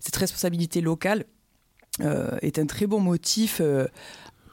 cette 0.00 0.16
responsabilité 0.16 0.80
locale, 0.80 1.20
euh, 1.20 1.35
est 2.00 2.58
un 2.58 2.66
très 2.66 2.86
bon 2.86 3.00
motif 3.00 3.58
euh, 3.60 3.86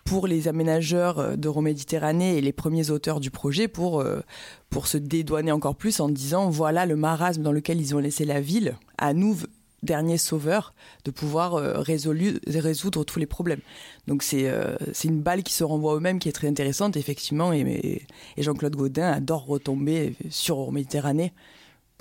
pour 0.05 0.27
les 0.27 0.47
aménageurs 0.47 1.19
euh, 1.19 1.35
d'Euroméditerranée 1.35 2.38
et 2.38 2.41
les 2.41 2.53
premiers 2.53 2.89
auteurs 2.89 3.19
du 3.19 3.31
projet 3.31 3.67
pour, 3.67 4.03
pour 4.69 4.88
se 4.88 4.97
dédouaner 4.97 5.51
encore 5.51 5.75
plus 5.75 6.00
en 6.00 6.09
disant 6.09 6.50
voilà 6.50 6.85
le 6.85 6.95
marasme 6.95 7.41
dans 7.41 7.51
lequel 7.51 7.79
ils 7.79 7.95
ont 7.95 8.00
laissé 8.00 8.25
la 8.25 8.41
ville, 8.41 8.75
à 8.97 9.13
nous, 9.13 9.38
derniers 9.81 10.17
sauveurs, 10.17 10.73
de 11.03 11.12
pouvoir 11.12 11.55
résoudre 11.55 13.03
tous 13.03 13.19
les 13.19 13.25
problèmes. 13.25 13.59
Donc 14.07 14.23
c'est 14.23 14.50
c'est 14.93 15.09
une 15.09 15.21
balle 15.21 15.43
qui 15.43 15.53
se 15.53 15.65
renvoie 15.65 15.95
eux-mêmes 15.95 16.19
qui 16.19 16.29
est 16.29 16.33
très 16.33 16.47
intéressante, 16.47 16.95
effectivement, 16.95 17.51
et, 17.51 18.05
et 18.37 18.44
Jean-Claude 18.44 18.75
Gaudin 18.77 19.11
adore 19.11 19.46
retomber 19.46 20.15
sur 20.29 20.57
Euroméditerranée 20.59 21.33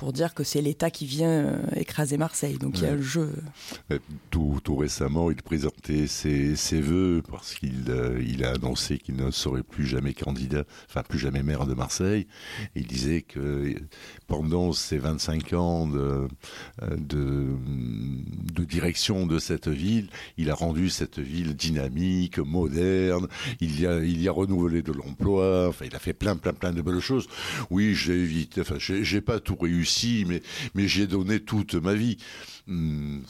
pour 0.02 0.12
dire 0.12 0.34
que 0.34 0.42
c'est 0.42 0.60
l'État 0.60 0.90
qui 0.90 1.06
vient 1.06 1.30
euh, 1.30 1.56
écraser 1.76 2.16
Marseille. 2.16 2.58
Donc 2.58 2.78
il 2.78 2.82
y 2.82 2.86
a 2.86 2.96
le 2.96 3.02
jeu. 3.02 3.30
Tout, 4.30 4.58
tout 4.64 4.74
récemment, 4.74 5.30
il 5.30 5.40
présentait 5.40 6.08
ses, 6.08 6.56
ses 6.56 6.80
voeux 6.80 7.22
parce 7.30 7.54
qu'il 7.54 7.84
euh, 7.88 8.20
il 8.20 8.44
a 8.44 8.50
annoncé 8.50 8.98
qu'il 8.98 9.14
ne 9.14 9.30
serait 9.30 9.62
plus 9.62 9.86
jamais 9.86 10.12
candidat, 10.12 10.64
enfin 10.88 11.04
plus 11.08 11.20
jamais 11.20 11.44
maire 11.44 11.66
de 11.66 11.74
Marseille. 11.74 12.26
Il 12.74 12.88
disait 12.88 13.22
que 13.22 13.76
pendant 14.26 14.72
ces 14.72 14.98
25 14.98 15.52
ans 15.52 15.86
de, 15.86 16.26
de, 16.90 17.46
de 18.52 18.64
direction 18.64 19.24
de 19.24 19.38
cette 19.38 19.68
ville, 19.68 20.08
il 20.36 20.50
a 20.50 20.54
rendu 20.56 20.90
cette 20.90 21.20
ville 21.20 21.54
dynamique, 21.54 22.40
moderne. 22.40 23.28
Il 23.60 23.80
y 23.80 23.86
a, 23.86 24.00
il 24.00 24.20
y 24.20 24.26
a 24.26 24.32
renouvelé 24.32 24.82
de 24.82 24.90
l'emploi. 24.90 25.68
Enfin, 25.68 25.84
il 25.84 25.94
a 25.94 26.00
fait 26.00 26.12
plein, 26.12 26.34
plein, 26.34 26.54
plein 26.54 26.72
de 26.72 26.82
belles 26.82 26.98
choses. 26.98 27.28
Oui, 27.70 27.94
j'ai 27.94 28.14
évité. 28.20 28.62
Enfin, 28.62 28.78
j'ai 28.78 29.20
pas 29.20 29.38
tout 29.38 29.54
réussi 29.54 29.91
mais, 30.26 30.42
mais 30.74 30.88
j'ai 30.88 31.06
donné 31.06 31.40
toute 31.40 31.74
ma 31.74 31.94
vie. 31.94 32.18
Hmm, 32.66 33.20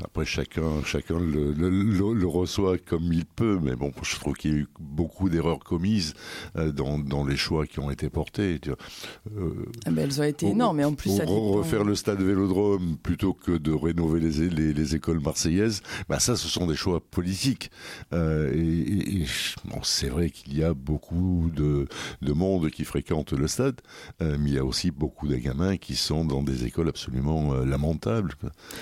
après, 0.00 0.24
chacun, 0.24 0.82
chacun 0.84 1.20
le, 1.20 1.52
le, 1.52 2.26
reçoit 2.26 2.78
comme 2.78 3.12
il 3.12 3.26
peut, 3.26 3.58
mais 3.62 3.76
bon, 3.76 3.92
je 4.02 4.16
trouve 4.16 4.34
qu'il 4.34 4.50
y 4.50 4.54
a 4.54 4.56
eu 4.58 4.68
beaucoup 4.80 5.28
d'erreurs 5.28 5.58
commises 5.58 6.14
euh, 6.56 6.72
dans, 6.72 6.98
dans, 6.98 7.24
les 7.24 7.36
choix 7.36 7.66
qui 7.66 7.78
ont 7.78 7.90
été 7.90 8.08
portés. 8.08 8.58
Euh, 8.68 9.66
ah 9.84 9.90
ben, 9.90 10.04
elles 10.04 10.20
ont 10.20 10.24
été 10.24 10.46
énormes, 10.46 10.78
mais 10.78 10.84
en 10.84 10.94
plus, 10.94 11.16
ça 11.16 11.24
refaire 11.26 11.84
le 11.84 11.94
stade 11.94 12.22
Vélodrome 12.22 12.96
plutôt 13.02 13.34
que 13.34 13.52
de 13.52 13.72
rénover 13.72 14.20
les, 14.20 14.48
les, 14.48 14.72
les 14.72 14.94
écoles 14.94 15.20
marseillaises, 15.20 15.82
bah 16.08 16.18
ça, 16.20 16.36
ce 16.36 16.48
sont 16.48 16.66
des 16.66 16.76
choix 16.76 17.00
politiques. 17.00 17.70
Euh, 18.12 18.50
et, 18.54 19.24
bon, 19.66 19.80
c'est 19.82 20.08
vrai 20.08 20.30
qu'il 20.30 20.56
y 20.56 20.64
a 20.64 20.72
beaucoup 20.72 21.50
de, 21.54 21.86
de 22.22 22.32
monde 22.32 22.70
qui 22.70 22.84
fréquente 22.84 23.32
le 23.32 23.46
stade, 23.46 23.80
euh, 24.22 24.36
mais 24.40 24.50
il 24.50 24.54
y 24.54 24.58
a 24.58 24.64
aussi 24.64 24.90
beaucoup 24.90 25.28
de 25.28 25.36
gamins 25.36 25.76
qui 25.76 25.96
sont 25.96 26.24
dans 26.24 26.42
des 26.42 26.64
écoles 26.64 26.88
absolument 26.88 27.54
lamentables. 27.54 28.34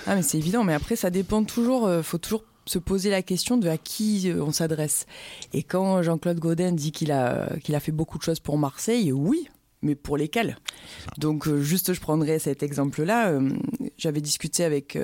Ah, 0.06 0.14
mais 0.14 0.22
c'est 0.22 0.38
évident, 0.38 0.62
mais 0.62 0.74
après, 0.74 0.96
ça 1.00 1.08
dépend 1.08 1.44
toujours, 1.44 1.88
il 1.88 1.92
euh, 1.92 2.02
faut 2.02 2.18
toujours 2.18 2.44
se 2.66 2.78
poser 2.78 3.08
la 3.08 3.22
question 3.22 3.56
de 3.56 3.68
à 3.68 3.78
qui 3.78 4.30
euh, 4.30 4.44
on 4.44 4.52
s'adresse. 4.52 5.06
Et 5.54 5.62
quand 5.62 6.02
Jean-Claude 6.02 6.38
Gaudin 6.38 6.72
dit 6.72 6.92
qu'il 6.92 7.10
a, 7.10 7.56
qu'il 7.64 7.74
a 7.74 7.80
fait 7.80 7.90
beaucoup 7.90 8.18
de 8.18 8.22
choses 8.22 8.38
pour 8.38 8.58
Marseille, 8.58 9.10
oui, 9.10 9.48
mais 9.80 9.94
pour 9.94 10.18
lesquelles? 10.18 10.58
Donc 11.16 11.48
euh, 11.48 11.62
juste, 11.62 11.94
je 11.94 12.00
prendrai 12.00 12.38
cet 12.38 12.62
exemple-là. 12.62 13.32
J'avais 13.96 14.20
discuté 14.20 14.62
avec, 14.62 14.98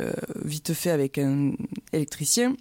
vite 0.44 0.74
fait 0.74 0.90
avec 0.90 1.16
un 1.16 1.52
électricien. 1.94 2.54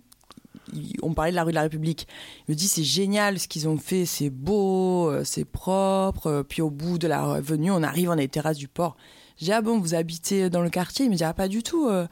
On 1.04 1.14
parlait 1.14 1.32
de 1.32 1.36
la 1.36 1.44
rue 1.44 1.52
de 1.52 1.56
la 1.56 1.64
République. 1.64 2.08
Il 2.48 2.54
me 2.54 2.56
dit 2.56 2.70
c'est 2.70 2.84
génial 2.84 3.38
ce 3.38 3.50
qu'ils 3.50 3.68
ont 3.68 3.78
fait, 3.78 4.06
c'est 4.06 4.30
beau, 4.30 5.12
c'est 5.26 5.46
propre. 5.46 6.46
Puis 6.48 6.62
au 6.62 6.70
bout 6.70 6.98
de 6.98 7.08
la 7.08 7.42
venue, 7.42 7.72
on 7.72 7.84
arrive, 7.84 8.10
on 8.10 8.14
a 8.14 8.16
les 8.16 8.30
terrasses 8.30 8.58
du 8.58 8.70
port. 8.70 8.96
J'ai 9.38 9.54
ah 9.54 9.62
bon, 9.62 9.80
vous 9.80 9.96
habitez 9.96 10.50
dans 10.50 10.62
le 10.62 10.70
quartier? 10.70 11.06
Il 11.06 11.12
me 11.12 11.16
dit 11.16 11.24
ah 11.24 11.34
pas 11.34 11.48
du 11.48 11.64
tout. 11.64 11.88
Euh. 11.88 12.08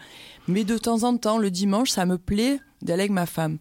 mais 0.47 0.63
de 0.63 0.77
temps 0.77 1.03
en 1.03 1.17
temps, 1.17 1.37
le 1.37 1.51
dimanche, 1.51 1.89
ça 1.89 2.05
me 2.05 2.17
plaît 2.17 2.59
d'aller 2.81 3.03
avec 3.03 3.11
ma 3.11 3.25
femme. 3.25 3.57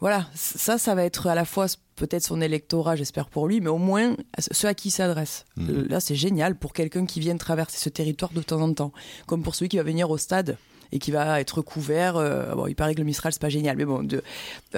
Voilà, 0.00 0.26
ça, 0.34 0.76
ça 0.78 0.94
va 0.94 1.04
être 1.04 1.28
à 1.28 1.34
la 1.34 1.44
fois 1.44 1.66
peut-être 1.96 2.24
son 2.24 2.40
électorat, 2.40 2.96
j'espère 2.96 3.28
pour 3.28 3.46
lui, 3.46 3.60
mais 3.60 3.68
au 3.68 3.78
moins 3.78 4.16
ceux 4.50 4.68
à 4.68 4.74
qui 4.74 4.88
il 4.88 4.90
s'adresse. 4.90 5.44
Mmh. 5.56 5.70
Euh, 5.70 5.86
là, 5.88 6.00
c'est 6.00 6.16
génial 6.16 6.56
pour 6.56 6.72
quelqu'un 6.72 7.06
qui 7.06 7.20
vient 7.20 7.36
traverser 7.36 7.78
ce 7.78 7.88
territoire 7.88 8.32
de 8.32 8.42
temps 8.42 8.60
en 8.60 8.72
temps, 8.72 8.92
comme 9.26 9.42
pour 9.42 9.54
celui 9.54 9.68
qui 9.68 9.76
va 9.76 9.82
venir 9.82 10.10
au 10.10 10.18
stade 10.18 10.56
et 10.94 10.98
qui 10.98 11.10
va 11.10 11.40
être 11.40 11.60
couvert. 11.60 12.16
Euh, 12.16 12.54
bon, 12.54 12.66
il 12.66 12.74
paraît 12.74 12.94
que 12.94 13.00
le 13.00 13.04
Mistral 13.04 13.32
c'est 13.32 13.42
pas 13.42 13.50
génial, 13.50 13.76
mais 13.76 13.84
bon, 13.84 14.02
de, 14.02 14.22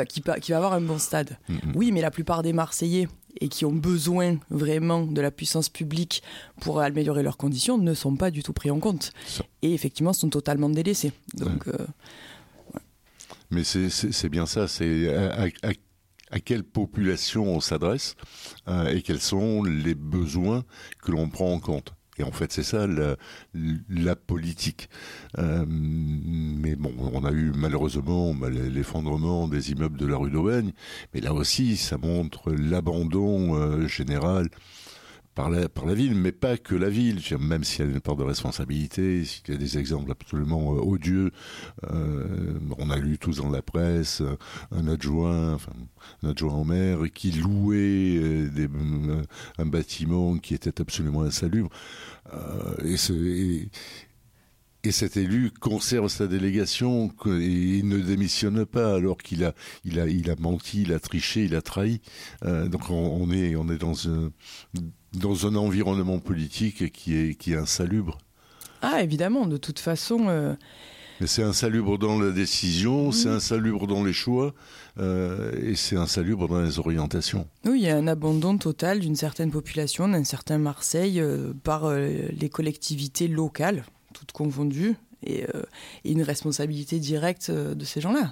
qui, 0.08 0.22
qui, 0.40 0.50
va 0.50 0.56
avoir 0.56 0.72
un 0.72 0.80
bon 0.80 0.98
stade. 0.98 1.36
Mmh, 1.48 1.54
mmh. 1.54 1.72
Oui, 1.76 1.92
mais 1.92 2.00
la 2.00 2.10
plupart 2.10 2.42
des 2.42 2.54
Marseillais 2.54 3.06
et 3.40 3.48
qui 3.48 3.66
ont 3.66 3.72
besoin 3.72 4.38
vraiment 4.50 5.02
de 5.02 5.20
la 5.20 5.30
puissance 5.30 5.68
publique 5.68 6.22
pour 6.58 6.80
améliorer 6.80 7.22
leurs 7.22 7.36
conditions 7.36 7.76
ne 7.76 7.92
sont 7.92 8.16
pas 8.16 8.30
du 8.30 8.42
tout 8.42 8.54
pris 8.54 8.70
en 8.70 8.80
compte. 8.80 9.12
Et 9.60 9.74
effectivement, 9.74 10.14
sont 10.14 10.30
totalement 10.30 10.70
délaissés. 10.70 11.12
Donc, 11.34 11.68
euh, 11.68 11.76
Mais 13.50 13.62
c'est 13.62 14.28
bien 14.30 14.46
ça, 14.46 14.68
c'est 14.68 15.14
à, 16.30 16.40
quelle 16.40 16.64
population 16.64 17.44
on 17.44 17.60
s'adresse 17.60 18.16
euh, 18.68 18.86
et 18.86 19.02
quels 19.02 19.20
sont 19.20 19.62
les 19.62 19.94
besoins 19.94 20.64
que 21.02 21.12
l'on 21.12 21.28
prend 21.28 21.52
en 21.52 21.60
compte. 21.60 21.92
Et 22.18 22.22
en 22.22 22.32
fait, 22.32 22.52
c'est 22.52 22.62
ça 22.62 22.86
la, 22.86 24.16
politique. 24.16 24.88
Euh, 25.38 25.64
mais 25.68 26.76
bon, 26.76 26.92
on 27.12 27.24
a 27.24 27.30
eu 27.30 27.52
malheureusement 27.54 28.34
l'effondrement 28.72 29.48
des 29.48 29.72
immeubles 29.72 29.98
de 29.98 30.06
la 30.06 30.16
rue 30.16 30.30
d'Aubagne, 30.30 30.72
mais 31.12 31.20
là 31.20 31.34
aussi, 31.34 31.76
ça 31.76 31.98
montre 31.98 32.52
l'abandon 32.52 33.54
euh, 33.54 33.86
général 33.86 34.48
par 35.36 35.50
la, 35.50 35.68
par 35.68 35.84
la 35.84 35.94
ville, 35.94 36.14
mais 36.14 36.32
pas 36.32 36.56
que 36.56 36.74
la 36.74 36.88
ville, 36.88 37.20
même 37.38 37.62
si 37.62 37.82
elle 37.82 37.90
a 37.90 37.92
une 37.92 38.00
part 38.00 38.16
de 38.16 38.24
responsabilité, 38.24 39.22
s'il 39.22 39.48
y 39.48 39.52
a 39.52 39.58
des 39.58 39.76
exemples 39.78 40.10
absolument 40.10 40.74
euh, 40.74 40.80
odieux, 40.80 41.30
euh, 41.92 42.58
on 42.78 42.88
a 42.88 42.96
lu 42.96 43.18
tous 43.18 43.36
dans 43.36 43.50
la 43.50 43.60
presse, 43.60 44.22
un 44.72 44.88
adjoint, 44.88 45.58
un 46.22 46.28
adjoint 46.30 46.54
au 46.54 46.64
maire 46.64 47.00
qui 47.14 47.32
louait 47.32 48.16
euh, 48.18 49.22
un 49.58 49.66
bâtiment 49.66 50.38
qui 50.38 50.54
était 50.54 50.80
absolument 50.80 51.22
insalubre. 51.22 51.68
et, 52.82 52.96
ce, 52.96 53.12
et, 53.12 53.68
et 54.86 54.92
cet 54.92 55.16
élu 55.16 55.50
conserve 55.50 56.08
sa 56.08 56.28
délégation 56.28 57.10
et 57.26 57.78
il 57.78 57.88
ne 57.88 57.98
démissionne 57.98 58.64
pas 58.64 58.94
alors 58.94 59.18
qu'il 59.18 59.44
a, 59.44 59.52
il 59.84 59.98
a, 59.98 60.06
il 60.06 60.30
a 60.30 60.36
menti, 60.36 60.82
il 60.82 60.92
a 60.92 61.00
triché, 61.00 61.44
il 61.44 61.56
a 61.56 61.62
trahi. 61.62 62.00
Euh, 62.44 62.68
donc 62.68 62.88
on, 62.90 63.30
est, 63.32 63.56
on 63.56 63.68
est 63.68 63.78
dans 63.78 64.08
un, 64.08 64.30
dans 65.16 65.46
un 65.46 65.56
environnement 65.56 66.18
politique 66.18 66.92
qui 66.92 67.16
est, 67.16 67.34
qui 67.34 67.52
est 67.52 67.56
insalubre. 67.56 68.18
Ah 68.82 69.02
évidemment, 69.02 69.46
de 69.46 69.56
toute 69.56 69.78
façon. 69.78 70.28
Euh, 70.28 70.54
Mais 71.20 71.26
c'est 71.26 71.42
insalubre 71.42 71.98
dans 71.98 72.18
la 72.18 72.30
décision, 72.30 73.10
c'est 73.10 73.28
insalubre 73.28 73.86
dans 73.86 74.04
les 74.04 74.12
choix 74.12 74.54
euh, 74.98 75.52
et 75.62 75.74
c'est 75.74 75.96
insalubre 75.96 76.48
dans 76.48 76.60
les 76.60 76.78
orientations. 76.78 77.48
Oui, 77.64 77.80
il 77.80 77.84
y 77.86 77.88
a 77.88 77.96
un 77.96 78.06
abandon 78.06 78.58
total 78.58 79.00
d'une 79.00 79.16
certaine 79.16 79.50
population, 79.50 80.08
d'un 80.08 80.24
certain 80.24 80.58
Marseille 80.58 81.22
par 81.64 81.90
les 81.92 82.48
collectivités 82.48 83.28
locales 83.28 83.84
toutes 84.16 84.32
confondues, 84.32 84.96
et, 85.22 85.44
euh, 85.54 85.62
une 86.04 86.22
responsabilité 86.22 86.98
directe 86.98 87.50
euh, 87.50 87.74
de 87.74 87.84
ces 87.84 88.00
gens-là. 88.00 88.30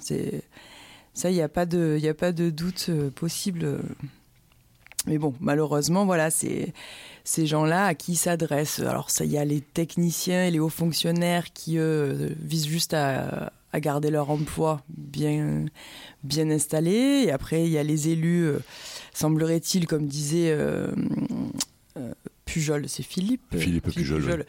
Ça, 1.12 1.30
il 1.30 1.34
n'y 1.34 1.42
a 1.42 1.48
pas 1.48 1.66
de, 1.66 1.96
il 2.00 2.08
a 2.08 2.14
pas 2.14 2.32
de 2.32 2.50
doute 2.50 2.86
euh, 2.88 3.10
possible. 3.10 3.80
Mais 5.06 5.18
bon, 5.18 5.34
malheureusement, 5.40 6.06
voilà, 6.06 6.30
c'est 6.30 6.72
ces 7.24 7.46
gens-là 7.46 7.86
à 7.86 7.94
qui 7.94 8.16
s'adressent. 8.16 8.80
Alors 8.80 9.10
ça, 9.10 9.24
il 9.24 9.32
y 9.32 9.38
a 9.38 9.44
les 9.44 9.60
techniciens 9.60 10.46
et 10.46 10.50
les 10.50 10.60
hauts 10.60 10.68
fonctionnaires 10.68 11.52
qui 11.52 11.78
eux, 11.78 12.34
visent 12.40 12.66
juste 12.66 12.94
à, 12.94 13.52
à, 13.72 13.80
garder 13.80 14.10
leur 14.10 14.30
emploi 14.30 14.82
bien 14.88 15.66
bien 16.22 16.50
installé. 16.50 17.24
Et 17.26 17.32
après, 17.32 17.64
il 17.64 17.70
y 17.70 17.78
a 17.78 17.82
les 17.82 18.08
élus, 18.08 18.50
semblerait-il, 19.12 19.86
comme 19.86 20.06
disait 20.06 20.56
Pujol, 22.44 22.88
c'est 22.88 23.02
Philippe. 23.02 23.42
Euh, 23.54 23.58
Philippe, 23.58 23.90
Pujol. 23.90 24.44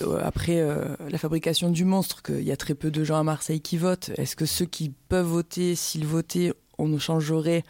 Euh, 0.00 0.20
après 0.22 0.60
euh, 0.60 0.96
la 1.08 1.18
fabrication 1.18 1.70
du 1.70 1.84
monstre, 1.84 2.22
qu'il 2.22 2.42
y 2.42 2.52
a 2.52 2.56
très 2.56 2.74
peu 2.74 2.90
de 2.90 3.04
gens 3.04 3.18
à 3.18 3.22
Marseille 3.22 3.60
qui 3.60 3.76
votent. 3.76 4.10
Est-ce 4.16 4.36
que 4.36 4.46
ceux 4.46 4.64
qui 4.64 4.92
peuvent 5.08 5.26
voter, 5.26 5.74
s'ils 5.74 6.06
votaient, 6.06 6.52
on 6.78 6.88
nous 6.88 6.98
changerait 6.98 7.64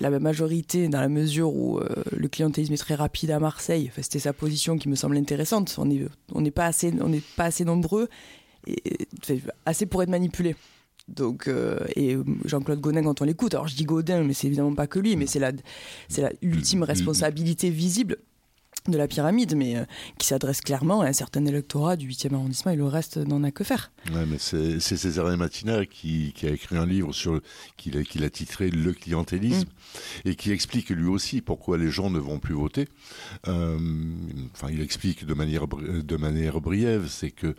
la 0.00 0.18
majorité 0.18 0.88
dans 0.88 1.00
la 1.00 1.08
mesure 1.08 1.54
où 1.54 1.80
le 2.10 2.28
clientélisme 2.28 2.72
est 2.72 2.78
très 2.78 2.94
rapide 2.94 3.30
à 3.30 3.38
Marseille. 3.38 3.88
Enfin, 3.90 4.02
C'était 4.02 4.18
sa 4.18 4.32
position 4.32 4.78
qui 4.78 4.88
me 4.88 4.96
semble 4.96 5.16
intéressante. 5.16 5.74
On 5.78 5.84
n'est 5.84 6.06
on 6.32 6.44
pas, 6.50 6.66
assez, 6.66 6.92
on 7.00 7.12
pas 7.36 7.44
assez 7.44 7.64
nombreux, 7.64 8.08
et, 8.66 8.82
assez 9.66 9.86
pour 9.86 10.02
être 10.02 10.08
manipulés. 10.08 10.56
Donc, 11.08 11.50
et 11.96 12.16
Jean-Claude 12.44 12.80
Godin, 12.80 13.02
quand 13.02 13.20
on 13.20 13.24
l'écoute, 13.24 13.54
alors 13.54 13.68
je 13.68 13.76
dis 13.76 13.84
Godin, 13.84 14.22
mais 14.22 14.32
c'est 14.32 14.46
évidemment 14.46 14.74
pas 14.74 14.86
que 14.86 14.98
lui, 14.98 15.16
mais 15.16 15.26
c'est 15.26 15.40
la, 15.40 15.52
c'est 16.08 16.22
la 16.22 16.32
ultime 16.42 16.82
responsabilité 16.82 17.70
visible 17.70 18.16
de 18.88 18.96
la 18.96 19.08
pyramide, 19.08 19.54
mais 19.56 19.76
euh, 19.76 19.84
qui 20.18 20.26
s'adresse 20.26 20.60
clairement 20.60 21.02
à 21.02 21.06
un 21.06 21.12
certain 21.12 21.44
électorat 21.44 21.96
du 21.96 22.08
8e 22.08 22.34
arrondissement 22.34 22.72
et 22.72 22.76
le 22.76 22.86
reste 22.86 23.16
n'en 23.16 23.42
a 23.44 23.50
que 23.50 23.64
faire. 23.64 23.92
Ouais, 24.12 24.24
mais 24.26 24.38
c'est 24.38 24.80
César 24.80 25.36
Matina 25.36 25.84
qui, 25.86 26.32
qui, 26.34 26.46
a 26.46 26.50
écrit 26.50 26.76
un 26.76 26.86
livre 26.86 27.12
sur 27.12 27.40
qu'il 27.76 27.96
a, 27.96 28.00
a, 28.00 28.30
titré 28.30 28.70
Le 28.70 28.92
clientélisme 28.92 29.68
mm. 29.68 30.28
et 30.28 30.34
qui 30.34 30.50
explique 30.52 30.90
lui 30.90 31.08
aussi 31.08 31.40
pourquoi 31.40 31.78
les 31.78 31.90
gens 31.90 32.10
ne 32.10 32.18
vont 32.18 32.38
plus 32.38 32.54
voter. 32.54 32.88
Euh, 33.48 33.78
enfin, 34.54 34.68
il 34.70 34.80
explique 34.80 35.26
de 35.26 35.34
manière, 35.34 35.66
de 35.68 36.16
manière 36.16 36.60
briève, 36.60 37.06
c'est 37.08 37.30
que 37.30 37.54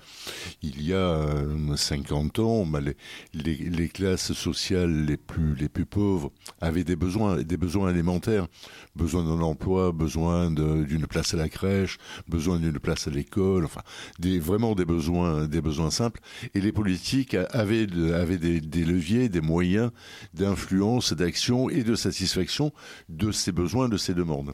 il 0.62 0.82
y 0.84 0.94
a 0.94 1.28
50 1.76 2.40
euh, 2.40 2.42
ans, 2.42 2.66
bah, 2.66 2.80
les, 2.82 2.98
les, 3.34 3.56
les, 3.56 3.90
classes 3.90 4.34
sociales 4.34 5.06
les 5.06 5.18
plus, 5.18 5.56
les 5.56 5.70
plus 5.70 5.86
pauvres 5.86 6.32
avaient 6.60 6.84
des 6.84 6.96
besoins, 6.96 7.42
des 7.42 7.58
besoins 7.58 7.90
élémentaires, 7.90 8.48
besoin 8.96 9.24
d'un 9.24 9.42
emploi, 9.42 9.92
besoin 9.92 10.52
d'une 10.52 11.08
place 11.12 11.34
à 11.34 11.38
la 11.38 11.50
crèche, 11.50 11.98
besoin 12.28 12.58
d'une 12.58 12.80
place 12.80 13.08
à 13.08 13.12
l'école, 13.12 13.66
enfin, 13.66 13.82
des, 14.18 14.40
vraiment 14.40 14.74
des 14.74 14.86
besoins, 14.86 15.46
des 15.46 15.62
besoins 15.62 15.92
simples. 15.92 16.22
Et 16.56 16.62
les 16.62 16.72
politiques 16.72 17.36
avaient, 17.36 17.88
avaient 18.14 18.38
des, 18.38 18.86
leviers, 18.86 19.30
des 19.30 19.42
moyens 19.42 19.92
d'influence, 20.34 21.14
d'action 21.14 21.70
et 21.70 21.84
de 21.84 21.96
satisfaction 21.96 22.72
de 23.10 23.32
ces 23.32 23.52
besoins, 23.52 23.90
de 23.90 23.98
ces 23.98 24.14
demandes. 24.14 24.54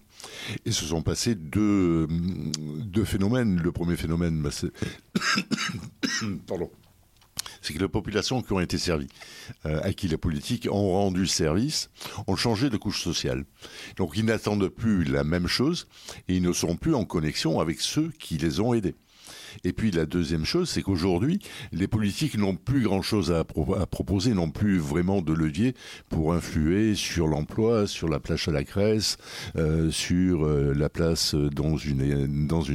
Et 0.66 0.72
se 0.72 0.86
sont 0.86 1.04
passés 1.04 1.36
deux, 1.36 2.08
deux 2.10 3.06
phénomènes. 3.06 3.62
Le 3.62 3.72
premier 3.72 3.96
phénomène, 3.96 4.42
bah, 4.42 4.50
c'est 4.52 4.72
pardon 6.48 6.70
c'est 7.68 7.74
que 7.74 7.80
les 7.80 7.90
populations 7.90 8.42
qui 8.42 8.54
ont 8.54 8.62
été 8.62 8.78
servies, 8.78 9.10
euh, 9.66 9.82
à 9.84 9.92
qui 9.92 10.08
les 10.08 10.16
politiques 10.16 10.70
ont 10.72 10.94
rendu 10.94 11.28
service, 11.28 11.90
ont 12.26 12.38
changé 12.38 12.70
de 12.70 12.78
couche 12.78 13.04
sociale. 13.04 13.44
Donc 13.98 14.14
ils 14.16 14.24
n'attendent 14.24 14.70
plus 14.70 15.04
la 15.04 15.26
même 15.26 15.48
chose 15.48 15.88
et 16.30 16.38
ils 16.38 16.42
ne 16.42 16.54
sont 16.54 16.78
plus 16.78 16.96
en 16.96 17.04
connexion 17.04 17.60
avec 17.60 17.82
ceux 17.82 18.14
qui 18.20 18.38
les 18.38 18.62
ont 18.62 18.74
aidés. 18.74 18.96
Et 19.64 19.74
puis 19.74 19.92
la 19.92 20.06
deuxième 20.06 20.46
chose, 20.46 20.70
c'est 20.70 20.82
qu'aujourd'hui, 20.82 21.40
les 21.72 21.88
politiques 21.88 22.38
n'ont 22.38 22.56
plus 22.56 22.82
grand-chose 22.82 23.32
à, 23.32 23.44
proposer, 23.44 24.34
n'ont 24.34 24.52
plus 24.52 24.78
vraiment 24.78 25.22
de 25.22 25.34
levier 25.34 25.74
pour 26.10 26.34
influer 26.34 26.96
sur 26.96 27.28
l'emploi, 27.28 27.88
sur 27.88 28.08
la 28.08 28.20
place 28.20 28.48
à 28.48 28.52
la 28.52 28.64
crèche, 28.64 29.18
euh, 29.56 29.90
sur 29.92 30.46
euh, 30.46 30.74
la 30.74 30.90
place 30.90 31.36
dans 31.36 31.78
une, 31.78 32.02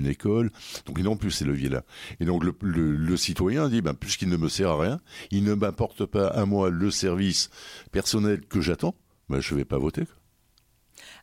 école. 0.06 0.50
Donc 0.86 0.96
ils 0.98 1.04
n'ont 1.04 1.16
plus 1.16 1.30
ces 1.30 1.44
leviers-là. 1.44 1.84
Et 2.20 2.24
donc 2.24 2.44
le, 2.44 2.54
le, 2.62 3.16
citoyen 3.16 3.68
dit, 3.68 3.82
ben, 3.82 3.94
puisqu'il 3.94 4.28
ne 4.28 4.36
me 4.36 4.48
sert 4.48 4.70
à 4.70 4.80
rien, 4.80 5.00
il 5.30 5.44
ne 5.44 5.54
m'apporte 5.54 6.06
pas 6.06 6.26
à 6.28 6.44
moi 6.44 6.70
le 6.70 6.90
service 6.90 7.50
personnel 7.92 8.40
que 8.48 8.60
j'attends, 8.60 8.94
ben, 9.28 9.40
je 9.40 9.54
ne 9.54 9.58
vais 9.58 9.64
pas 9.64 9.78
voter. 9.78 10.04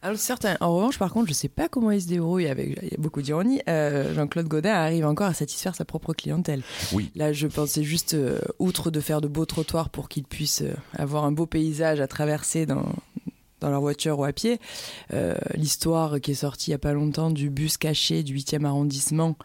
Alors 0.01 0.17
certains, 0.17 0.55
en 0.62 0.73
revanche, 0.75 0.97
par 0.97 1.12
contre, 1.12 1.27
je 1.27 1.33
sais 1.33 1.49
pas 1.49 1.67
comment 1.67 1.91
il 1.91 2.01
se 2.01 2.07
débrouille 2.07 2.47
avec 2.47 2.79
il 2.81 2.89
y 2.89 2.93
a 2.93 2.97
beaucoup 2.97 3.21
d'ironie. 3.21 3.62
Euh, 3.67 4.13
Jean-Claude 4.13 4.47
Godin 4.47 4.73
arrive 4.73 5.05
encore 5.05 5.27
à 5.27 5.33
satisfaire 5.33 5.75
sa 5.75 5.83
propre 5.83 6.13
clientèle. 6.13 6.62
Oui. 6.93 7.12
Là, 7.15 7.33
je 7.33 7.47
pensais 7.47 7.83
juste, 7.83 8.13
euh, 8.13 8.39
outre 8.59 8.91
de 8.91 9.01
faire 9.01 9.19
de 9.19 9.27
beaux 9.27 9.45
trottoirs 9.45 9.89
pour 9.89 10.07
qu'ils 10.07 10.23
puissent 10.23 10.62
euh, 10.62 10.73
avoir 10.93 11.25
un 11.25 11.33
beau 11.33 11.45
paysage 11.45 11.99
à 11.99 12.07
traverser 12.07 12.65
dans 12.65 12.85
dans 13.59 13.69
leur 13.69 13.81
voiture 13.81 14.17
ou 14.17 14.23
à 14.23 14.31
pied, 14.31 14.57
l'histoire 15.53 16.21
qui 16.21 16.31
est 16.31 16.35
sortie 16.35 16.69
il 16.69 16.71
y 16.71 16.75
a 16.75 16.79
pas 16.79 16.93
longtemps 16.93 17.29
du 17.29 17.49
bus 17.49 17.75
caché 17.75 18.23
du 18.23 18.33
8e 18.33 18.63
arrondissement 18.63 19.35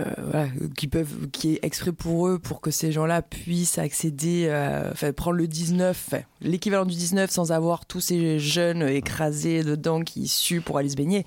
euh, 0.00 0.46
qui 0.76 0.88
peuvent, 0.88 1.28
qui 1.30 1.54
est 1.54 1.58
extrait 1.62 1.92
pour 1.92 2.28
eux 2.28 2.38
pour 2.38 2.60
que 2.60 2.70
ces 2.70 2.90
gens-là 2.90 3.22
puissent 3.22 3.78
accéder, 3.78 4.48
enfin 4.92 5.12
prendre 5.12 5.36
le 5.36 5.46
19, 5.46 6.14
l'équivalent 6.40 6.86
du 6.86 6.94
19 6.94 7.30
sans 7.30 7.52
avoir 7.52 7.86
tous 7.86 8.00
ces 8.00 8.38
jeunes 8.38 8.82
écrasés 8.82 9.62
dedans 9.62 10.02
qui 10.02 10.28
suent 10.28 10.60
pour 10.62 10.78
aller 10.78 10.88
se 10.88 10.96
baigner. 10.96 11.26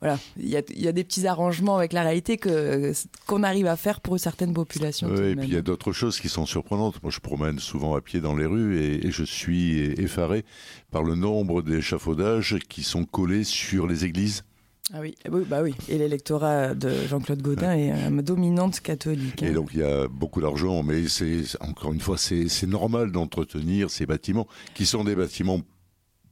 Voilà, 0.00 0.18
il 0.36 0.48
y 0.48 0.56
a, 0.56 0.62
y 0.74 0.88
a, 0.88 0.92
des 0.92 1.04
petits 1.04 1.26
arrangements 1.26 1.76
avec 1.76 1.94
la 1.94 2.02
réalité 2.02 2.36
que 2.36 2.92
qu'on 3.26 3.42
arrive 3.42 3.66
à 3.66 3.76
faire 3.76 4.00
pour 4.00 4.18
certaines 4.20 4.52
populations. 4.52 5.08
Oui, 5.08 5.30
et 5.30 5.36
puis 5.36 5.48
il 5.48 5.54
y 5.54 5.56
a 5.56 5.62
d'autres 5.62 5.92
choses 5.92 6.20
qui 6.20 6.28
sont 6.28 6.44
surprenantes. 6.44 7.02
Moi, 7.02 7.10
je 7.10 7.20
promène 7.20 7.58
souvent 7.58 7.94
à 7.94 8.02
pied 8.02 8.20
dans 8.20 8.36
les 8.36 8.44
rues 8.44 8.78
et, 8.78 9.06
et 9.06 9.10
je 9.10 9.24
suis 9.24 9.78
effaré 9.98 10.44
par 10.90 11.02
le 11.02 11.14
nombre 11.14 11.62
d'échafaudages 11.62 12.58
qui 12.68 12.82
sont 12.82 13.04
collés 13.04 13.44
sur 13.44 13.86
les 13.86 14.04
églises. 14.04 14.44
Ah 14.92 15.00
oui, 15.00 15.16
bah 15.48 15.62
oui. 15.62 15.74
Et 15.88 15.98
l'électorat 15.98 16.74
de 16.74 16.90
Jean-Claude 17.08 17.42
Gaudin 17.42 17.72
est 17.72 17.90
une 17.90 18.22
dominante 18.22 18.78
catholique. 18.80 19.42
Et 19.42 19.48
hein. 19.48 19.52
donc 19.52 19.70
il 19.74 19.80
y 19.80 19.82
a 19.82 20.06
beaucoup 20.06 20.40
d'argent, 20.40 20.84
mais 20.84 21.08
c'est 21.08 21.42
encore 21.60 21.92
une 21.92 22.00
fois 22.00 22.16
c'est 22.18 22.66
normal 22.66 23.10
d'entretenir 23.10 23.90
ces 23.90 24.06
bâtiments 24.06 24.46
qui 24.74 24.86
sont 24.86 25.02
des 25.02 25.16
bâtiments 25.16 25.60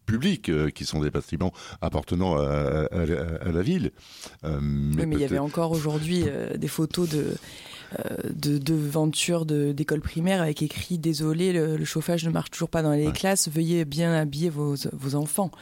publics, 0.07 0.51
euh, 0.51 0.71
qui 0.71 0.85
sont 0.85 1.01
des 1.01 1.11
bâtiments 1.11 1.53
appartenant 1.81 2.37
à, 2.37 2.87
la 3.53 3.63
ville. 3.63 3.91
Euh, 4.45 4.59
mais 4.61 5.03
oui, 5.03 5.07
mais 5.07 5.17
il 5.17 5.21
y 5.21 5.25
avait 5.25 5.39
encore 5.39 5.73
aujourd'hui 5.73 6.25
euh, 6.27 6.57
des 6.57 6.69
photos 6.69 7.09
de 7.09 7.35
de, 8.35 8.59
de 8.59 9.73
d'école 9.73 10.01
primaire 10.01 10.43
avec 10.43 10.63
écrit 10.63 10.99
désolé 10.99 11.53
le, 11.53 11.85
chauffage 11.85 12.25
ne 12.25 12.31
marche 12.31 12.51
toujours 12.51 12.69
pas 12.69 12.83
dans 12.83 12.91
les 12.91 13.13
classes 13.13 13.49
veuillez 13.49 13.85
bien 13.85 14.13
habiller 14.13 14.51
vos, 14.51 14.75
vos 14.93 15.15
enfants 15.15 15.53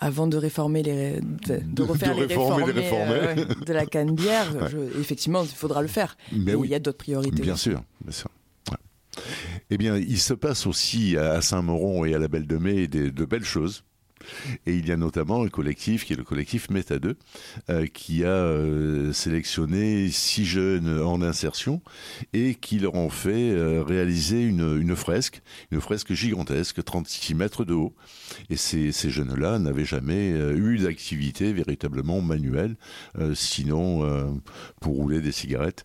avant 0.00 0.26
de 0.26 0.36
réformer 0.36 0.82
les 0.82 1.20
de, 1.20 1.82
refaire 1.82 2.14
les 2.14 2.24
réformer, 2.24 2.64
euh, 2.72 3.44
de 3.66 3.72
la 3.72 3.86
canne-bière, 3.86 4.70
effectivement, 4.98 5.42
il 5.42 5.48
faudra 5.48 5.82
le 5.82 5.88
faire. 5.88 6.16
Mais 6.32 6.54
oui, 6.54 6.68
il 6.68 6.70
y 6.70 6.74
a 6.74 6.78
d'autres 6.78 6.98
priorités. 6.98 7.42
Bien 7.42 7.56
sûr, 7.56 7.82
bien 8.00 8.12
sûr. 8.12 8.30
Eh 9.68 9.76
bien, 9.76 9.96
il 9.96 10.18
se 10.18 10.34
passe 10.34 10.66
aussi 10.66 11.16
à 11.16 11.40
Saint-Moron 11.42 12.04
et 12.04 12.14
à 12.14 12.18
la 12.18 12.28
Belle 12.28 12.46
de 12.46 12.56
Mai 12.56 12.88
de 12.88 13.24
belles 13.24 13.44
choses. 13.44 13.84
Et 14.66 14.74
il 14.74 14.86
y 14.86 14.92
a 14.92 14.96
notamment 14.96 15.42
un 15.42 15.48
collectif 15.48 16.04
qui 16.04 16.12
est 16.12 16.16
le 16.16 16.24
collectif 16.24 16.70
Meta 16.70 16.98
2, 16.98 17.16
qui 17.92 18.24
a 18.24 19.12
sélectionné 19.12 20.08
six 20.10 20.44
jeunes 20.44 21.00
en 21.02 21.22
insertion 21.22 21.82
et 22.32 22.54
qui 22.54 22.78
leur 22.78 22.94
ont 22.94 23.10
fait 23.10 23.54
réaliser 23.82 24.42
une, 24.42 24.96
fresque, 24.96 25.42
une 25.70 25.80
fresque 25.80 26.12
gigantesque, 26.12 26.82
36 26.84 27.34
mètres 27.34 27.64
de 27.64 27.74
haut. 27.74 27.94
Et 28.48 28.56
ces, 28.56 28.92
ces 28.92 29.10
jeunes-là 29.10 29.58
n'avaient 29.58 29.84
jamais 29.84 30.30
eu 30.30 30.78
d'activité 30.78 31.52
véritablement 31.52 32.20
manuelle, 32.20 32.76
sinon 33.34 34.40
pour 34.80 34.94
rouler 34.94 35.20
des 35.20 35.32
cigarettes. 35.32 35.84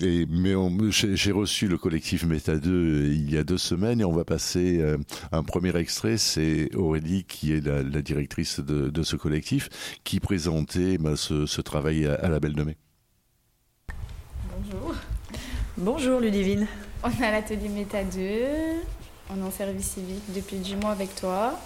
et, 0.00 0.26
mais 0.28 0.54
j'ai 0.90 1.32
reçu 1.32 1.68
le 1.68 1.78
collectif 1.78 2.24
Meta 2.24 2.56
2 2.56 3.06
il 3.26 3.32
y 3.32 3.38
a 3.38 3.44
deux 3.44 3.58
semaines 3.58 4.00
et 4.00 4.04
on 4.04 4.12
va 4.12 4.24
passer 4.24 4.80
euh, 4.80 4.98
un 5.32 5.42
premier 5.42 5.76
extrait. 5.76 6.16
C'est 6.16 6.70
Aurélie 6.96 7.24
qui 7.24 7.52
est 7.52 7.64
la, 7.64 7.82
directrice 8.02 8.60
de, 8.60 9.02
ce 9.02 9.16
collectif 9.16 9.68
qui 10.04 10.20
présentait 10.20 10.98
bah, 10.98 11.16
ce, 11.16 11.60
travail 11.60 12.06
à, 12.06 12.28
la 12.28 12.40
Belle 12.40 12.54
de 12.54 12.62
Mai. 12.62 12.76
Bonjour. 14.58 14.94
Bonjour 15.76 16.20
Ludivine. 16.20 16.66
On 17.02 17.10
est 17.10 17.24
à 17.24 17.30
l'atelier 17.30 17.68
Meta 17.68 18.02
2. 18.02 18.20
On 19.30 19.38
est 19.38 19.46
en 19.46 19.50
service 19.50 19.90
civique 19.90 20.22
depuis 20.34 20.56
10 20.56 20.76
mois 20.76 20.92
avec 20.92 21.14
toi. 21.14 21.58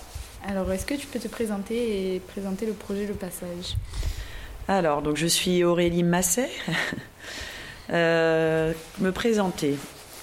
Alors, 0.46 0.70
est-ce 0.72 0.86
que 0.86 0.94
tu 0.94 1.06
peux 1.06 1.18
te 1.18 1.28
présenter 1.28 2.14
et 2.14 2.20
présenter 2.20 2.66
le 2.66 2.72
projet 2.72 3.06
Le 3.06 3.14
Passage? 3.14 3.76
Alors, 4.66 5.02
donc 5.02 5.16
je 5.16 5.26
suis 5.26 5.64
Aurélie 5.64 6.02
Masset. 6.02 6.50
Euh, 7.92 8.72
me 9.00 9.10
présenter. 9.10 9.76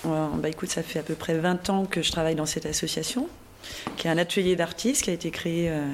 Bah, 0.06 0.48
écoute, 0.48 0.70
ça 0.70 0.84
fait 0.84 1.00
à 1.00 1.04
peu 1.04 1.16
près 1.16 1.38
20 1.38 1.70
ans 1.70 1.86
que 1.86 2.02
je 2.02 2.14
travaille 2.14 2.36
dans 2.36 2.46
cette 2.46 2.66
association, 2.66 3.28
qui 3.98 4.08
est 4.08 4.10
un 4.10 4.18
atelier 4.18 4.56
d'artistes 4.56 5.04
qui 5.04 5.10
a 5.10 5.14
été 5.14 5.32
créé 5.32 5.70
euh, 5.70 5.86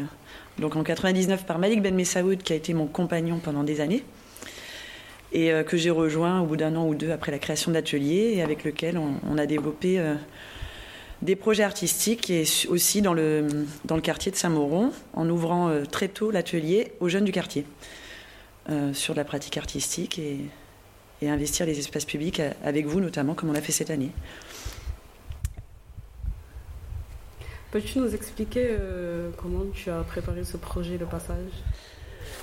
donc 0.60 0.76
en 0.76 0.84
99 0.84 1.46
par 1.46 1.60
Malik 1.60 1.82
Ben 1.82 1.96
Messaoud, 1.96 2.42
qui 2.44 2.54
a 2.54 2.56
été 2.56 2.74
mon 2.74 2.86
compagnon 2.86 3.40
pendant 3.40 3.64
des 3.64 3.82
années, 3.82 4.04
et 5.32 5.52
euh, 5.52 5.64
que 5.64 5.78
j'ai 5.78 5.90
rejoint 5.90 6.42
au 6.42 6.46
bout 6.46 6.58
d'un 6.58 6.76
an 6.76 6.88
ou 6.88 6.96
deux 6.96 7.12
après 7.12 7.32
la 7.32 7.40
création 7.40 7.72
de 7.72 7.76
l'atelier, 7.76 8.34
et 8.36 8.44
avec 8.44 8.64
lequel 8.64 8.98
on, 8.98 9.38
a 9.38 9.46
développé 9.46 10.02
des 11.22 11.36
projets 11.36 11.64
artistiques 11.64 12.30
et 12.30 12.44
aussi 12.68 13.02
dans 13.02 13.14
le, 13.14 13.48
dans 13.86 13.96
le 13.96 14.02
quartier 14.02 14.32
de 14.32 14.36
Saint-Mauron, 14.36 14.92
en 15.14 15.30
ouvrant 15.30 15.72
très 15.92 16.08
tôt 16.08 16.30
l'atelier 16.30 16.92
aux 17.00 17.10
jeunes 17.10 17.26
du 17.26 17.32
quartier 17.32 17.66
sur 18.94 19.16
la 19.16 19.24
pratique 19.24 19.58
artistique 19.58 20.20
et 20.20 21.30
investir 21.30 21.66
les 21.66 21.80
espaces 21.80 22.06
publics 22.06 22.42
avec 22.64 22.86
vous 22.86 23.00
notamment, 23.00 23.34
comme 23.34 23.50
on 23.50 23.54
l'a 23.54 23.62
fait 23.62 23.72
cette 23.72 23.90
année. 23.90 24.12
Peux-tu 27.74 27.98
nous 27.98 28.14
expliquer 28.14 28.68
euh, 28.70 29.32
comment 29.36 29.64
tu 29.74 29.90
as 29.90 30.04
préparé 30.04 30.44
ce 30.44 30.58
projet, 30.58 30.96
le 31.00 31.08
passage? 31.08 31.50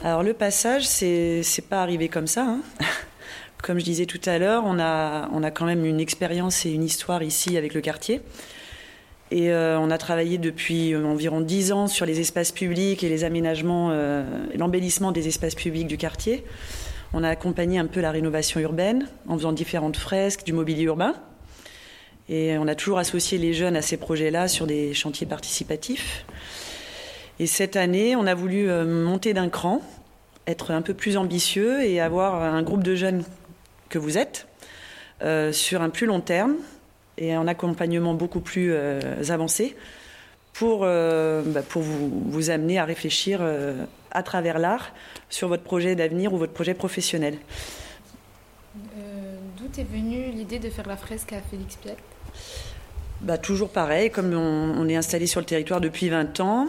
Alors 0.03 0.25
le 0.25 0.35
passage, 0.35 0.89
c'est 0.89 1.45
c'est 1.45 1.69
pas 1.69 1.83
arrivé 1.83 2.09
comme 2.09 2.27
ça. 2.27 2.43
Hein. 2.43 2.63
Comme 3.63 3.79
je 3.79 3.85
disais 3.85 4.07
tout 4.07 4.21
à 4.25 4.39
l'heure, 4.39 4.65
on 4.67 4.81
a 4.81 5.29
on 5.33 5.45
a 5.45 5.53
quand 5.53 5.67
même 5.67 5.85
une 5.85 6.01
expérience 6.01 6.67
et 6.67 6.73
une 6.73 6.83
histoire 6.83 7.23
ici 7.23 7.57
avec 7.57 7.75
le 7.75 7.81
quartier. 7.81 8.23
Et 9.31 9.53
euh, 9.53 9.79
on 9.79 9.93
a 9.93 9.99
travaillé 9.99 10.37
depuis 10.37 10.97
environ 10.97 11.41
dix 11.41 11.71
ans 11.71 11.87
sur 11.87 12.07
les 12.07 12.19
espaces 12.19 12.51
publics 12.51 13.05
et 13.05 13.09
les 13.09 13.23
aménagements, 13.23 13.91
euh, 13.93 14.25
l'embellissement 14.57 15.13
des 15.13 15.29
espaces 15.29 15.55
publics 15.55 15.87
du 15.87 15.97
quartier. 15.97 16.43
On 17.13 17.23
a 17.23 17.29
accompagné 17.29 17.79
un 17.79 17.87
peu 17.87 18.01
la 18.01 18.11
rénovation 18.11 18.59
urbaine 18.59 19.07
en 19.29 19.37
faisant 19.37 19.53
différentes 19.53 19.97
fresques, 19.97 20.43
du 20.45 20.53
mobilier 20.53 20.83
urbain. 20.83 21.15
Et 22.31 22.57
on 22.59 22.69
a 22.69 22.77
toujours 22.77 22.99
associé 22.99 23.39
les 23.39 23.53
jeunes 23.53 23.75
à 23.75 23.83
ces 23.83 23.97
projets-là 23.97 24.47
sur 24.47 24.69
des 24.69 24.95
chantiers 24.95 25.27
participatifs. 25.27 26.25
Et 27.41 27.49
cette 27.49 27.75
année, 27.75 28.15
on 28.15 28.25
a 28.25 28.35
voulu 28.35 28.71
euh, 28.71 28.85
monter 28.85 29.35
d'un 29.35 29.49
cran, 29.49 29.83
être 30.47 30.71
un 30.71 30.81
peu 30.81 30.95
plus 30.95 31.17
ambitieux 31.17 31.83
et 31.83 32.01
avoir 32.01 32.41
un 32.41 32.63
groupe 32.63 32.85
de 32.85 32.95
jeunes 32.95 33.25
que 33.89 33.99
vous 33.99 34.17
êtes 34.17 34.47
euh, 35.23 35.51
sur 35.53 35.83
un 35.83 35.91
plus 35.91 36.07
long 36.07 36.21
terme 36.21 36.55
et 37.19 37.35
un 37.35 37.49
accompagnement 37.49 38.15
beaucoup 38.15 38.41
plus 38.41 38.71
euh, 38.73 39.01
avancé 39.29 39.77
pour, 40.53 40.81
bah, 40.81 41.63
pour 41.69 41.83
vous, 41.83 42.51
amener 42.51 42.79
à 42.79 42.85
réfléchir 42.85 43.41
à 44.11 44.23
travers 44.23 44.59
l'art 44.59 44.93
sur 45.31 45.49
votre 45.49 45.63
projet 45.63 45.95
d'avenir 45.95 46.35
ou 46.35 46.39
votre 46.39 46.53
projet 46.53 46.75
professionnel. 46.75 47.39
D'où 49.57 49.81
est 49.81 49.85
venue 49.85 50.33
l'idée 50.33 50.59
de 50.59 50.69
faire 50.69 50.89
la 50.89 50.97
fresque 50.97 51.33
à 51.33 51.41
Félix 51.41 51.77
Piat 51.77 51.95
bah, 53.21 53.39
Toujours 53.39 53.71
pareil, 53.71 54.11
comme 54.11 54.33
on, 54.35 54.89
est 54.89 54.97
installé 54.97 55.27
sur 55.27 55.41
le 55.41 55.47
territoire 55.47 55.81
depuis 55.81 56.09
20 56.09 56.41
ans, 56.41 56.69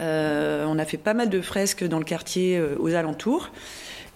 euh, 0.00 0.64
on 0.68 0.78
a 0.78 0.84
fait 0.84 0.96
pas 0.96 1.14
mal 1.14 1.28
de 1.28 1.40
fresques 1.40 1.84
dans 1.84 1.98
le 1.98 2.04
quartier 2.04 2.56
euh, 2.56 2.76
aux 2.78 2.94
alentours, 2.94 3.50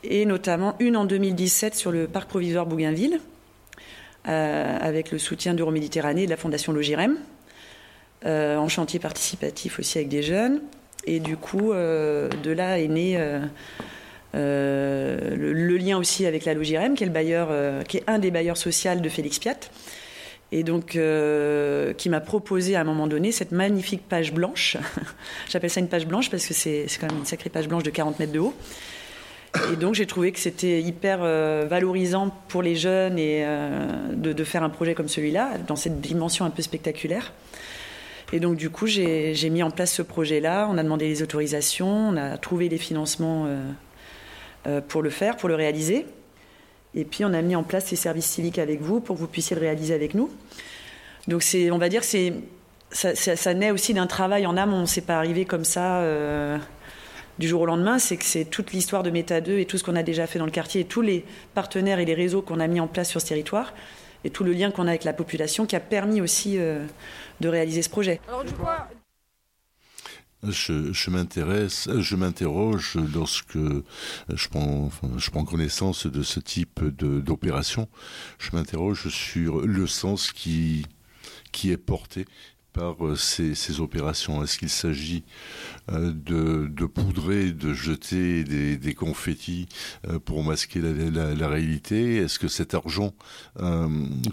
et 0.05 0.27
notamment 0.27 0.75
une 0.79 0.97
en 0.97 1.05
2017 1.05 1.75
sur 1.75 1.93
le 1.93 2.07
parc 2.07 2.29
provisoire 2.29 2.67
Bougainville, 2.67 3.21
avec 4.25 5.11
le 5.11 5.19
soutien 5.19 5.53
d'Euroméditerranée 5.53 6.23
et 6.23 6.27
de 6.27 6.31
la 6.31 6.37
Fondation 6.37 6.73
Logirem, 6.73 7.17
en 8.25 8.69
chantier 8.69 9.01
participatif 9.01 9.81
aussi 9.81 9.99
avec 9.99 10.09
des 10.09 10.23
jeunes. 10.23 10.61
Et 11.05 11.21
du 11.21 11.37
coup, 11.37 11.73
euh, 11.73 12.29
de 12.43 12.51
là 12.53 12.79
est 12.79 12.89
né 12.89 13.17
euh, 13.17 13.41
euh, 14.35 15.37
le, 15.37 15.77
lien 15.77 15.99
aussi 15.99 16.27
avec 16.27 16.45
la 16.45 16.55
Logirem, 16.55 16.95
qui 16.95 17.05
qui 17.89 17.97
est 17.97 18.05
un 18.07 18.19
des 18.19 18.31
bailleurs 18.31 18.57
sociaux 18.57 18.95
de 18.95 19.09
Félix 19.09 19.39
Piat, 19.39 19.57
et 20.53 20.63
donc 20.63 20.99
qui 21.97 22.09
m'a 22.09 22.21
proposé 22.21 22.77
à 22.77 22.81
un 22.81 22.85
moment 22.85 23.07
donné 23.07 23.33
cette 23.33 23.53
magnifique 23.53 24.03
page 24.09 24.33
blanche. 24.33 24.77
J'appelle 25.49 25.71
ça 25.71 25.81
une 25.81 25.89
page 25.89 26.07
blanche 26.07 26.31
parce 26.31 26.47
que 26.47 26.55
c'est 26.55 26.87
quand 27.01 27.09
même 27.09 27.19
une 27.19 27.27
sacrée 27.27 27.51
page 27.51 27.69
blanche 27.69 27.83
de 27.83 27.91
40 27.91 28.19
mètres 28.19 28.33
de 28.33 28.39
haut. 28.39 28.55
Et 29.73 29.77
donc 29.77 29.95
j'ai 29.95 30.07
trouvé 30.07 30.31
que 30.33 30.39
c'était 30.39 30.81
hyper 30.81 31.19
valorisant 31.67 32.31
pour 32.49 32.63
les 32.63 32.77
jeunes 32.77 33.19
et 33.19 33.45
de, 34.13 34.33
de, 34.33 34.45
faire 34.45 34.63
un 34.63 34.71
projet 34.71 34.95
comme 34.95 35.09
celui-là, 35.09 35.59
dans 35.67 35.77
cette 35.77 36.01
dimension 36.01 36.45
un 36.45 36.51
peu 36.51 36.63
spectaculaire. 36.63 37.33
Et 38.33 38.41
donc, 38.41 38.57
du 38.57 38.71
coup, 38.71 38.87
j'ai 38.87 39.51
mis 39.51 39.63
en 39.63 39.71
place 39.71 39.93
ce 39.93 40.03
projet-là. 40.03 40.67
On 40.71 40.79
a 40.79 40.83
demandé 40.83 41.07
les 41.07 41.23
autorisations, 41.23 42.09
on 42.09 42.17
a 42.17 42.39
trouvé 42.39 42.71
les 42.71 42.79
financements 42.79 43.45
euh, 43.47 43.61
euh, 44.67 44.81
pour 44.81 45.03
le 45.03 45.11
faire, 45.11 45.37
pour 45.37 45.51
le 45.51 45.55
réaliser. 45.55 46.07
Et 46.95 47.05
puis, 47.05 47.25
on 47.25 47.33
a 47.33 47.43
mis 47.43 47.57
en 47.57 47.63
place 47.63 47.87
ces 47.87 47.97
services 47.97 48.27
civiques 48.27 48.59
avec 48.59 48.81
vous 48.81 49.01
pour 49.01 49.17
que 49.17 49.21
vous 49.21 49.27
puissiez 49.27 49.57
le 49.57 49.63
réaliser 49.63 49.95
avec 49.95 50.15
nous. 50.15 50.31
Donc, 51.29 51.43
on 51.71 51.79
va 51.79 51.89
dire, 51.89 52.05
c'est 52.05 52.35
ça, 52.91 53.55
naît 53.55 53.71
aussi 53.71 53.95
d'un 53.95 54.07
travail 54.07 54.47
en 54.47 54.57
amont. 54.57 54.87
C'est 54.87 55.07
pas 55.07 55.17
arrivé 55.17 55.45
comme 55.45 55.65
ça 55.65 56.01
euh, 56.01 56.59
du 57.39 57.49
jour 57.49 57.63
au 57.63 57.67
lendemain. 57.67 57.99
C'est 57.99 58.17
que 58.17 58.25
c'est 58.25 58.45
toute 58.45 58.73
l'histoire 58.73 59.03
de 59.03 59.11
Méta 59.11 59.41
2 59.41 59.59
et 59.59 59.65
tout 59.65 59.79
ce 59.79 59.85
qu'on 59.85 59.97
a 59.97 60.03
déjà 60.03 60.27
fait 60.27 60.39
dans 60.39 60.45
le 60.45 60.51
quartier 60.51 60.83
et 60.83 60.85
tous 60.85 61.03
les 61.03 61.25
partenaires 61.55 61.99
et 61.99 62.05
les 62.05 62.15
réseaux 62.15 62.43
qu'on 62.43 62.61
a 62.61 62.67
mis 62.67 62.81
en 62.81 62.89
place 62.89 63.09
sur 63.09 63.21
ce 63.21 63.27
territoire 63.27 63.73
et 64.25 64.31
tout 64.31 64.45
le 64.45 64.53
lien 64.53 64.71
qu'on 64.71 64.87
a 64.87 64.91
avec 64.91 65.05
la 65.05 65.13
population 65.13 65.67
qui 65.67 65.75
a 65.75 65.81
permis 65.81 66.21
aussi 66.21 66.57
de 66.57 67.49
réaliser 67.49 67.83
ce 67.83 67.91
projet. 67.91 68.21
Alors, 68.29 68.45
du 68.45 68.53
coup, 68.53 68.67
je, 70.43 70.93
je 70.93 72.17
m'interroge 72.17 72.97
lorsque 73.15 73.59
je 73.59 74.49
prends, 74.49 74.91
je 75.17 75.31
prends 75.31 75.45
connaissance 75.45 76.07
de 76.07 76.23
ce 76.23 76.41
type 76.41 76.85
d'opération. 76.85 77.89
Je 78.39 78.51
m'interroge 78.53 79.09
sur 79.09 79.61
le 79.61 79.87
sens 79.87 80.33
qui 80.33 80.87
est 81.65 81.77
porté 81.77 82.27
par 82.73 83.05
euh, 83.07 83.17
ces, 83.17 83.81
opérations? 83.81 84.43
Est-ce 84.43 84.59
qu'il 84.59 84.69
s'agit 84.69 85.25
euh, 85.91 86.13
de, 86.13 86.87
poudrer, 86.87 87.53
de 87.53 87.73
jeter 87.73 88.45
des, 88.45 88.95
confettis 88.95 89.69
euh, 90.09 90.19
pour 90.19 90.43
masquer 90.43 90.81
la, 90.81 91.49
réalité? 91.49 92.17
Est-ce 92.17 92.39
que 92.39 92.49
cet 92.49 92.75
argent 92.75 93.15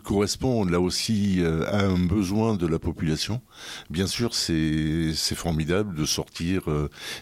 correspond 0.03 0.65
là 0.65 0.79
aussi 0.79 1.41
à 1.67 1.85
un 1.85 1.99
besoin 1.99 2.55
de 2.55 2.67
la 2.67 2.79
population? 2.79 3.41
Bien 3.89 4.07
sûr, 4.07 4.33
c'est 4.33 5.13
formidable 5.35 5.95
de 5.95 6.05
sortir 6.05 6.63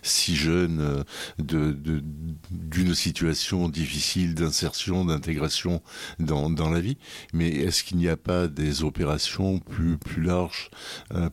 si 0.02 0.36
jeune 0.36 1.04
d'une 1.40 2.96
situation 2.96 3.70
difficile 3.70 4.36
d'insertion, 4.36 5.06
d'intégration 5.06 5.82
dans, 6.20 6.70
la 6.70 6.80
vie, 6.80 6.98
mais 7.34 7.50
est-ce 7.50 7.84
qu'il 7.84 7.98
n'y 7.98 8.10
a 8.10 8.18
pas 8.18 8.48
des 8.48 8.84
opérations 8.84 9.60
plus, 9.60 9.98
larges 10.18 10.70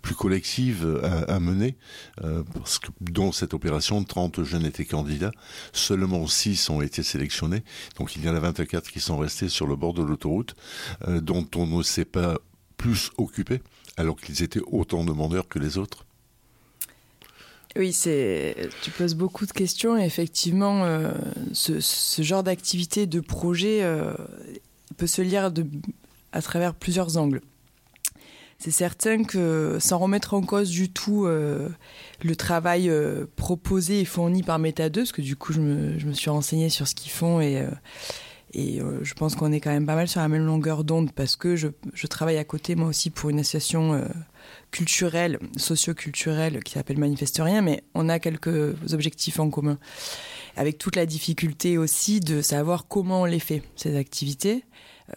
plus 0.03 0.15
collective 0.15 1.01
à, 1.03 1.41
mener, 1.41 1.77
euh, 2.23 2.43
parce 2.55 2.79
que 2.79 2.89
dans 3.01 3.33
cette 3.33 3.55
opération, 3.55 4.03
30 4.05 4.45
jeunes 4.45 4.65
étaient 4.65 4.85
candidats, 4.85 5.33
seulement 5.73 6.27
6 6.27 6.71
ont 6.71 6.81
été 6.81 7.03
sélectionnés, 7.03 7.63
donc 7.99 8.17
il 8.17 8.25
y 8.25 8.29
en 8.29 8.35
a 8.35 8.41
24 8.41 8.91
qui 8.91 9.01
sont 9.01 9.19
restés 9.19 9.49
sur 9.49 9.67
le 9.67 9.77
bord 9.77 9.95
de 9.95 10.03
l'autoroute, 10.03 10.55
euh, 11.09 11.21
dont 11.21 11.47
on 11.57 11.67
ne 11.67 11.83
s'est 11.83 12.05
pas 12.05 12.39
plus 12.77 13.11
occupé, 13.17 13.63
alors 13.97 14.17
qu'ils 14.17 14.43
étaient 14.43 14.63
autant 14.67 15.05
demandeurs 15.05 15.49
que 15.49 15.59
les 15.59 15.79
autres. 15.79 16.07
Oui, 17.77 17.93
c'est. 17.93 18.69
Tu 18.83 18.93
poses 18.93 19.17
beaucoup 19.17 19.47
de 19.47 19.53
questions 19.53 19.99
et 19.99 20.05
effectivement, 20.05 20.87
ce, 21.53 22.23
genre 22.23 22.45
d'activité, 22.45 23.07
de 23.07 23.19
projet, 23.19 23.83
peut 24.97 25.09
se 25.09 25.23
lire 25.23 25.51
à 26.33 26.43
travers 26.43 26.75
plusieurs 26.75 27.17
angles. 27.17 27.41
C'est 28.59 28.71
certain 28.71 29.25
que 29.25 29.79
sans 29.81 29.99
remettre 29.99 30.35
en 30.35 30.43
cause 30.43 30.71
du 30.71 30.91
tout 30.91 31.27
euh, 31.27 31.69
le 32.23 32.37
travail 32.37 32.89
euh, 32.89 33.27
proposé 33.37 34.01
et 34.01 34.05
fourni 34.05 34.43
par 34.43 34.59
Meta 34.59 34.89
2, 34.89 35.03
parce 35.03 35.13
que 35.13 35.23
du 35.23 35.37
coup 35.37 35.53
je 35.53 35.61
me, 35.61 36.13
suis 36.13 36.31
renseignée 36.31 36.69
sur 36.69 36.87
ce 36.89 36.95
qu'ils 36.95 37.13
font 37.13 37.41
et, 37.41 37.59
euh, 37.59 37.71
je 39.03 39.15
pense 39.15 39.35
qu'on 39.35 39.51
est 39.51 39.59
quand 39.61 39.73
même 39.73 39.87
pas 39.87 39.97
mal 39.97 40.07
sur 40.07 40.21
la 40.21 40.29
même 40.29 40.47
longueur 40.47 40.85
d'onde 40.85 41.11
parce 41.13 41.35
que 41.35 41.57
je, 41.57 41.69
je, 41.93 42.07
travaille 42.07 42.39
à 42.39 42.45
côté 42.45 42.77
moi 42.77 42.87
aussi 42.87 43.11
pour 43.11 43.29
une 43.31 43.41
association 43.41 44.01
culturelle, 44.71 45.41
socio-culturelle 45.57 46.63
qui 46.63 46.75
s'appelle 46.75 46.99
Manifeste 46.99 47.41
Rien, 47.43 47.63
mais 47.63 47.83
on 47.95 48.09
a 48.09 48.21
quelques 48.21 48.77
objectifs 48.93 49.41
en 49.41 49.51
commun. 49.51 49.77
Avec 50.57 50.79
toute 50.79 50.95
la 50.95 51.05
difficulté 51.05 51.79
aussi 51.79 52.21
de 52.21 52.43
savoir 52.43 52.87
comment 52.87 53.23
on 53.23 53.25
les 53.25 53.41
fait, 53.41 53.65
ces 53.75 53.97
activités 53.97 54.65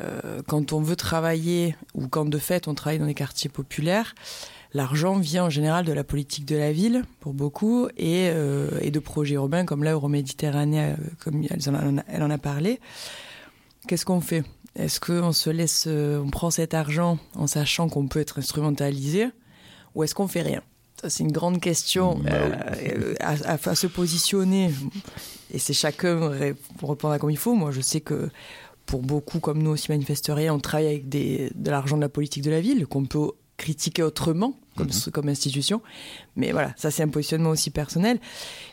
euh, 0.02 0.42
quand 0.48 0.74
on 0.74 0.82
veut 0.82 0.96
travailler, 0.96 1.76
ou 1.94 2.08
quand 2.08 2.26
de 2.26 2.38
fait 2.38 2.68
on 2.68 2.74
travaille 2.74 3.00
dans 3.00 3.06
les 3.06 3.14
quartiers 3.14 3.50
populaires, 3.50 4.16
l'argent 4.74 5.18
vient 5.18 5.46
en 5.46 5.50
général 5.50 5.86
de 5.86 5.94
la 5.94 6.04
politique 6.04 6.46
de 6.46 6.56
la 6.56 6.72
ville, 6.72 7.04
pour 7.20 7.34
beaucoup, 7.34 7.88
et, 7.98 8.30
euh, 8.30 8.70
et 8.82 8.92
de 8.92 9.00
projets 9.00 9.36
urbains 9.36 9.66
comme 9.66 9.84
là, 9.84 9.94
Euroméditerranée, 9.94 10.92
euh, 10.92 10.96
comme 11.20 11.44
elle 11.50 11.76
en 11.76 11.98
a, 11.98 12.04
elle 12.08 12.24
en 12.24 12.30
a 12.30 12.38
parlé. 12.38 12.80
Qu'est-ce 13.88 14.06
qu'on 14.06 14.22
fait? 14.22 14.44
Est-ce 14.76 15.00
qu'on 15.00 15.32
se 15.32 15.50
laisse, 15.50 15.88
on 15.88 16.30
prend 16.30 16.52
cet 16.52 16.74
argent 16.76 17.18
en 17.36 17.48
sachant 17.48 17.90
qu'on 17.90 18.08
peut 18.08 18.20
être 18.20 18.40
instrumentalisé, 18.40 19.30
ou 19.96 20.04
est-ce 20.04 20.14
qu'on 20.14 20.28
fait 20.28 20.44
rien? 20.44 20.62
C'est 21.08 21.24
une 21.24 21.32
grande 21.32 21.62
question 21.62 22.16
bah 22.16 22.32
euh, 22.34 23.14
à, 23.20 23.34
à, 23.54 23.70
à, 23.70 23.76
se 23.76 23.86
positionner. 23.86 24.72
Et 25.54 25.60
c'est 25.60 25.74
chacun 25.74 26.32
pour 26.80 26.90
répondre 26.90 27.14
à 27.14 27.20
comme 27.20 27.30
il 27.30 27.38
faut. 27.38 27.54
Moi, 27.54 27.72
je 27.72 27.82
sais 27.82 28.02
que 28.02 28.30
pour 28.88 29.02
beaucoup 29.02 29.40
comme 29.40 29.62
nous 29.62 29.70
aussi 29.70 29.92
manifesterions, 29.92 30.56
on 30.56 30.60
travaille 30.60 30.88
avec 30.88 31.10
des, 31.10 31.52
de 31.54 31.70
l'argent 31.70 31.98
de 31.98 32.02
la 32.02 32.10
politique 32.10 32.44
de 32.44 32.50
la 32.50 32.62
ville 32.62 32.88
qu'on 32.88 33.06
peut 33.06 33.32
critiquer 33.58 34.02
autrement 34.02 34.58
comme, 34.76 34.88
mmh. 34.88 35.12
comme 35.12 35.30
institution. 35.30 35.82
Mais 36.36 36.52
voilà, 36.52 36.74
ça 36.78 36.90
c'est 36.90 37.04
un 37.04 37.10
positionnement 37.10 37.50
aussi 37.50 37.70
personnel. 37.70 38.20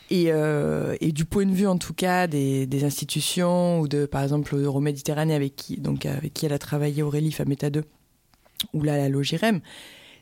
Et, 0.09 0.27
euh, 0.29 0.95
et, 1.01 1.11
du 1.11 1.25
point 1.25 1.45
de 1.45 1.51
vue 1.51 1.67
en 1.67 1.77
tout 1.77 1.93
cas 1.93 2.27
des, 2.27 2.65
des 2.65 2.83
institutions 2.83 3.79
ou 3.79 3.87
de 3.87 4.05
par 4.05 4.23
exemple 4.23 4.55
Euroméditerranée 4.55 5.35
avec 5.35 5.55
qui, 5.55 5.77
donc, 5.77 6.05
avec 6.05 6.33
qui 6.33 6.45
elle 6.45 6.53
a 6.53 6.59
travaillé 6.59 7.03
Aurélie 7.03 7.31
Fameta 7.31 7.69
2 7.69 7.83
ou 8.73 8.83
là 8.83 8.97
la 8.97 9.09
Logirem, 9.09 9.59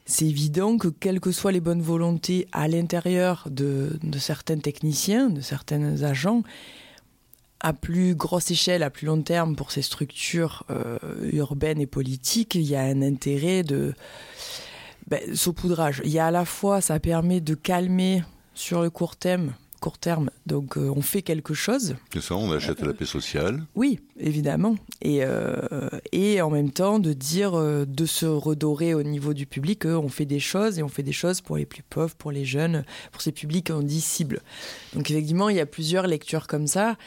c'est 0.06 0.26
évident 0.26 0.78
que 0.78 0.88
quelles 0.88 1.20
que 1.20 1.32
soient 1.32 1.52
les 1.52 1.62
bonnes 1.62 1.82
volontés 1.82 2.48
à 2.52 2.68
l'intérieur 2.68 3.48
de, 3.50 4.00
de 4.02 4.20
certains 4.20 4.58
techniciens, 4.58 5.30
de 5.30 5.42
certains 5.42 6.04
agents, 6.04 6.44
à 7.64 7.72
plus 7.72 8.14
grosse 8.14 8.52
échelle, 8.52 8.84
à 8.84 8.90
plus 8.90 9.08
long 9.08 9.22
terme, 9.22 9.56
pour 9.56 9.72
ces 9.72 9.82
structures 9.82 10.66
euh, 10.70 11.00
urbaines 11.32 11.80
et 11.80 11.88
politiques, 11.88 12.56
il 12.56 12.64
y 12.64 12.76
a 12.76 12.82
un 12.82 13.02
intérêt 13.02 13.64
de 13.64 13.94
ben, 15.08 15.34
saupoudrage. 15.34 16.02
Il 16.04 16.12
y 16.12 16.20
a 16.20 16.28
à 16.28 16.32
la 16.32 16.44
fois, 16.44 16.82
ça 16.82 17.00
permet 17.00 17.40
de 17.40 17.56
calmer 17.56 18.24
sur 18.54 18.82
le 18.82 18.90
court 18.90 19.16
terme, 19.16 19.54
court 19.80 19.98
terme. 19.98 20.30
Donc 20.46 20.78
euh, 20.78 20.92
on 20.94 21.02
fait 21.02 21.22
quelque 21.22 21.54
chose. 21.54 21.96
C'est 22.14 22.22
ça, 22.22 22.36
on 22.36 22.52
achète 22.52 22.82
la 22.82 22.94
paix 22.94 23.06
sociale. 23.06 23.64
Oui, 23.76 24.02
évidemment. 24.20 24.76
Et, 25.02 25.20
euh, 25.24 25.90
et 26.12 26.42
en 26.42 26.50
même 26.50 26.72
temps 26.72 27.00
de 27.00 27.14
dire, 27.14 27.54
de 27.54 28.06
se 28.06 28.26
redorer 28.26 28.94
au 28.94 29.04
niveau 29.04 29.34
du 29.34 29.46
public, 29.46 29.86
on 29.86 30.10
fait 30.10 30.26
des 30.26 30.42
choses 30.42 30.80
et 30.80 30.84
on 30.84 30.90
fait 30.90 31.04
des 31.04 31.14
choses 31.14 31.40
pour 31.40 31.56
les 31.56 31.66
plus 31.66 31.84
pauvres, 31.84 32.16
pour 32.16 32.34
les 32.34 32.44
jeunes, 32.44 32.84
pour 33.14 33.22
ces 33.22 33.32
publics 33.32 33.72
qu'on 33.72 33.84
dit 33.84 34.02
cible. 34.02 34.42
Donc 34.96 35.10
effectivement, 35.10 35.48
il 35.48 35.56
y 35.56 35.62
a 35.62 35.66
plusieurs 35.66 36.08
lectures 36.08 36.48
comme 36.48 36.68
ça 36.68 36.98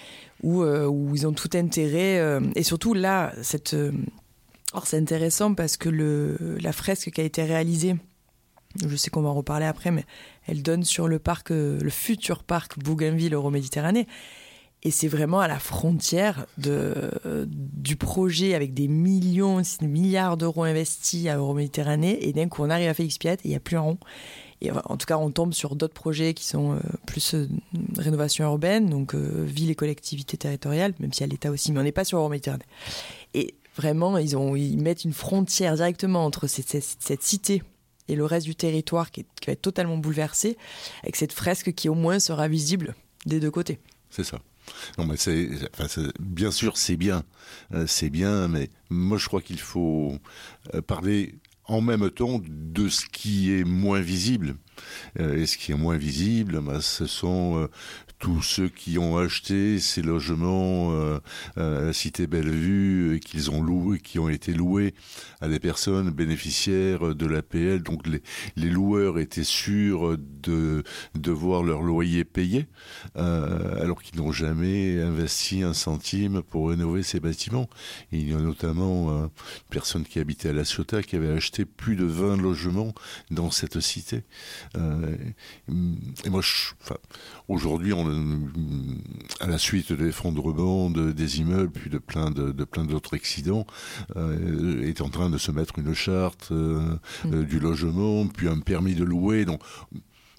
où, 0.42 0.62
euh, 0.62 0.86
où 0.86 1.14
ils 1.14 1.26
ont 1.26 1.32
tout 1.32 1.50
intérêt. 1.54 2.18
Euh, 2.18 2.40
et 2.54 2.62
surtout 2.62 2.94
là. 2.94 3.32
Euh, 3.74 3.92
c'est 4.84 4.98
intéressant 4.98 5.54
parce 5.54 5.76
que 5.76 5.88
la 6.60 6.72
fresque 6.72 7.10
qui 7.10 7.20
a 7.20 7.24
été 7.24 7.42
réalisée, 7.44 7.96
je 8.86 8.94
sais 8.96 9.08
qu'on 9.08 9.22
va 9.22 9.30
en 9.30 9.34
reparler 9.34 9.64
après, 9.64 9.90
mais 9.90 10.04
elle 10.46 10.62
donne 10.62 10.84
sur 10.84 11.08
le 11.08 11.18
parc, 11.18 11.48
le 11.48 11.88
futur 11.88 12.42
parc 12.42 12.78
Bougainville 12.78 13.32
Euroméditerranée. 13.32 14.06
Et 14.82 14.90
c'est 14.90 15.08
vraiment 15.08 15.40
à 15.40 15.48
la 15.48 15.58
frontière 15.58 16.46
du 16.58 17.96
projet 17.96 18.54
avec 18.54 18.74
des 18.74 18.86
millions, 18.86 19.62
des 19.80 19.86
milliards 19.86 20.36
d'euros 20.36 20.64
investis 20.64 21.26
à 21.26 21.36
Euroméditerranée. 21.36 22.28
Et 22.28 22.34
d'un 22.34 22.48
coup, 22.48 22.62
on 22.62 22.68
arrive 22.68 22.90
à 22.90 22.94
Félix 22.94 23.16
Piat 23.16 23.36
il 23.44 23.50
n'y 23.50 23.56
a 23.56 23.60
plus 23.60 23.78
un 23.78 23.80
rond. 23.80 23.98
En 24.62 24.96
tout 24.96 25.06
cas, 25.06 25.18
on 25.18 25.30
tombe 25.30 25.52
sur 25.52 25.76
d'autres 25.76 25.94
projets 25.94 26.34
qui 26.34 26.44
sont 26.46 26.74
euh, 26.74 26.78
plus 27.06 27.34
euh, 27.34 27.48
rénovation 27.98 28.44
urbaine, 28.44 28.88
donc 28.88 29.14
euh, 29.14 29.44
ville 29.44 29.70
et 29.70 29.74
collectivités 29.74 30.36
territoriales, 30.36 30.94
même 30.98 31.12
si 31.12 31.22
à 31.22 31.26
l'État 31.26 31.50
aussi, 31.50 31.72
mais 31.72 31.80
on 31.80 31.82
n'est 31.82 31.92
pas 31.92 32.04
sur 32.04 32.18
Euroméditerranée. 32.18 32.64
Et 33.34 33.54
vraiment, 33.76 34.16
ils, 34.16 34.36
ont, 34.36 34.56
ils 34.56 34.78
mettent 34.78 35.04
une 35.04 35.12
frontière 35.12 35.74
directement 35.74 36.24
entre 36.24 36.46
cette, 36.46 37.22
cité 37.22 37.62
et 38.08 38.16
le 38.16 38.24
reste 38.24 38.46
du 38.46 38.54
territoire 38.54 39.10
qui, 39.10 39.26
va 39.46 39.52
être 39.52 39.62
totalement 39.62 39.98
bouleversé, 39.98 40.56
avec 41.02 41.16
cette 41.16 41.32
fresque 41.32 41.72
qui 41.74 41.88
au 41.88 41.94
moins 41.94 42.18
sera 42.18 42.48
visible 42.48 42.94
des 43.26 43.40
deux 43.40 43.50
côtés. 43.50 43.78
C'est 44.10 44.24
ça. 44.24 44.38
Non, 44.98 45.06
mais 45.06 45.16
c'est, 45.16 45.48
bien 46.18 46.50
sûr, 46.50 46.76
c'est 46.76 46.96
bien, 46.96 47.22
c'est 47.86 48.10
bien, 48.10 48.48
mais 48.48 48.70
moi 48.90 49.16
je 49.16 49.26
crois 49.26 49.40
qu'il 49.40 49.60
faut 49.60 50.18
parler 50.88 51.36
en 51.68 51.80
même 51.80 52.10
temps 52.10 52.40
de 52.46 52.88
ce 52.88 53.06
qui 53.06 53.52
est 53.52 53.64
moins 53.64 54.00
visible. 54.00 54.56
Euh, 55.18 55.36
et 55.36 55.46
ce 55.46 55.56
qui 55.56 55.72
est 55.72 55.76
moins 55.76 55.96
visible, 55.96 56.60
bah, 56.60 56.80
ce 56.80 57.06
sont 57.06 57.58
euh, 57.58 57.68
tous 58.18 58.42
ceux 58.42 58.68
qui 58.68 58.98
ont 58.98 59.18
acheté 59.18 59.78
ces 59.78 60.00
logements 60.00 60.92
euh, 60.92 61.18
à 61.56 61.86
la 61.86 61.92
cité 61.92 62.26
Bellevue 62.26 63.20
qu'ils 63.24 63.50
ont 63.50 63.62
loué, 63.62 64.00
qui 64.00 64.18
ont 64.18 64.28
été 64.28 64.52
loués 64.52 64.94
à 65.40 65.48
des 65.48 65.60
personnes 65.60 66.10
bénéficiaires 66.10 67.14
de 67.14 67.26
l'APL. 67.26 67.82
Donc 67.82 68.06
les, 68.06 68.70
loueurs 68.70 69.18
étaient 69.18 69.44
sûrs 69.44 70.16
de, 70.18 70.82
voir 71.26 71.62
leur 71.62 71.82
loyer 71.82 72.24
payé, 72.24 72.66
euh, 73.16 73.82
alors 73.82 74.02
qu'ils 74.02 74.18
n'ont 74.18 74.32
jamais 74.32 75.00
investi 75.00 75.62
un 75.62 75.74
centime 75.74 76.42
pour 76.42 76.70
rénover 76.70 77.02
ces 77.02 77.20
bâtiments. 77.20 77.68
Il 78.12 78.30
y 78.30 78.34
a 78.34 78.38
notamment 78.38 79.10
euh, 79.10 79.22
une 79.24 79.30
personne 79.70 80.04
qui 80.04 80.18
habitait 80.18 80.48
à 80.48 80.52
La 80.52 80.64
Ciotat 80.64 81.02
qui 81.02 81.16
avait 81.16 81.32
acheté 81.32 81.55
plus 81.64 81.96
de 81.96 82.04
20 82.04 82.36
logements 82.36 82.94
dans 83.30 83.50
cette 83.50 83.80
cité. 83.80 84.24
Euh, 84.76 85.16
et 86.24 86.30
moi, 86.30 86.42
aujourd'hui, 87.48 87.94
à 89.40 89.46
la 89.46 89.58
suite 89.58 89.92
de 89.92 90.04
l'effondrement 90.04 90.90
de, 90.90 91.12
des 91.12 91.40
immeubles, 91.40 91.72
puis 91.72 91.90
de 91.90 91.98
plein 91.98 92.30
de, 92.30 92.52
de 92.52 92.64
plein 92.64 92.84
d'autres 92.84 93.14
accidents, 93.14 93.66
euh, 94.16 94.82
est 94.82 95.00
en 95.00 95.08
train 95.08 95.30
de 95.30 95.38
se 95.38 95.50
mettre 95.50 95.78
une 95.78 95.94
charte 95.94 96.48
euh, 96.52 96.96
mmh. 97.24 97.34
euh, 97.34 97.42
du 97.44 97.58
logement, 97.58 98.26
puis 98.26 98.48
un 98.48 98.60
permis 98.60 98.94
de 98.94 99.04
louer. 99.04 99.44
Donc 99.44 99.60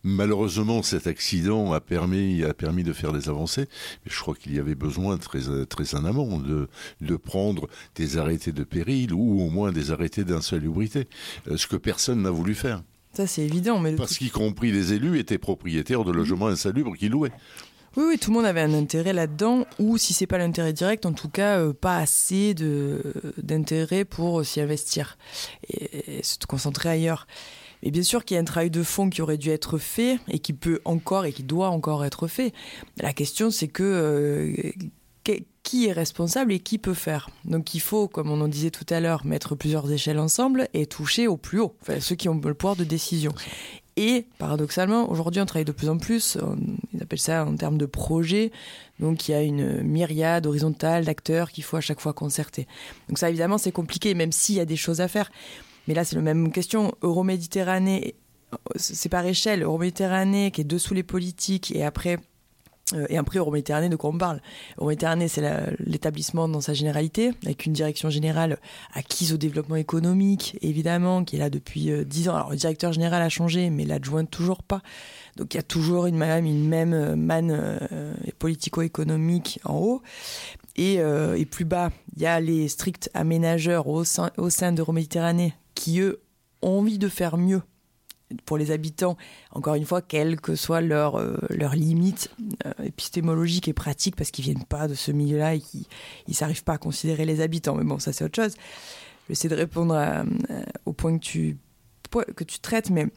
Malheureusement, 0.07 0.83
cet 0.83 1.05
accident 1.05 1.73
a 1.73 1.81
permis, 1.81 2.41
a 2.45 2.53
permis 2.53 2.83
de 2.83 2.93
faire 2.93 3.11
des 3.11 3.27
avancées, 3.27 3.67
mais 4.05 4.11
je 4.11 4.17
crois 4.17 4.35
qu'il 4.35 4.55
y 4.55 4.59
avait 4.59 4.73
besoin 4.73 5.17
très, 5.17 5.41
très 5.65 5.95
en 5.95 6.05
amont 6.05 6.39
de, 6.39 6.69
de 7.01 7.15
prendre 7.17 7.67
des 7.95 8.17
arrêtés 8.17 8.53
de 8.53 8.63
péril 8.63 9.11
ou 9.11 9.41
au 9.41 9.49
moins 9.49 9.73
des 9.73 9.91
arrêtés 9.91 10.23
d'insalubrité, 10.23 11.09
euh, 11.49 11.57
ce 11.57 11.67
que 11.67 11.75
personne 11.75 12.21
n'a 12.21 12.31
voulu 12.31 12.55
faire. 12.55 12.83
Ça, 13.11 13.27
c'est 13.27 13.41
évident. 13.41 13.79
Mais 13.81 13.97
Parce 13.97 14.17
qu'y 14.17 14.29
compris 14.29 14.71
les 14.71 14.93
élus 14.93 15.19
étaient 15.19 15.37
propriétaires 15.37 16.05
de 16.05 16.13
logements 16.13 16.47
insalubres 16.47 16.95
qui 16.95 17.09
louaient. 17.09 17.33
Oui, 17.97 18.05
oui, 18.07 18.17
tout 18.17 18.31
le 18.31 18.37
monde 18.37 18.45
avait 18.45 18.61
un 18.61 18.73
intérêt 18.73 19.11
là-dedans, 19.11 19.65
ou 19.77 19.97
si 19.97 20.13
c'est 20.13 20.27
pas 20.27 20.37
l'intérêt 20.37 20.71
direct, 20.71 21.05
en 21.05 21.11
tout 21.13 21.29
cas 21.29 21.57
euh, 21.57 21.73
pas 21.73 21.97
assez 21.97 22.53
de 22.53 23.01
d'intérêt 23.43 24.05
pour 24.05 24.45
s'y 24.45 24.61
investir 24.61 25.17
et, 25.67 26.19
et, 26.19 26.23
se 26.23 26.37
concentrer 26.47 26.87
ailleurs. 26.87 27.27
Mais 27.83 27.91
bien 27.91 28.03
sûr 28.03 28.25
qu'il 28.25 28.35
y 28.35 28.37
a 28.37 28.41
un 28.41 28.45
travail 28.45 28.71
de 28.71 28.83
fond 28.83 29.09
qui 29.09 29.21
aurait 29.21 29.37
dû 29.37 29.49
être 29.49 29.77
fait 29.77 30.19
et 30.29 30.39
qui 30.39 30.53
peut 30.53 30.79
encore 30.85 31.25
et 31.25 31.33
qui 31.33 31.43
doit 31.43 31.69
encore 31.69 32.05
être 32.05 32.27
fait. 32.27 32.53
La 32.97 33.13
question, 33.13 33.51
c'est 33.51 33.67
que, 33.67 33.83
euh, 33.83 34.71
qui 35.63 35.87
est 35.87 35.91
responsable 35.91 36.53
et 36.53 36.59
qui 36.59 36.77
peut 36.77 36.93
faire? 36.93 37.29
Donc 37.43 37.75
il 37.75 37.81
faut, 37.81 38.07
comme 38.07 38.31
on 38.31 38.39
en 38.39 38.47
disait 38.47 38.71
tout 38.71 38.85
à 38.89 38.99
l'heure, 38.99 39.25
mettre 39.25 39.55
plusieurs 39.55 39.91
échelles 39.91 40.19
ensemble 40.19 40.69
et 40.73 40.85
toucher 40.85 41.27
au 41.27 41.35
plus 41.35 41.59
haut, 41.59 41.75
ceux 41.99 42.15
qui 42.15 42.29
ont 42.29 42.39
le 42.41 42.53
pouvoir 42.53 42.77
de 42.77 42.85
décision. 42.85 43.33
Et 43.99 44.27
paradoxalement, 44.37 45.09
aujourd'hui, 45.11 45.41
on 45.41 45.45
travaille 45.45 45.65
de 45.65 45.71
plus 45.71 45.89
en 45.89 45.97
plus, 45.97 46.37
ils 46.93 47.01
appellent 47.01 47.19
ça 47.19 47.45
en 47.45 47.55
termes 47.55 47.79
de 47.79 47.87
projet, 47.87 48.51
donc 48.99 49.27
il 49.27 49.31
y 49.31 49.33
a 49.33 49.41
une 49.41 49.81
myriade 49.81 50.45
horizontale 50.45 51.03
d'acteurs 51.03 51.51
qu'il 51.51 51.63
faut 51.63 51.77
à 51.77 51.81
chaque 51.81 51.99
fois 51.99 52.13
concerter. 52.13 52.67
Donc 53.09 53.17
ça, 53.17 53.27
évidemment, 53.27 53.57
c'est 53.57 53.71
compliqué, 53.71 54.13
même 54.13 54.31
s'il 54.31 54.55
y 54.55 54.59
a 54.59 54.65
des 54.65 54.75
choses 54.75 55.01
à 55.01 55.07
faire. 55.07 55.31
Mais 55.87 55.93
là, 55.93 56.03
c'est 56.03 56.15
la 56.15 56.21
même 56.21 56.51
question. 56.51 56.93
Euroméditerranée, 57.01 58.15
c'est 58.75 59.09
par 59.09 59.25
échelle. 59.25 59.63
Euroméditerranée 59.63 60.51
qui 60.51 60.61
est 60.61 60.65
dessous 60.65 60.93
les 60.93 61.03
politiques 61.03 61.75
et 61.75 61.83
après. 61.83 62.17
Euh, 62.93 63.05
et 63.09 63.17
après, 63.17 63.39
Euroméditerranée, 63.39 63.89
de 63.89 63.97
quoi 63.97 64.11
on 64.11 64.17
parle? 64.17 64.41
Euroméditerranée, 64.77 65.27
c'est 65.27 65.43
l'établissement 65.79 66.47
dans 66.47 66.61
sa 66.61 66.73
généralité, 66.73 67.31
avec 67.43 67.65
une 67.65 67.73
direction 67.73 68.09
générale 68.09 68.59
acquise 68.93 69.33
au 69.33 69.37
développement 69.37 69.75
économique, 69.75 70.57
évidemment, 70.61 71.25
qui 71.25 71.35
est 71.35 71.39
là 71.39 71.49
depuis 71.49 71.91
euh, 71.91 72.05
dix 72.05 72.29
ans. 72.29 72.35
Alors, 72.35 72.51
le 72.51 72.55
directeur 72.55 72.93
général 72.93 73.21
a 73.21 73.27
changé, 73.27 73.69
mais 73.69 73.83
l'adjoint 73.83 74.23
toujours 74.23 74.63
pas. 74.63 74.81
Donc, 75.35 75.53
il 75.53 75.57
y 75.57 75.59
a 75.59 75.63
toujours 75.63 76.05
une, 76.05 76.15
même, 76.15 76.45
une 76.45 76.73
euh, 76.93 77.15
manne 77.17 77.79
politico-économique 78.39 79.59
en 79.65 79.75
haut. 79.79 80.01
Et, 80.77 80.99
et, 80.99 81.45
plus 81.45 81.65
bas, 81.65 81.89
il 82.15 82.21
y 82.21 82.27
a 82.27 82.39
les 82.39 82.67
stricts 82.67 83.09
aménageurs 83.15 83.87
au 83.87 84.03
sein, 84.03 84.29
au 84.37 84.51
sein 84.51 84.71
d'Euroméditerranée 84.71 85.55
qui, 85.77 85.99
eux, 85.99 86.21
ont 86.61 86.79
envie 86.79 86.97
de 86.97 87.07
faire 87.07 87.37
mieux 87.37 87.61
pour 88.45 88.57
les 88.57 88.71
habitants, 88.71 89.15
encore 89.51 89.75
une 89.75 89.85
fois, 89.85 90.01
quelles 90.01 90.41
que 90.41 90.55
soient 90.55 90.81
leurs 90.81 91.17
leurs 91.49 91.75
limites 91.75 92.29
épistémologiques 92.83 93.69
et 93.69 93.73
pratiques, 93.73 94.17
parce 94.17 94.31
qu'ils 94.31 94.43
viennent 94.43 94.65
pas 94.65 94.89
de 94.89 94.95
ce 94.95 95.13
milieu-là 95.13 95.55
et 95.55 95.61
qu'ils 95.61 95.85
ne 96.27 96.33
s'arrivent 96.33 96.65
pas 96.65 96.73
à 96.73 96.77
considérer 96.77 97.23
les 97.23 97.39
habitants. 97.39 97.75
Mais 97.75 97.85
bon, 97.85 97.99
ça 97.99 98.11
c'est 98.11 98.25
autre 98.25 98.35
chose. 98.35 98.55
J'essaie 99.29 99.47
de 99.47 99.55
répondre 99.55 100.25
au 100.85 100.91
point 100.91 101.17
que 101.17 101.23
tu, 101.23 101.57
que 102.35 102.43
tu 102.43 102.59
traites, 102.59 102.89
mais 102.89 103.07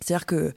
c'est-à-dire 0.00 0.24
que 0.24 0.54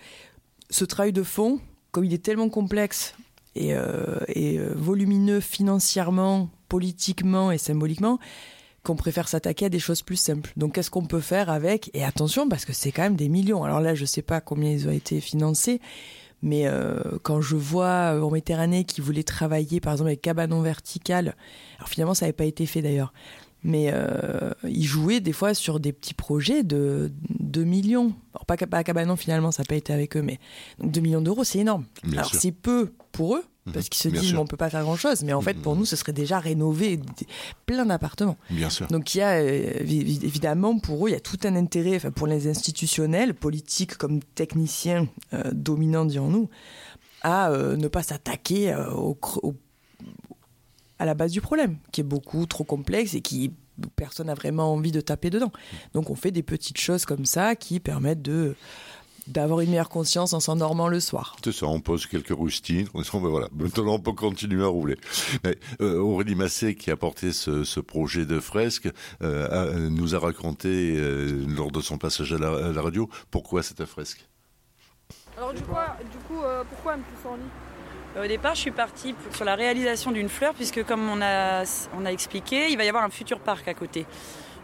ce 0.69 0.85
travail 0.85 1.13
de 1.13 1.23
fond, 1.23 1.59
comme 1.91 2.05
il 2.05 2.13
est 2.13 2.23
tellement 2.23 2.49
complexe 2.49 3.13
et, 3.55 3.75
euh, 3.75 4.19
et 4.27 4.57
euh, 4.57 4.73
volumineux 4.75 5.41
financièrement, 5.41 6.49
politiquement 6.69 7.51
et 7.51 7.57
symboliquement, 7.57 8.19
qu'on 8.83 8.95
préfère 8.95 9.27
s'attaquer 9.27 9.65
à 9.65 9.69
des 9.69 9.79
choses 9.79 10.01
plus 10.01 10.15
simples. 10.15 10.51
Donc 10.57 10.75
qu'est-ce 10.75 10.89
qu'on 10.89 11.05
peut 11.05 11.19
faire 11.19 11.49
avec? 11.49 11.91
Et 11.93 12.03
attention, 12.03 12.49
parce 12.49 12.65
que 12.65 12.73
c'est 12.73 12.91
quand 12.91 13.03
même 13.03 13.15
des 13.15 13.29
millions. 13.29 13.63
Alors 13.63 13.79
là, 13.79 13.95
je 13.95 14.01
ne 14.01 14.07
sais 14.07 14.21
pas 14.21 14.41
combien 14.41 14.71
ils 14.71 14.87
ont 14.87 14.91
été 14.91 15.21
financés, 15.21 15.79
mais 16.41 16.63
euh, 16.65 16.99
quand 17.21 17.41
je 17.41 17.55
vois 17.55 18.19
en 18.21 18.31
Méditerranée 18.31 18.83
qui 18.83 19.01
voulait 19.01 19.23
travailler, 19.23 19.79
par 19.79 19.93
exemple, 19.93 20.09
avec 20.09 20.21
Cabanon 20.21 20.61
Vertical, 20.61 21.35
alors 21.77 21.89
finalement, 21.89 22.13
ça 22.13 22.25
n'avait 22.25 22.33
pas 22.33 22.45
été 22.45 22.65
fait 22.65 22.81
d'ailleurs, 22.81 23.13
mais 23.63 23.91
euh, 23.93 24.51
ils 24.63 24.85
jouaient 24.85 25.19
des 25.19 25.33
fois 25.33 25.53
sur 25.53 25.79
des 25.79 25.93
petits 25.93 26.15
projets 26.15 26.63
de 26.63 27.11
2 27.39 27.63
millions. 27.63 28.13
Alors 28.33 28.45
pas, 28.45 28.57
pas 28.57 28.79
à 28.79 28.83
Cabanon 28.83 29.15
finalement, 29.15 29.51
ça 29.51 29.61
n'a 29.61 29.67
pas 29.67 29.75
été 29.75 29.93
avec 29.93 30.17
eux, 30.17 30.23
mais 30.23 30.39
donc 30.79 30.91
2 30.91 31.01
millions 31.01 31.21
d'euros, 31.21 31.43
c'est 31.43 31.59
énorme. 31.59 31.85
Alors 32.11 32.33
c'est 32.33 32.51
peu 32.51 32.91
pour 33.11 33.35
eux. 33.35 33.43
Parce 33.71 33.89
qu'ils 33.89 34.01
se 34.01 34.09
disent 34.09 34.35
on 34.35 34.45
peut 34.45 34.57
pas 34.57 34.69
faire 34.69 34.83
grand 34.83 34.95
chose, 34.95 35.23
mais 35.23 35.33
en 35.33 35.41
fait 35.41 35.55
pour 35.55 35.73
mhm. 35.73 35.79
nous 35.79 35.85
ce 35.85 35.95
serait 35.95 36.13
déjà 36.13 36.39
rénover 36.39 36.99
plein 37.65 37.85
d'appartements. 37.85 38.37
Bien 38.49 38.69
sûr. 38.69 38.87
Donc 38.87 39.15
il 39.15 39.19
y 39.19 39.21
a 39.21 39.33
euh, 39.33 39.71
évidemment 39.79 40.77
pour 40.79 41.05
eux 41.05 41.09
il 41.09 41.13
y 41.13 41.15
a 41.15 41.19
tout 41.21 41.39
un 41.43 41.55
intérêt, 41.55 41.95
enfin 41.95 42.11
pour 42.11 42.27
les 42.27 42.47
institutionnels, 42.47 43.33
politiques 43.33 43.95
comme 43.97 44.21
techniciens 44.35 45.07
euh, 45.33 45.43
dominants 45.51 46.05
dirons-nous, 46.05 46.49
à 47.21 47.51
ne 47.51 47.87
pas 47.87 48.03
s'attaquer 48.03 48.75
au, 48.75 49.17
au 49.43 49.53
à 51.01 51.05
la 51.05 51.15
base 51.15 51.31
du 51.31 51.41
problème, 51.41 51.77
qui 51.91 52.01
est 52.01 52.03
beaucoup 52.03 52.45
trop 52.45 52.63
complexe 52.63 53.15
et 53.15 53.21
qui 53.21 53.51
personne 53.95 54.27
n'a 54.27 54.35
vraiment 54.35 54.71
envie 54.71 54.91
de 54.91 55.01
taper 55.01 55.31
dedans. 55.31 55.51
Donc 55.93 56.11
on 56.11 56.15
fait 56.15 56.29
des 56.29 56.43
petites 56.43 56.79
choses 56.79 57.05
comme 57.05 57.25
ça 57.25 57.55
qui 57.55 57.79
permettent 57.79 58.21
de 58.21 58.55
d'avoir 59.27 59.61
une 59.61 59.69
meilleure 59.69 59.89
conscience 59.89 60.33
en 60.33 60.39
s'endormant 60.39 60.87
le 60.87 60.99
soir. 60.99 61.35
C'est 61.43 61.51
ça, 61.51 61.67
on 61.67 61.79
pose 61.79 62.05
quelques 62.05 62.35
rustines, 62.37 62.87
on 62.93 63.01
ben 63.01 63.29
voilà, 63.29 63.47
maintenant 63.53 63.95
on 63.95 63.99
peut 63.99 64.13
continuer 64.13 64.63
à 64.63 64.67
rouler. 64.67 64.97
Euh, 65.81 65.97
Aurélie 65.99 66.35
Massé, 66.35 66.75
qui 66.75 66.91
a 66.91 66.97
porté 66.97 67.31
ce, 67.31 67.79
projet 67.79 68.25
de 68.25 68.39
fresque, 68.39 68.89
euh, 69.21 69.89
nous 69.89 70.15
a 70.15 70.19
raconté 70.19 70.95
euh, 70.95 71.45
lors 71.47 71.71
de 71.71 71.81
son 71.81 71.97
passage 71.97 72.33
à 72.33 72.37
la, 72.37 72.81
radio 72.81 73.09
pourquoi 73.29 73.63
cette 73.63 73.85
fresque. 73.85 74.25
Alors 75.37 75.53
du 75.53 75.61
coup, 75.61 75.75
du 76.11 76.17
coup 76.27 76.41
pourquoi 76.69 76.93
un 76.93 77.29
en 77.29 77.35
lit? 77.35 78.21
Au 78.21 78.27
départ, 78.27 78.55
je 78.55 78.61
suis 78.61 78.71
partie 78.71 79.15
sur 79.33 79.45
la 79.45 79.55
réalisation 79.55 80.11
d'une 80.11 80.27
fleur, 80.27 80.53
puisque 80.53 80.83
comme 80.83 81.07
on 81.07 81.21
a, 81.21 81.63
on 81.97 82.05
a 82.05 82.11
expliqué, 82.11 82.69
il 82.69 82.77
va 82.77 82.83
y 82.83 82.89
avoir 82.89 83.05
un 83.05 83.09
futur 83.09 83.39
parc 83.39 83.67
à 83.69 83.73
côté. 83.73 84.05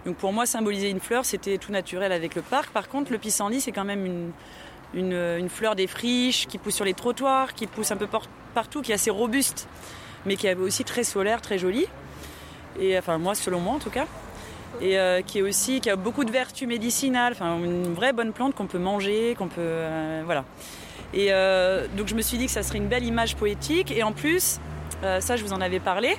Donc 0.07 0.15
pour 0.15 0.31
moi, 0.31 0.45
symboliser 0.45 0.89
une 0.89 1.01
fleur, 1.01 1.25
c'était 1.25 1.57
tout 1.57 1.73
naturel 1.73 2.13
avec 2.13 2.33
le 2.33 2.41
parc. 2.41 2.69
Par 2.69 2.87
contre, 2.87 3.11
le 3.11 3.17
pissenlit, 3.17 3.59
c'est 3.59 3.73
quand 3.73 3.83
même 3.83 4.05
une, 4.05 4.31
une, 4.93 5.49
fleur 5.49 5.75
des 5.75 5.85
friches 5.85 6.47
qui 6.47 6.57
pousse 6.57 6.75
sur 6.75 6.85
les 6.85 6.93
trottoirs, 6.93 7.53
qui 7.53 7.67
pousse 7.67 7.91
un 7.91 7.97
peu 7.97 8.07
partout, 8.53 8.81
qui 8.81 8.93
est 8.93 8.95
assez 8.95 9.09
robuste, 9.09 9.67
mais 10.25 10.37
qui 10.37 10.47
est 10.47 10.55
aussi 10.55 10.85
très 10.85 11.03
solaire, 11.03 11.41
très 11.41 11.57
jolie. 11.57 11.87
Et 12.79 12.97
enfin, 12.97 13.17
moi, 13.17 13.35
selon 13.35 13.59
moi 13.59 13.73
en 13.73 13.79
tout 13.79 13.89
cas. 13.89 14.05
Et 14.79 14.97
euh, 14.97 15.21
qui 15.21 15.39
est 15.39 15.41
aussi 15.41 15.81
qui 15.81 15.89
a 15.89 15.97
beaucoup 15.97 16.23
de 16.23 16.31
vertus 16.31 16.69
médicinales, 16.69 17.33
enfin 17.33 17.57
une 17.57 17.93
vraie 17.93 18.13
bonne 18.13 18.31
plante 18.31 18.55
qu'on 18.55 18.67
peut 18.67 18.77
manger, 18.77 19.35
qu'on 19.37 19.47
peut 19.49 19.55
euh, 19.59 20.21
voilà. 20.23 20.45
Et 21.13 21.33
euh, 21.33 21.85
donc 21.97 22.07
je 22.07 22.15
me 22.15 22.21
suis 22.21 22.37
dit 22.37 22.45
que 22.45 22.51
ça 22.51 22.63
serait 22.63 22.77
une 22.77 22.87
belle 22.87 23.03
image 23.03 23.35
poétique. 23.35 23.91
Et 23.91 24.03
en 24.03 24.13
plus, 24.13 24.59
euh, 25.03 25.19
ça 25.19 25.35
je 25.35 25.43
vous 25.43 25.53
en 25.53 25.61
avais 25.61 25.79
parlé, 25.79 26.15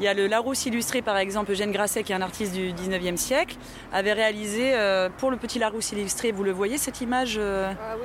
il 0.00 0.04
y 0.04 0.08
a 0.08 0.14
le 0.14 0.26
Larousse 0.26 0.66
illustré 0.66 1.00
par 1.00 1.16
exemple, 1.16 1.52
Eugène 1.52 1.70
Grasset 1.70 2.02
qui 2.02 2.10
est 2.10 2.16
un 2.16 2.22
artiste 2.22 2.52
du 2.52 2.72
19e 2.72 3.16
siècle, 3.16 3.56
avait 3.92 4.12
réalisé 4.12 4.74
euh, 4.74 5.08
pour 5.18 5.30
le 5.30 5.36
petit 5.36 5.60
Larousse 5.60 5.92
illustré, 5.92 6.32
vous 6.32 6.42
le 6.42 6.50
voyez 6.50 6.76
cette 6.76 7.00
image 7.00 7.38
ah 7.38 7.96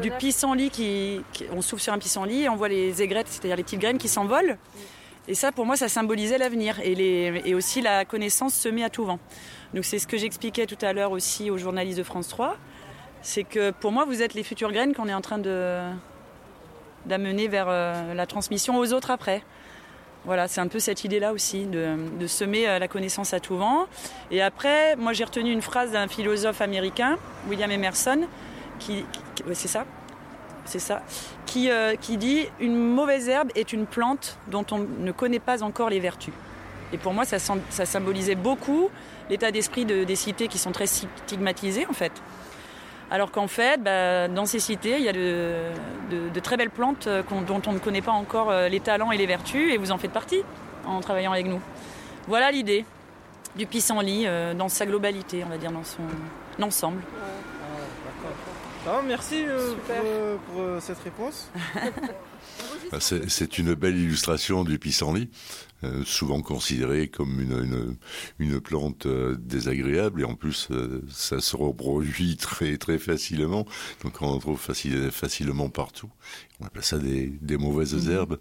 du 0.00 0.10
pissenlit 0.10 0.70
qui, 0.70 1.22
qui, 1.32 1.44
on 1.52 1.62
souffle 1.62 1.82
sur 1.82 1.92
un 1.92 1.98
pissenlit 1.98 2.42
et 2.42 2.48
on 2.48 2.56
voit 2.56 2.68
les 2.68 3.02
aigrettes, 3.02 3.28
c'est-à-dire 3.28 3.56
les 3.56 3.62
petites 3.62 3.80
graines 3.80 3.98
qui 3.98 4.08
s'envolent. 4.08 4.58
Et 5.28 5.34
ça 5.34 5.52
pour 5.52 5.66
moi 5.66 5.76
ça 5.76 5.88
symbolisait 5.88 6.38
l'avenir 6.38 6.80
et, 6.82 7.26
et 7.44 7.54
aussi 7.54 7.80
la 7.80 8.04
connaissance 8.04 8.54
semée 8.54 8.82
à 8.82 8.90
tout 8.90 9.04
vent. 9.04 9.20
Donc 9.74 9.84
c'est 9.84 10.00
ce 10.00 10.08
que 10.08 10.16
j'expliquais 10.16 10.66
tout 10.66 10.78
à 10.82 10.92
l'heure 10.92 11.12
aussi 11.12 11.50
aux 11.50 11.58
journalistes 11.58 11.98
de 11.98 12.02
France 12.02 12.26
3 12.26 12.56
c'est 13.22 13.44
que 13.44 13.70
pour 13.70 13.92
moi, 13.92 14.04
vous 14.04 14.20
êtes 14.20 14.34
les 14.34 14.42
futures 14.42 14.72
graines 14.72 14.94
qu'on 14.94 15.08
est 15.08 15.14
en 15.14 15.20
train 15.20 15.38
d'amener 17.06 17.48
vers 17.48 17.66
euh, 17.68 18.14
la 18.14 18.26
transmission 18.26 18.78
aux 18.78 18.92
autres 18.92 19.10
après. 19.10 19.42
Voilà, 20.24 20.46
c'est 20.46 20.60
un 20.60 20.68
peu 20.68 20.78
cette 20.78 21.02
idée-là 21.02 21.32
aussi, 21.32 21.66
de, 21.66 22.26
semer 22.28 22.68
euh, 22.68 22.78
la 22.78 22.86
connaissance 22.86 23.34
à 23.34 23.40
tout 23.40 23.56
vent. 23.56 23.86
Et 24.30 24.40
après, 24.40 24.94
moi 24.96 25.12
j'ai 25.12 25.24
retenu 25.24 25.50
une 25.50 25.62
phrase 25.62 25.90
d'un 25.90 26.06
philosophe 26.06 26.60
américain, 26.60 27.18
William 27.48 27.70
Emerson, 27.70 28.20
qui, 28.78 29.04
c'est 29.52 29.68
ça, 29.68 29.84
c'est 30.64 30.78
ça, 30.78 31.02
qui, 31.44 31.70
euh, 31.70 31.96
qui 31.96 32.18
dit 32.18 32.46
une 32.60 32.76
mauvaise 32.76 33.28
herbe 33.28 33.50
est 33.56 33.72
une 33.72 33.84
plante 33.84 34.38
dont 34.46 34.64
on 34.70 34.78
ne 34.78 35.10
connaît 35.10 35.40
pas 35.40 35.64
encore 35.64 35.90
les 35.90 35.98
vertus. 35.98 36.34
Et 36.92 36.98
pour 36.98 37.14
moi, 37.14 37.24
ça, 37.24 37.38
ça 37.38 37.86
symbolisait 37.86 38.36
beaucoup 38.36 38.90
l'état 39.28 39.50
d'esprit 39.50 39.84
de, 39.84 40.04
des 40.04 40.16
cités 40.16 40.46
qui 40.46 40.58
sont 40.58 40.72
très 40.72 40.86
stigmatisées 40.86 41.86
en 41.86 41.94
fait. 41.94 42.12
Alors 43.12 43.30
qu'en 43.30 43.46
fait, 43.46 43.76
bah, 43.82 44.26
dans 44.26 44.46
ces 44.46 44.58
cités, 44.58 44.96
il 44.96 45.04
y 45.04 45.08
a 45.10 45.12
de, 45.12 46.40
très 46.42 46.56
belles 46.56 46.70
plantes 46.70 47.08
euh, 47.08 47.22
dont 47.46 47.60
on 47.66 47.72
ne 47.74 47.78
connaît 47.78 48.00
pas 48.00 48.12
encore 48.12 48.50
euh, 48.50 48.68
les 48.68 48.80
talents 48.80 49.12
et 49.12 49.18
les 49.18 49.26
vertus, 49.26 49.70
et 49.70 49.76
vous 49.76 49.90
en 49.92 49.98
faites 49.98 50.12
partie 50.12 50.42
en 50.86 50.98
travaillant 51.00 51.30
avec 51.30 51.46
nous. 51.46 51.60
Voilà 52.26 52.50
l'idée 52.50 52.86
du 53.54 53.66
pissenlit 53.66 54.26
euh, 54.26 54.54
dans 54.54 54.70
sa 54.70 54.86
globalité, 54.86 55.44
on 55.44 55.50
va 55.50 55.58
dire, 55.58 55.70
dans 55.70 55.84
son 55.84 56.04
ensemble. 56.62 57.02
Ah, 58.88 59.00
merci 59.06 59.44
pour, 60.54 60.80
cette 60.80 61.00
réponse. 61.00 61.50
Ah, 62.90 62.98
c'est 63.00 63.58
une 63.58 63.74
belle 63.74 63.96
illustration 63.96 64.64
du 64.64 64.78
pissenlit. 64.78 65.30
Euh, 65.84 66.04
souvent 66.04 66.42
considéré 66.42 67.08
comme 67.08 67.40
une, 67.40 67.96
une, 68.38 68.60
plante 68.60 69.06
euh, 69.06 69.36
désagréable 69.36 70.20
et 70.20 70.24
en 70.24 70.36
plus 70.36 70.68
euh, 70.70 71.02
ça 71.10 71.40
se 71.40 71.56
reproduit 71.56 72.36
très 72.36 72.76
très 72.76 73.00
facilement 73.00 73.66
donc 74.04 74.22
on 74.22 74.28
en 74.28 74.38
trouve 74.38 74.60
facilement 74.60 75.70
partout 75.70 76.08
on 76.60 76.66
appelle 76.66 76.84
ça 76.84 76.98
des, 76.98 77.36
des 77.40 77.56
mauvaises 77.56 77.94
mhm. 77.94 78.12
herbes 78.12 78.38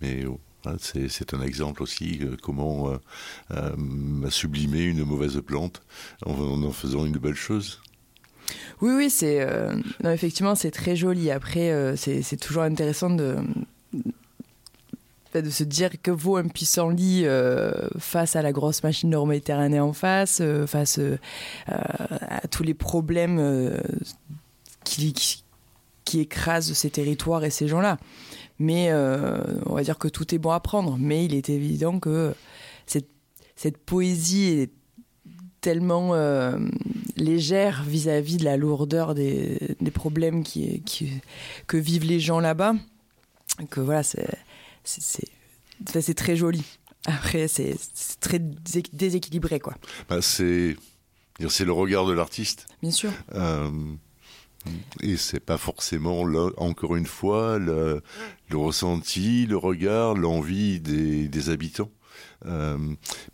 mais 0.00 0.24
oh, 0.26 0.38
c'est 0.78 1.34
un 1.34 1.42
exemple 1.42 1.82
aussi 1.82 2.20
comment 2.42 2.92
sublimer 4.30 4.82
une 4.82 5.02
mauvaise 5.04 5.40
plante 5.44 5.82
en, 6.26 6.32
en, 6.32 6.72
faisant 6.72 7.06
une 7.06 7.18
belle 7.18 7.34
chose. 7.34 7.80
Oui, 8.80 8.92
oui, 8.94 9.10
c'est 9.10 9.46
effectivement 10.04 10.54
c'est 10.54 10.70
très 10.70 10.96
joli. 10.96 11.30
Après, 11.30 11.94
c'est 11.96 12.40
toujours 12.40 12.62
intéressant 12.62 13.10
de 13.10 13.36
de 15.34 15.50
se 15.50 15.64
dire 15.64 15.90
que 16.02 16.10
vaut 16.10 16.36
un 16.36 16.48
pissenlit 16.48 17.22
euh, 17.24 17.72
face 17.98 18.36
à 18.36 18.42
la 18.42 18.52
grosse 18.52 18.82
machine 18.82 19.10
nord-méditerranée 19.10 19.80
en 19.80 19.92
face, 19.92 20.40
euh, 20.40 20.66
face 20.66 20.98
euh, 20.98 21.18
à 21.66 22.46
tous 22.48 22.62
les 22.62 22.74
problèmes 22.74 23.80
qui, 24.84 25.12
qui, 26.04 26.20
écrasent 26.20 26.72
ces 26.72 26.90
territoires 26.90 27.44
et 27.44 27.50
ces 27.50 27.68
gens-là. 27.68 27.98
Mais 28.58 28.92
on 28.92 29.74
va 29.74 29.82
dire 29.82 29.98
que 29.98 30.08
tout 30.08 30.34
est 30.34 30.38
bon 30.38 30.50
à 30.50 30.60
prendre. 30.60 30.96
Mais 30.98 31.24
il 31.24 31.34
est 31.34 31.48
évident 31.48 32.00
que 32.00 32.34
cette, 32.86 33.08
cette 33.54 33.76
poésie 33.76 34.46
est 34.46 34.72
tellement 35.60 36.14
légère 37.16 37.82
vis-à-vis 37.84 38.36
de 38.36 38.44
la 38.44 38.56
lourdeur 38.56 39.14
des, 39.14 39.58
des 39.80 39.90
problèmes 39.90 40.42
qui, 40.42 40.82
qui, 40.82 41.10
que 41.66 41.76
vivent 41.76 42.04
les 42.04 42.20
gens 42.20 42.40
là-bas 42.40 42.74
que 43.66 43.80
voilà, 43.80 44.02
c'est 44.84 46.14
très 46.14 46.36
joli. 46.36 46.64
Après, 47.06 47.48
c'est 47.48 47.76
très 48.20 48.38
déséquilibré, 48.38 49.60
quoi. 49.60 49.74
Bah, 50.08 50.20
c'est 50.22 50.76
le 51.38 51.72
regard 51.72 52.06
de 52.06 52.12
l'artiste. 52.12 52.66
Bien 52.82 52.90
sûr. 52.90 53.10
Euh, 53.34 53.70
et 55.00 55.16
c'est 55.16 55.40
pas 55.40 55.58
forcément, 55.58 56.20
encore 56.56 56.96
une 56.96 57.06
fois, 57.06 57.58
le, 57.58 58.02
ressenti, 58.52 59.46
le 59.46 59.56
regard, 59.56 60.14
l'envie 60.14 60.80
des, 60.80 61.50
habitants. 61.50 61.90
Euh, 62.46 62.76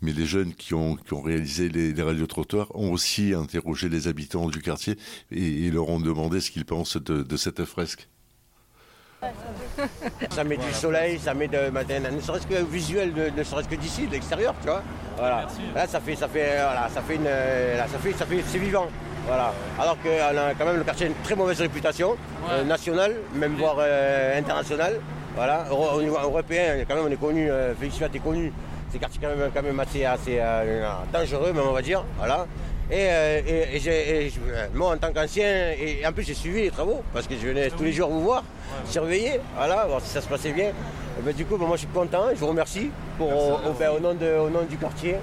mais 0.01 0.11
les 0.11 0.25
jeunes 0.25 0.53
qui 0.53 0.73
ont, 0.73 0.95
qui 0.95 1.13
ont 1.13 1.21
réalisé 1.21 1.69
les, 1.69 1.93
les 1.93 2.03
radiotrottoirs 2.03 2.75
ont 2.75 2.91
aussi 2.91 3.33
interrogé 3.33 3.89
les 3.89 4.07
habitants 4.07 4.47
du 4.49 4.61
quartier 4.61 4.97
et, 5.31 5.69
leur 5.69 5.89
ont 5.89 5.99
demandé 5.99 6.41
ce 6.41 6.51
qu'ils 6.51 6.65
pensent 6.65 6.97
de, 6.97 7.21
de 7.21 7.37
cette 7.37 7.65
fresque. 7.65 8.07
Ça 10.29 10.43
met 10.43 10.57
du 10.57 10.71
soleil, 10.73 11.19
ça 11.19 11.33
met 11.33 11.47
de, 11.47 11.69
ne 11.69 12.21
serait-ce 12.21 12.45
que 12.47 12.63
visuel, 12.63 13.11
ne 13.35 13.43
serait-ce 13.43 13.67
que 13.67 13.75
d'ici, 13.75 14.05
de 14.05 14.11
l'extérieur, 14.11 14.53
tu 14.61 14.67
vois. 14.67 14.83
Voilà. 15.17 15.47
Là, 15.73 15.87
ça 15.87 15.99
fait, 15.99 16.15
ça 16.15 16.27
fait, 16.27 16.57
voilà, 16.57 16.89
ça 16.93 17.01
fait 17.01 17.15
une, 17.15 17.23
là, 17.23 17.87
ça 17.87 17.97
fait, 17.97 18.13
ça 18.13 18.25
fait, 18.25 18.43
c'est 18.47 18.59
vivant. 18.59 18.87
Voilà. 19.25 19.53
Alors 19.79 19.97
qu'on 20.01 20.37
a 20.37 20.53
quand 20.53 20.65
même 20.65 20.77
le 20.77 20.83
quartier 20.83 21.07
une 21.07 21.15
très 21.23 21.35
mauvaise 21.35 21.59
réputation 21.59 22.15
euh, 22.51 22.63
nationale, 22.63 23.15
même 23.33 23.55
voire 23.55 23.77
euh, 23.79 24.37
internationale. 24.37 24.99
Voilà. 25.35 25.65
Au, 25.71 25.97
au 25.97 26.01
niveau 26.01 26.17
européen, 26.21 26.85
quand 26.87 26.95
même, 26.95 27.05
on 27.07 27.11
est 27.11 27.19
connu, 27.19 27.49
euh, 27.49 27.73
Félix 27.75 27.99
est 28.01 28.19
connu. 28.19 28.53
C'est 28.91 28.97
un 28.97 28.99
quartier 28.99 29.19
quand 29.21 29.35
même, 29.35 29.51
quand 29.53 29.63
même 29.63 29.79
assez, 29.79 30.05
assez 30.05 30.37
euh, 30.39 30.87
dangereux, 31.11 31.51
même 31.53 31.63
on 31.67 31.73
va 31.73 31.81
dire. 31.81 32.03
Voilà. 32.17 32.45
Et, 32.91 32.95
euh, 33.09 33.41
et- 33.47 33.75
et 33.75 33.79
j'ai- 33.79 34.25
et 34.25 34.29
je- 34.29 34.39
euh, 34.47 34.67
moi, 34.73 34.93
en 34.93 34.97
tant 34.97 35.11
qu'ancien, 35.11 35.71
et, 35.71 36.05
en 36.05 36.11
plus 36.13 36.23
j'ai 36.23 36.35
suivi 36.35 36.61
les 36.61 36.69
travaux, 36.71 37.01
parce 37.13 37.25
que 37.27 37.33
je 37.35 37.47
venais 37.47 37.69
tous 37.71 37.83
les 37.83 37.91
jours 37.91 38.09
vous 38.09 38.21
voir, 38.21 38.43
surveiller, 38.87 39.39
voilà, 39.57 39.85
voir 39.87 40.01
si 40.01 40.09
ça 40.09 40.21
se 40.21 40.27
passait 40.27 40.51
bien. 40.51 40.67
Et 40.67 41.21
ben, 41.23 41.33
du 41.33 41.45
coup, 41.45 41.57
ben, 41.57 41.65
moi 41.65 41.77
je 41.77 41.81
suis 41.81 41.87
content, 41.89 42.25
je 42.31 42.35
vous 42.39 42.47
remercie 42.47 42.91
pour, 43.17 43.29
au, 43.35 43.53
au- 43.69 43.73
ben, 43.77 43.89
au 43.89 43.99
nom 43.99 44.13
de, 44.13 44.27
au 44.37 44.49
nom 44.49 44.61
du 44.69 44.77
quartier 44.77 45.15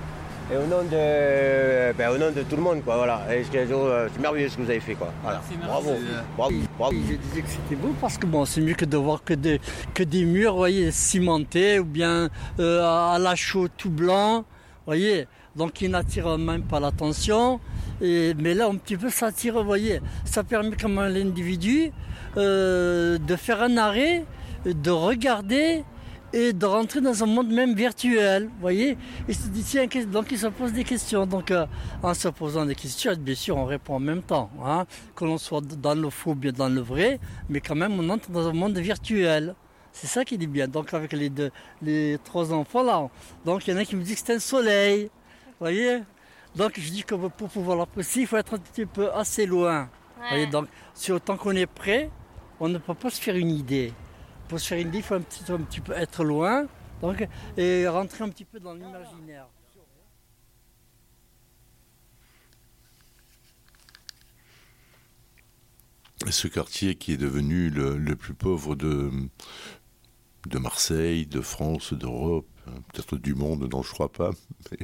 et 0.51 0.57
au 0.57 0.67
nom 0.67 0.83
de, 0.83 1.93
ben, 1.97 2.11
au 2.11 2.19
nom 2.19 2.31
de 2.31 2.43
tout 2.43 2.57
le 2.57 2.63
monde. 2.63 2.83
Quoi, 2.85 2.97
voilà. 2.97 3.23
Je- 3.31 4.09
c'est 4.13 4.21
merveilleux 4.21 4.49
ce 4.49 4.57
que 4.57 4.63
vous 4.63 4.71
avez 4.71 4.81
fait. 4.81 4.95
Quoi. 4.95 5.13
Voilà. 5.23 5.43
Bravo. 5.67 5.95
Bravo. 6.37 6.55
Bravo. 6.79 6.95
Je 6.97 7.17
disais 7.17 7.43
que 7.43 7.49
c'était 7.49 7.77
beau 7.77 7.95
parce 8.01 8.19
que 8.19 8.27
bon, 8.27 8.45
c'est 8.45 8.61
mieux 8.61 8.75
que 8.75 8.85
de 8.85 8.97
voir 8.97 9.23
que 9.25 9.35
des, 9.35 9.61
que 9.95 10.03
des 10.03 10.25
murs, 10.25 10.57
voyez, 10.57 10.91
cimentés 10.91 11.79
ou 11.79 11.85
bien 11.85 12.29
euh, 12.61 12.83
à 13.15 13.19
la 13.19 13.35
chaux 13.35 13.69
tout 13.77 13.91
blanc, 13.91 14.45
voyez. 14.87 15.27
Donc 15.55 15.81
ils 15.83 15.91
n'attirent 15.91 16.39
même 16.39 16.63
pas 16.63 16.81
l'attention. 16.81 17.61
Et, 18.01 18.35
mais 18.39 18.55
là, 18.55 18.67
un 18.67 18.77
petit 18.77 18.97
peu, 18.97 19.11
ça 19.11 19.27
attire, 19.27 19.55
vous 19.55 19.65
voyez. 19.65 20.01
Ça 20.25 20.43
permet 20.43 20.75
comme 20.77 20.99
à 20.99 21.09
l'individu 21.09 21.93
euh, 22.37 23.19
de 23.19 23.37
faire 23.37 23.63
un 23.63 23.77
arrêt, 23.77 24.25
de 24.65 24.91
regarder 24.91 25.85
et 26.33 26.53
de 26.53 26.65
rentrer 26.67 27.01
dans 27.01 27.23
un 27.23 27.27
monde 27.27 27.49
même 27.53 27.75
virtuel, 27.75 28.45
vous 28.47 28.61
voyez. 28.61 28.97
D'ici 29.29 29.79
un 29.79 29.87
que- 29.87 30.05
donc 30.05 30.29
il 30.31 30.39
se 30.39 30.47
pose 30.47 30.73
des 30.73 30.85
questions. 30.85 31.27
Donc 31.27 31.51
euh, 31.51 31.67
en 32.03 32.15
se 32.15 32.29
posant 32.29 32.65
des 32.65 32.75
questions, 32.75 33.13
bien 33.19 33.35
sûr, 33.35 33.57
on 33.57 33.65
répond 33.67 33.95
en 33.97 34.01
même 34.01 34.23
temps. 34.23 34.51
Hein, 34.65 34.87
que 35.15 35.25
l'on 35.25 35.39
soit 35.39 35.61
dans 35.61 35.95
le 35.95 36.09
faux 36.11 36.35
bien 36.35 36.53
dans 36.53 36.69
le 36.69 36.81
vrai, 36.81 37.21
mais 37.49 37.61
quand 37.61 37.75
même 37.75 37.93
on 37.99 38.09
entre 38.09 38.31
dans 38.31 38.47
un 38.49 38.53
monde 38.53 38.79
virtuel. 38.79 39.55
C'est 39.93 40.07
ça 40.07 40.25
qui 40.25 40.35
est 40.37 40.47
bien. 40.47 40.67
Donc 40.69 40.95
avec 40.95 41.13
les 41.13 41.29
deux, 41.29 41.51
les 41.83 42.19
trois 42.25 42.51
enfants 42.53 42.83
là, 42.83 43.09
donc 43.45 43.67
il 43.67 43.75
y 43.75 43.77
en 43.77 43.81
a 43.81 43.85
qui 43.85 43.95
me 43.95 44.03
disent 44.03 44.21
que 44.23 44.27
c'est 44.27 44.35
un 44.35 44.39
soleil, 44.39 45.05
vous 45.05 45.53
voyez. 45.61 45.99
Donc 46.57 46.73
je 46.79 46.91
dis 46.91 47.03
que 47.05 47.15
pour 47.15 47.49
pouvoir 47.49 47.77
l'apprécier, 47.77 48.23
il 48.23 48.27
faut 48.29 48.37
être 48.39 48.55
un 48.55 48.59
petit 48.59 48.87
peu 48.87 49.13
assez 49.13 49.45
loin. 49.45 49.89
Vous 50.17 50.29
voyez, 50.31 50.47
donc 50.47 50.67
si 50.95 51.13
autant 51.13 51.37
qu'on 51.37 51.53
est 51.57 51.67
prêt, 51.67 52.09
on 52.61 52.69
ne 52.69 52.79
peut 52.79 52.95
pas 52.95 53.11
se 53.11 53.21
faire 53.21 53.37
une 53.37 53.51
idée. 53.51 53.93
Pour 54.53 54.61
se 54.61 54.67
faire 54.69 54.81
une 54.81 54.89
idée, 54.89 54.99
il 54.99 55.03
faut 55.03 55.15
un 55.15 55.23
petit, 55.23 55.51
un 55.51 55.57
petit 55.63 55.81
peu 55.81 55.93
être 55.95 56.25
loin 56.25 56.67
donc, 57.01 57.27
et 57.57 57.89
rentrer 57.89 58.23
un 58.23 58.29
petit 58.29 58.45
peu 58.45 58.61
dans 58.61 58.75
l'imaginaire. 58.75 59.47
Ce 66.31 66.47
quartier 66.49 66.95
qui 66.97 67.13
est 67.13 67.17
devenu 67.17 67.69
le, 67.71 67.97
le 67.97 68.15
plus 68.15 68.35
pauvre 68.35 68.77
de, 68.77 69.11
de 70.49 70.59
Marseille, 70.59 71.27
de 71.27 71.41
France, 71.41 71.93
d'Europe, 71.95 72.47
hein, 72.69 72.75
peut-être 72.93 73.17
du 73.17 73.35
monde, 73.35 73.69
non, 73.73 73.83
je 73.83 73.91
crois 73.91 74.11
pas, 74.13 74.31
mais, 74.71 74.79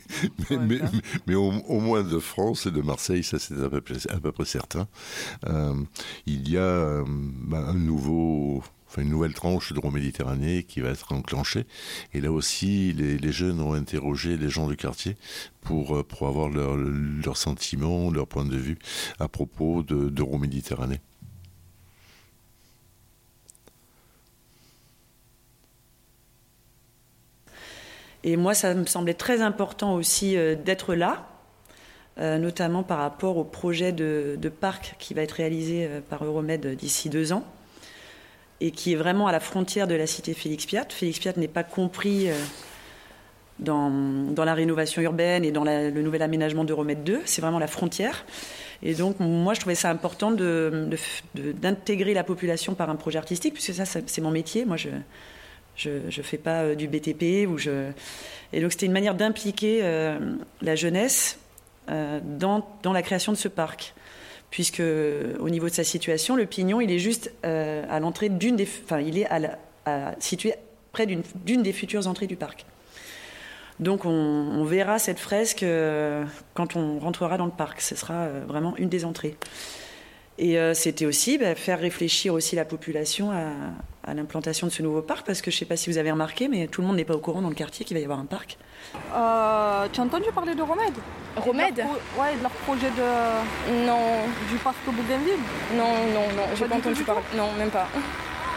mais, 0.51 0.59
mais- 0.59 0.81
mais 1.29 1.35
au, 1.37 1.51
au 1.53 1.81
moins 1.81 2.03
de 2.03 2.19
France 2.19 2.67
et 2.67 2.71
de 2.73 2.81
Marseille, 2.83 3.23
ça 3.23 3.39
c'est 3.39 3.61
à 3.63 3.69
peu 3.69 3.81
près, 3.81 4.09
à 4.11 4.19
peu 4.19 4.33
près 4.33 4.45
certain. 4.45 4.89
Euh, 5.47 5.75
il 6.27 6.49
y 6.49 6.57
a 6.57 6.61
euh, 6.63 7.05
bah, 7.09 7.59
un 7.69 7.75
nouveau, 7.75 8.63
enfin 8.89 9.03
une 9.03 9.11
nouvelle 9.11 9.35
tranche 9.35 9.73
d'Euroméditerranée 9.73 10.65
qui 10.65 10.81
va 10.81 10.91
être 10.91 11.13
enclenchée. 11.13 11.67
Et 12.15 12.21
là 12.21 12.33
aussi, 12.33 12.93
les, 12.93 13.33
jeunes 13.33 13.61
ont 13.61 13.75
interrogé 13.75 14.37
les 14.37 14.49
gens 14.49 14.69
du 14.69 14.77
quartier 14.77 15.17
pour, 15.61 15.97
euh, 15.97 16.03
pour 16.03 16.27
avoir 16.27 16.49
leurs 16.49 16.77
leurs 16.77 17.37
sentiments, 17.37 18.11
leur 18.11 18.27
point 18.27 18.45
de 18.45 18.57
vue 18.57 18.79
à 19.19 19.29
propos 19.29 19.83
de- 19.83 20.09
d'Euroméditerranée. 20.09 21.01
Et 28.25 28.37
moi, 28.37 28.55
ça 28.55 28.75
me 28.75 28.87
semblait 28.87 29.15
très 29.15 29.43
important 29.43 29.95
aussi 29.95 30.37
euh, 30.37 30.55
d'être 30.57 30.95
là, 30.95 31.29
euh, 32.19 32.39
notamment 32.39 32.83
par 32.83 32.99
rapport 32.99 33.37
au 33.37 33.45
projet 33.45 33.93
de, 33.93 34.37
parc 34.61 34.97
qui 34.99 35.15
va 35.15 35.23
être 35.23 35.33
réalisé 35.33 35.89
par 36.09 36.25
Euromed 36.25 36.75
d'ici 36.75 37.11
deux 37.11 37.33
ans, 37.33 37.45
et 38.61 38.71
qui 38.71 38.93
est 38.93 38.97
vraiment 38.97 39.27
à 39.27 39.33
la 39.33 39.41
frontière 39.41 39.87
de 39.87 39.95
la 39.95 40.07
cité 40.07 40.35
Félix 40.35 40.67
Piat. 40.67 40.87
Félix 40.89 41.19
Piat 41.19 41.33
n'est 41.37 41.49
pas 41.49 41.63
compris 41.63 42.29
euh, 42.29 42.35
dans, 43.59 44.45
la 44.45 44.55
rénovation 44.55 45.01
urbaine 45.03 45.45
et 45.45 45.53
dans 45.53 45.65
le 45.65 46.03
nouvel 46.03 46.23
aménagement 46.23 46.65
d'Euromed 46.65 47.03
2, 47.05 47.23
c'est 47.25 47.41
vraiment 47.41 47.59
la 47.59 47.67
frontière. 47.67 48.25
Et 48.83 48.95
donc, 48.95 49.19
moi, 49.19 49.55
je 49.55 49.61
trouvais 49.61 49.75
ça 49.75 49.91
important 49.91 50.31
d'intégrer 50.31 52.15
la 52.15 52.23
population 52.23 52.75
par 52.75 52.91
un 52.91 52.97
projet 52.97 53.19
artistique, 53.19 53.55
puisque 53.55 53.75
ça, 53.75 53.85
c'est 53.85 54.21
mon 54.21 54.31
métier. 54.31 54.65
Moi, 54.65 54.77
je, 54.77 54.91
je 55.77 55.91
ne 55.91 56.23
fais 56.23 56.39
pas 56.39 56.63
euh, 56.63 56.75
du 56.75 56.89
BTP. 56.89 57.49
Ou 57.49 57.59
je... 57.59 57.91
Et 58.53 58.61
donc 58.61 58.73
c'était 58.73 58.87
une 58.87 58.93
manière 58.93 59.15
d'impliquer 59.15 59.81
euh, 59.83 60.19
la 60.63 60.75
jeunesse 60.75 61.39
dans, 61.89 62.69
dans 62.83 62.93
la 62.93 63.01
création 63.01 63.33
de 63.33 63.39
ce 63.39 63.49
parc. 63.49 63.95
Puisque 64.51 64.81
au 64.81 65.51
niveau 65.51 65.69
de 65.69 65.75
sa 65.75 65.85
situation, 65.85 66.35
le 66.35 66.47
Pignon, 66.47 66.81
il 66.81 66.91
est 66.91 66.99
juste 66.99 67.31
euh, 67.45 67.85
à 67.91 68.01
l'entrée 68.01 68.29
d'une 68.29 68.57
des... 68.57 68.69
Enfin, 68.85 69.03
situé 70.19 70.55
près 70.93 71.07
d'une 71.07 71.63
des 71.63 71.73
futures 71.73 72.07
entrées 72.07 72.27
du 72.27 72.37
parc. 72.37 72.65
Donc 73.81 74.05
on, 74.05 74.11
on 74.11 74.65
verra 74.65 74.99
cette 74.99 75.21
fresque 75.21 75.63
euh, 75.63 76.25
quand 76.55 76.77
on 76.77 76.99
rentrera 76.99 77.37
dans 77.37 77.47
le 77.47 77.53
parc. 77.53 77.81
Ce 77.81 77.95
sera 77.95 78.15
euh, 78.15 78.45
vraiment 78.47 78.75
une 78.77 78.89
des 78.89 79.05
entrées. 79.05 79.37
Et 80.41 80.59
euh, 80.59 80.73
c'était 80.73 81.05
aussi 81.07 81.37
bah, 81.39 81.55
faire 81.57 81.81
réfléchir 81.81 82.33
aussi 82.33 82.55
la 82.55 82.65
population 82.65 83.33
à, 83.33 83.51
à 84.09 84.15
l'implantation 84.15 84.69
de 84.69 84.73
ce 84.73 84.83
nouveau 84.83 85.03
parc, 85.03 85.27
parce 85.27 85.43
que 85.43 85.51
je 85.51 85.57
ne 85.57 85.59
sais 85.59 85.65
pas 85.65 85.77
si 85.77 85.91
vous 85.91 85.99
avez 85.99 86.13
remarqué, 86.13 86.47
mais 86.47 86.69
tout 86.69 86.81
le 86.81 86.87
monde 86.87 86.97
n'est 86.97 87.05
pas 87.05 87.15
au 87.15 87.19
courant 87.19 87.43
dans 87.43 87.49
le 87.49 87.57
quartier 87.57 87.85
qu'il 87.85 87.97
va 87.97 88.01
y 88.01 88.05
avoir 88.05 88.21
un 88.21 88.25
parc. 88.25 88.57
Euh, 89.15 89.87
tu 89.93 90.01
as 90.01 90.05
entendu 90.05 90.27
parler 90.33 90.55
de 90.55 90.63
Romède? 90.63 90.95
Romède? 91.37 91.75
De 91.75 91.81
leur 91.81 91.89
pro- 91.91 92.23
Ouais, 92.23 92.37
de 92.37 92.43
leur 92.43 92.51
projet 92.53 92.91
de, 92.91 93.87
Non, 93.87 93.99
du 94.51 94.57
parc 94.59 94.77
Bougainville? 94.87 95.43
non, 95.77 95.93
non, 96.15 96.27
non, 96.37 96.43
j'ai 96.55 96.65
Pas 96.65 96.71
pas 96.71 96.77
entendu 96.77 96.95
du 96.95 97.05
parler. 97.05 97.23
Non, 97.37 97.49
même 97.59 97.71
pas. 97.71 97.89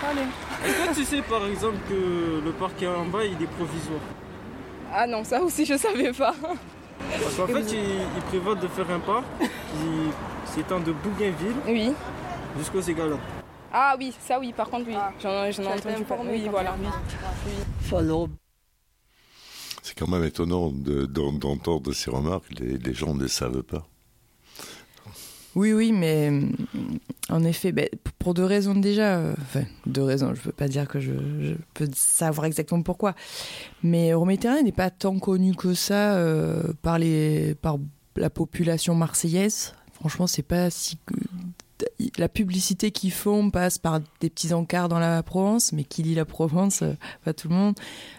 Allez. 0.08 0.22
Est-ce 0.66 0.90
que 0.90 0.96
tu 1.00 1.04
sais 1.06 1.22
par 1.24 1.46
exemple 1.48 1.78
que 1.90 2.42
le 2.46 2.52
parc 2.52 2.82
en 2.84 3.06
bas 3.06 3.24
il 3.26 3.34
est 3.44 3.48
provisoire? 3.48 4.00
Ah 4.94 5.08
non, 5.08 5.24
ça 5.24 5.42
aussi 5.42 5.66
je 5.66 5.78
savais 5.78 6.12
pas. 6.12 6.34
Parce 7.10 7.36
qu'en 7.36 7.48
fait 7.48 7.72
il, 7.72 8.02
il 8.16 8.22
prévoit 8.24 8.56
de 8.56 8.68
faire 8.68 8.90
un 8.90 9.00
parc 9.00 9.24
qui 9.40 10.52
s'étend 10.54 10.80
de 10.80 10.92
Bougainville 10.92 11.56
Oui. 11.68 11.94
jusqu'aux 12.58 12.82
Égalades. 12.82 13.18
Ah 13.74 13.96
oui, 13.98 14.14
ça 14.20 14.40
oui, 14.40 14.52
par 14.54 14.70
contre 14.70 14.88
oui. 14.88 14.96
Ah. 14.98 15.12
J'en 15.22 15.46
ai 15.64 15.68
entendu 15.68 16.04
parler. 16.04 16.30
Oui, 16.32 16.48
voilà. 16.50 16.76
oui. 16.80 16.88
C'est 19.84 19.98
quand 19.98 20.08
même 20.08 20.24
étonnant 20.24 20.70
de- 20.72 21.06
d'en- 21.06 21.32
d'entendre 21.34 21.92
ces 21.94 22.12
remarques. 22.12 22.46
Les, 22.60 22.78
les 22.78 22.94
gens 22.94 23.14
ne 23.14 23.22
le 23.22 23.28
savent 23.28 23.64
pas. 23.64 23.88
Oui, 25.56 25.74
oui, 25.74 25.92
mais 25.92 26.30
hum, 26.30 26.52
en 27.30 27.44
effet, 27.44 27.72
ben, 27.72 27.88
pour 28.20 28.34
deux 28.34 28.46
raisons 28.46 28.76
déjà. 28.76 29.18
euh, 29.18 29.34
Enfin, 29.42 29.64
deux 29.86 30.04
raisons. 30.04 30.34
Je 30.34 30.40
ne 30.40 30.46
peux 30.46 30.52
pas 30.52 30.68
dire 30.68 30.88
que 30.88 31.00
je, 31.00 31.12
peux 31.74 31.90
savoir 31.94 32.46
exactement 32.46 32.82
pourquoi. 32.82 33.16
Mais 33.84 34.12
Euroméditerranée 34.12 34.64
n'est 34.64 34.72
pas 34.72 34.90
tant 34.90 35.20
connu 35.20 35.56
que 35.56 35.74
ça 35.74 36.16
euh, 36.16 36.74
par, 36.82 37.00
la 38.16 38.30
population 38.30 38.96
marseillaise. 38.96 39.74
Franchement, 39.94 40.28
c'est 40.28 40.44
pas 40.44 40.70
si. 40.70 40.98
La 42.18 42.30
publicité 42.30 42.92
qu'ils 42.92 43.12
font 43.12 43.50
passe 43.50 43.80
par 43.80 44.02
des 44.20 44.30
petits 44.30 44.54
encarts 44.54 44.88
dans 44.88 45.00
la 45.00 45.24
Provence, 45.24 45.74
mais 45.74 45.84
qui 45.84 46.04
lit 46.04 46.14
la 46.14 46.26
Provence, 46.26 46.84
euh, 46.84 46.94
pas 47.26 47.34
tout 47.34 47.50
le 47.50 47.56
monde. 47.56 47.76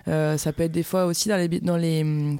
Ça 0.06 0.52
peut 0.52 0.64
être 0.64 0.72
des 0.72 0.82
fois 0.82 1.06
aussi 1.06 1.28
dans 1.28 1.36
les, 1.36 1.48
dans 1.60 1.80
hum, 1.80 2.38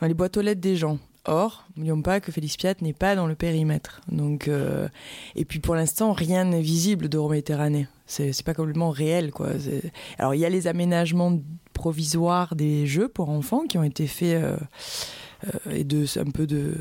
dans 0.00 0.06
les 0.06 0.14
boîtes 0.14 0.36
aux 0.36 0.42
lettres 0.42 0.60
des 0.60 0.76
gens. 0.76 0.98
Or, 1.26 1.64
n'oublions 1.76 2.02
pas 2.02 2.20
que 2.20 2.30
Félix 2.30 2.56
Piat 2.56 2.74
n'est 2.82 2.92
pas 2.92 3.16
dans 3.16 3.26
le 3.26 3.34
périmètre. 3.34 4.02
Donc, 4.08 4.46
euh, 4.46 4.88
et 5.34 5.46
puis 5.46 5.58
pour 5.58 5.74
l'instant, 5.74 6.12
rien 6.12 6.44
n'est 6.44 6.60
visible 6.60 7.08
d'Euroméditerranée. 7.08 7.88
C'est 8.06 8.34
c'est 8.34 8.44
pas 8.44 8.52
complètement 8.52 8.90
réel, 8.90 9.30
quoi. 9.30 9.48
Alors, 10.18 10.34
il 10.34 10.40
y 10.40 10.44
a 10.44 10.50
les 10.50 10.66
aménagements 10.66 11.38
provisoires 11.72 12.54
des 12.54 12.86
jeux 12.86 13.08
pour 13.08 13.30
enfants 13.30 13.64
qui 13.66 13.78
ont 13.78 13.82
été 13.82 14.06
faits 14.06 14.42
euh, 14.42 14.56
euh, 15.46 15.72
et 15.72 15.84
de 15.84 16.04
un 16.18 16.30
peu 16.30 16.46
de, 16.46 16.76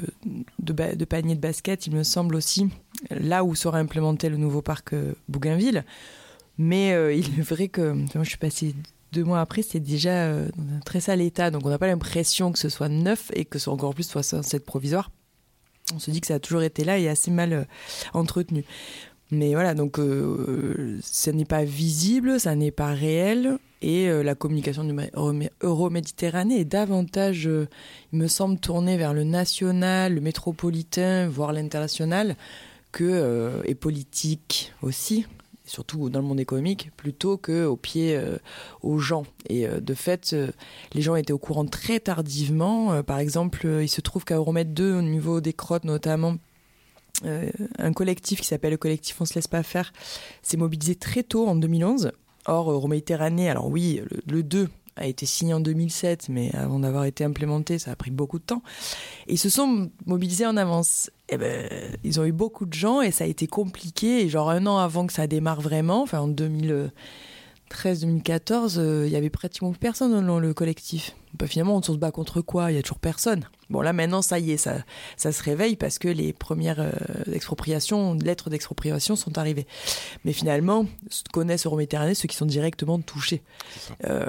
de, 0.60 0.74
de 0.96 1.06
panier 1.06 1.36
de 1.36 1.42
basket, 1.42 1.88
il 1.88 1.96
me 1.96 2.04
semble 2.04 2.36
aussi, 2.36 2.68
là 3.10 3.46
où 3.46 3.56
sera 3.56 3.80
implémenté 3.80 4.28
le 4.28 4.36
nouveau 4.36 4.62
parc 4.62 4.94
Bougainville. 5.30 5.86
Mais 6.58 6.90
il 7.18 7.40
est 7.40 7.42
vrai 7.42 7.68
que 7.70 7.94
moi, 7.94 8.24
je 8.24 8.30
suis 8.30 8.38
passée 8.38 8.76
deux 9.14 9.24
mois 9.24 9.40
après, 9.40 9.62
c'est 9.62 9.80
déjà 9.80 10.26
euh, 10.26 10.50
dans 10.58 10.76
un 10.76 10.80
très 10.80 11.00
sale 11.00 11.22
état. 11.22 11.52
Donc 11.52 11.66
on 11.66 11.70
n'a 11.70 11.78
pas 11.78 11.88
l'impression 11.88 12.52
que 12.52 12.60
ce 12.60 12.70
soit 12.70 12.90
neuf 12.90 13.32
et 13.34 13.46
que 13.46 13.60
ce 13.60 13.66
soit 13.66 13.74
encore 13.74 13.94
plus 13.94 14.08
soit 14.08 14.24
censé 14.24 14.60
provisoire. 14.60 15.12
On 15.94 16.00
se 16.00 16.12
dit 16.12 16.22
que 16.22 16.28
ça 16.28 16.36
a 16.36 16.40
toujours 16.40 16.64
été 16.64 16.84
là 16.84 16.98
et 16.98 17.08
assez 17.08 17.32
mal 17.32 17.54
euh, 17.54 17.64
entretenu. 18.14 18.64
Mais 19.32 19.54
voilà, 19.54 19.74
donc 19.74 20.00
euh, 20.00 21.00
ça 21.02 21.32
n'est 21.32 21.46
pas 21.46 21.64
visible, 21.64 22.40
ça 22.40 22.56
n'est 22.56 22.72
pas 22.72 22.94
réel. 22.94 23.58
Et 23.82 24.08
euh, 24.08 24.24
la 24.24 24.36
communication 24.36 24.84
du 24.84 24.96
Euro-Méditerranée 25.62 26.60
est 26.60 26.66
davantage, 26.66 27.50
il 28.14 28.20
me 28.20 28.28
semble, 28.28 28.60
tournée 28.60 28.98
vers 28.98 29.14
le 29.14 29.24
national, 29.24 30.16
le 30.16 30.22
métropolitain, 30.22 31.28
voire 31.28 31.52
l'international, 31.52 32.36
que, 32.92 33.62
et 33.66 33.76
politique 33.76 34.72
aussi, 34.84 35.26
surtout 35.66 36.10
dans 36.10 36.20
le 36.20 36.26
monde 36.26 36.40
économique, 36.40 36.92
plutôt 36.98 37.38
qu'au 37.38 37.76
pied 37.76 38.20
aux 38.82 38.98
gens. 38.98 39.24
Et 39.50 39.68
de 39.68 39.94
fait, 39.94 40.36
les 40.94 41.02
gens 41.02 41.16
étaient 41.16 41.34
au 41.34 41.38
courant 41.38 41.66
très 41.66 42.00
tardivement. 42.00 43.02
par 43.04 43.20
exemple, 43.20 43.68
il 43.82 43.88
se 43.88 44.02
trouve 44.02 44.26
qu'à 44.26 44.36
Euromed 44.36 44.74
2, 44.74 44.94
au 44.96 45.02
niveau 45.02 45.42
des 45.42 45.54
crottes 45.54 45.86
notamment, 45.86 46.36
euh, 47.26 47.50
un 47.78 47.94
collectif 47.94 48.42
qui 48.42 48.48
s'appelle 48.48 48.72
le 48.72 48.78
collectif 48.78 49.22
On 49.22 49.26
se 49.26 49.36
laisse 49.36 49.48
pas 49.48 49.64
faire 49.64 49.94
s'est 50.42 50.58
mobilisé 50.58 50.96
très 50.96 51.24
tôt 51.24 51.48
en 51.48 51.56
2011. 51.56 52.12
Or, 52.46 52.72
Euro-Méditerranée, 52.72 53.50
alors 53.50 53.68
oui, 53.68 54.02
le, 54.28 54.44
2 54.44 54.68
a 54.96 55.08
été 55.08 55.26
signé 55.26 55.54
en 55.54 55.60
2007, 55.60 56.30
mais 56.30 56.52
avant 56.54 56.80
d'avoir 56.80 57.06
été 57.06 57.24
implémenté, 57.24 57.80
ça 57.80 57.92
a 57.92 57.96
pris 57.96 58.12
beaucoup 58.12 58.40
de 58.40 58.44
temps. 58.44 58.62
Et 59.28 59.34
ils 59.34 59.40
se 59.40 59.50
sont 59.50 59.90
mobilisés 60.06 60.46
en 60.46 60.58
avance. 60.58 61.10
Et 61.30 61.36
eh 61.36 61.38
ben, 61.38 61.70
ils 62.04 62.20
ont 62.20 62.26
eu 62.26 62.32
beaucoup 62.32 62.66
de 62.66 62.74
gens 62.74 63.02
et 63.02 63.12
ça 63.12 63.24
a 63.24 63.28
été 63.28 63.48
compliqué. 63.48 64.22
Et 64.24 64.30
genre 64.30 64.50
un 64.50 64.66
an 64.68 64.78
avant 64.78 65.08
que 65.08 65.14
ça 65.14 65.28
démarre 65.28 65.62
vraiment, 65.62 66.02
enfin 66.02 66.20
en 66.20 66.28
2000. 66.28 66.92
2013-2014, 67.74 68.76
euh, 68.78 69.04
il 69.08 69.12
y 69.12 69.16
avait 69.16 69.30
pratiquement 69.30 69.74
personne 69.74 70.26
dans 70.26 70.40
le 70.40 70.54
collectif. 70.54 71.16
Bah, 71.38 71.48
finalement, 71.48 71.78
on 71.78 71.82
se 71.82 71.92
bat 71.94 72.12
contre 72.12 72.42
quoi? 72.42 72.72
Il 72.72 72.76
y 72.76 72.78
a 72.78 72.82
toujours 72.82 73.00
personne. 73.00 73.48
Bon, 73.70 73.82
là 73.82 73.94
maintenant, 73.94 74.22
ça 74.22 74.40
y 74.40 74.52
est, 74.52 74.58
ça, 74.58 74.78
ça 75.18 75.32
se 75.32 75.42
réveille 75.42 75.76
parce 75.76 75.98
que 75.98 76.08
les 76.08 76.32
premières 76.32 76.80
euh, 76.80 76.92
expropriations, 77.32 78.14
lettres 78.14 78.50
d'expropriation 78.50 79.16
sont 79.16 79.38
arrivées. 79.38 79.66
Mais 80.26 80.34
finalement, 80.34 80.86
connaissent 81.32 81.66
Euroméditerranée 81.66 82.14
ceux 82.14 82.28
qui 82.28 82.38
sont 82.38 82.46
directement 82.46 83.00
touchés. 83.00 83.42
Euh, 84.06 84.26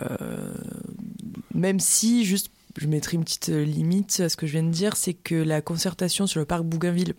même 1.55 1.81
si, 1.81 2.25
juste, 2.25 2.51
je 2.79 2.87
mettrai 2.87 3.17
une 3.17 3.25
petite 3.25 3.49
limite 3.49 4.21
à 4.21 4.29
ce 4.29 4.37
que 4.37 4.47
je 4.47 4.53
viens 4.53 4.63
de 4.63 4.71
dire, 4.71 4.97
c'est 4.97 5.15
que 5.15 5.35
la 5.35 5.61
concertation 5.61 6.27
sur 6.27 6.41
le 6.41 6.47
parc 6.47 6.65
Bougainville 6.65 7.15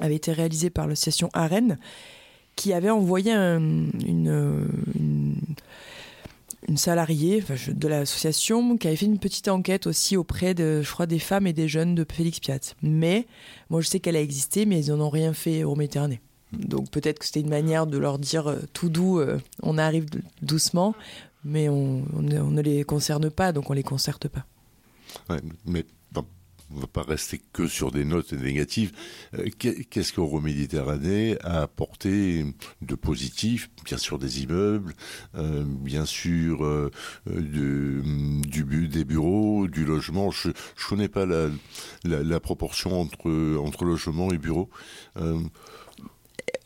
avait 0.00 0.14
été 0.16 0.32
réalisée 0.32 0.70
par 0.70 0.86
l'association 0.86 1.30
AREN 1.32 1.78
qui 2.58 2.72
avait 2.72 2.90
envoyé 2.90 3.32
une, 3.32 3.92
une, 4.04 5.36
salariée 6.76 7.42
de 7.68 7.88
l'association 7.88 8.76
qui 8.76 8.88
avait 8.88 8.96
fait 8.96 9.06
une 9.06 9.20
petite 9.20 9.48
enquête 9.48 9.86
aussi 9.86 10.16
auprès 10.16 10.54
de, 10.54 10.82
je 10.82 10.90
crois, 10.90 11.06
des 11.06 11.20
femmes 11.20 11.46
et 11.46 11.52
des 11.52 11.68
jeunes 11.68 11.94
de 11.94 12.04
Félix 12.10 12.40
Piat. 12.40 12.74
Mais 12.82 13.26
moi, 13.70 13.80
je 13.80 13.86
sais 13.86 14.00
qu'elle 14.00 14.16
a 14.16 14.20
existé, 14.20 14.66
mais 14.66 14.84
ils 14.84 14.90
n'en 14.90 15.06
ont 15.06 15.08
rien 15.08 15.32
fait 15.32 15.62
au 15.62 15.76
Méditerranée. 15.76 16.20
Donc 16.52 16.90
peut-être 16.90 17.20
que 17.20 17.26
c'était 17.26 17.40
une 17.40 17.48
manière 17.48 17.86
de 17.86 17.96
leur 17.96 18.18
dire 18.18 18.48
euh, 18.48 18.58
tout 18.72 18.88
doux, 18.88 19.20
euh, 19.20 19.38
on 19.62 19.78
arrive 19.78 20.06
doucement, 20.42 20.94
mais 21.44 21.68
on, 21.68 22.02
ne 22.20 22.60
les 22.60 22.84
concerne 22.84 23.30
pas, 23.30 23.52
donc 23.52 23.70
on 23.70 23.72
les 23.72 23.82
concerte 23.82 24.28
pas. 24.28 24.44
mais 25.64 25.84
on 26.70 26.76
ne 26.76 26.80
va 26.80 26.86
pas 26.86 27.02
rester 27.02 27.40
que 27.52 27.66
sur 27.66 27.90
des 27.90 28.04
notes 28.04 28.32
négatives. 28.32 28.92
Euh, 29.34 29.48
qu'est-ce 29.58 30.12
qu'Euroméditerranée 30.12 31.38
a 31.42 31.62
apporté 31.62 32.44
de 32.82 32.94
positif? 32.94 33.70
Bien 33.84 33.96
sûr 33.96 34.18
des 34.18 34.42
immeubles, 34.42 34.94
euh, 35.34 35.64
bien 35.64 36.04
sûr 36.04 36.64
euh, 36.64 36.90
du, 37.26 38.88
des 38.88 39.04
bureaux, 39.04 39.66
du 39.68 39.84
logement. 39.84 40.30
Je 40.30 40.48
ne 40.48 40.54
connais 40.88 41.08
pas 41.08 41.26
la, 42.04 42.40
proportion 42.40 43.00
entre, 43.00 43.56
entre 43.58 43.84
logement 43.84 44.30
et 44.32 44.38
bureaux 44.38 44.70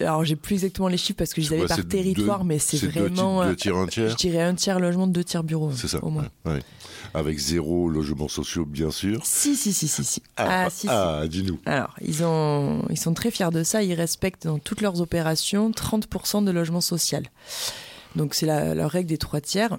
alors 0.02 0.24
j'ai 0.24 0.36
plus 0.36 0.54
exactement 0.54 0.88
les 0.88 0.96
chiffres 0.96 1.16
parce 1.16 1.34
que 1.34 1.40
je 1.40 1.50
les 1.50 1.58
avais 1.58 1.66
par 1.66 1.86
territoire, 1.86 2.44
mais 2.44 2.58
c'est 2.58 2.78
vraiment. 2.78 3.44
Deux, 3.44 3.56
tiers, 3.56 3.76
un 3.76 3.86
tiers. 3.86 4.10
Je 4.10 4.16
dirais 4.16 4.42
un 4.42 4.54
tiers 4.54 4.80
logement, 4.80 5.06
deux 5.06 5.24
tiers 5.24 5.44
bureau. 5.44 5.70
C'est 5.72 5.88
ça. 5.88 6.02
Au 6.02 6.10
moins. 6.10 6.28
Avec 7.14 7.38
zéro 7.38 7.88
logement 7.90 8.28
sociaux, 8.28 8.64
bien 8.64 8.90
sûr. 8.90 9.20
Si, 9.24 9.54
si, 9.54 9.72
si, 9.72 9.88
si. 9.88 10.04
si. 10.04 10.22
Ah, 10.36 10.64
ah, 10.64 10.70
si, 10.70 10.86
ah 10.88 11.24
dis-nous. 11.28 11.60
Alors, 11.66 11.94
ils, 12.00 12.24
ont, 12.24 12.86
ils 12.88 12.98
sont 12.98 13.12
très 13.12 13.30
fiers 13.30 13.50
de 13.50 13.62
ça. 13.62 13.82
Ils 13.82 13.94
respectent 13.94 14.46
dans 14.46 14.58
toutes 14.58 14.80
leurs 14.80 15.00
opérations 15.02 15.70
30% 15.70 16.44
de 16.44 16.50
logement 16.50 16.80
social. 16.80 17.24
Donc, 18.16 18.34
c'est 18.34 18.46
la, 18.46 18.74
leur 18.74 18.90
règle 18.90 19.08
des 19.08 19.18
trois 19.18 19.40
tiers. 19.42 19.78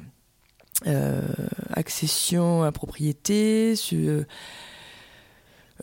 Euh, 0.85 1.21
accession 1.71 2.63
à 2.63 2.71
propriété, 2.71 3.75
sur, 3.75 4.23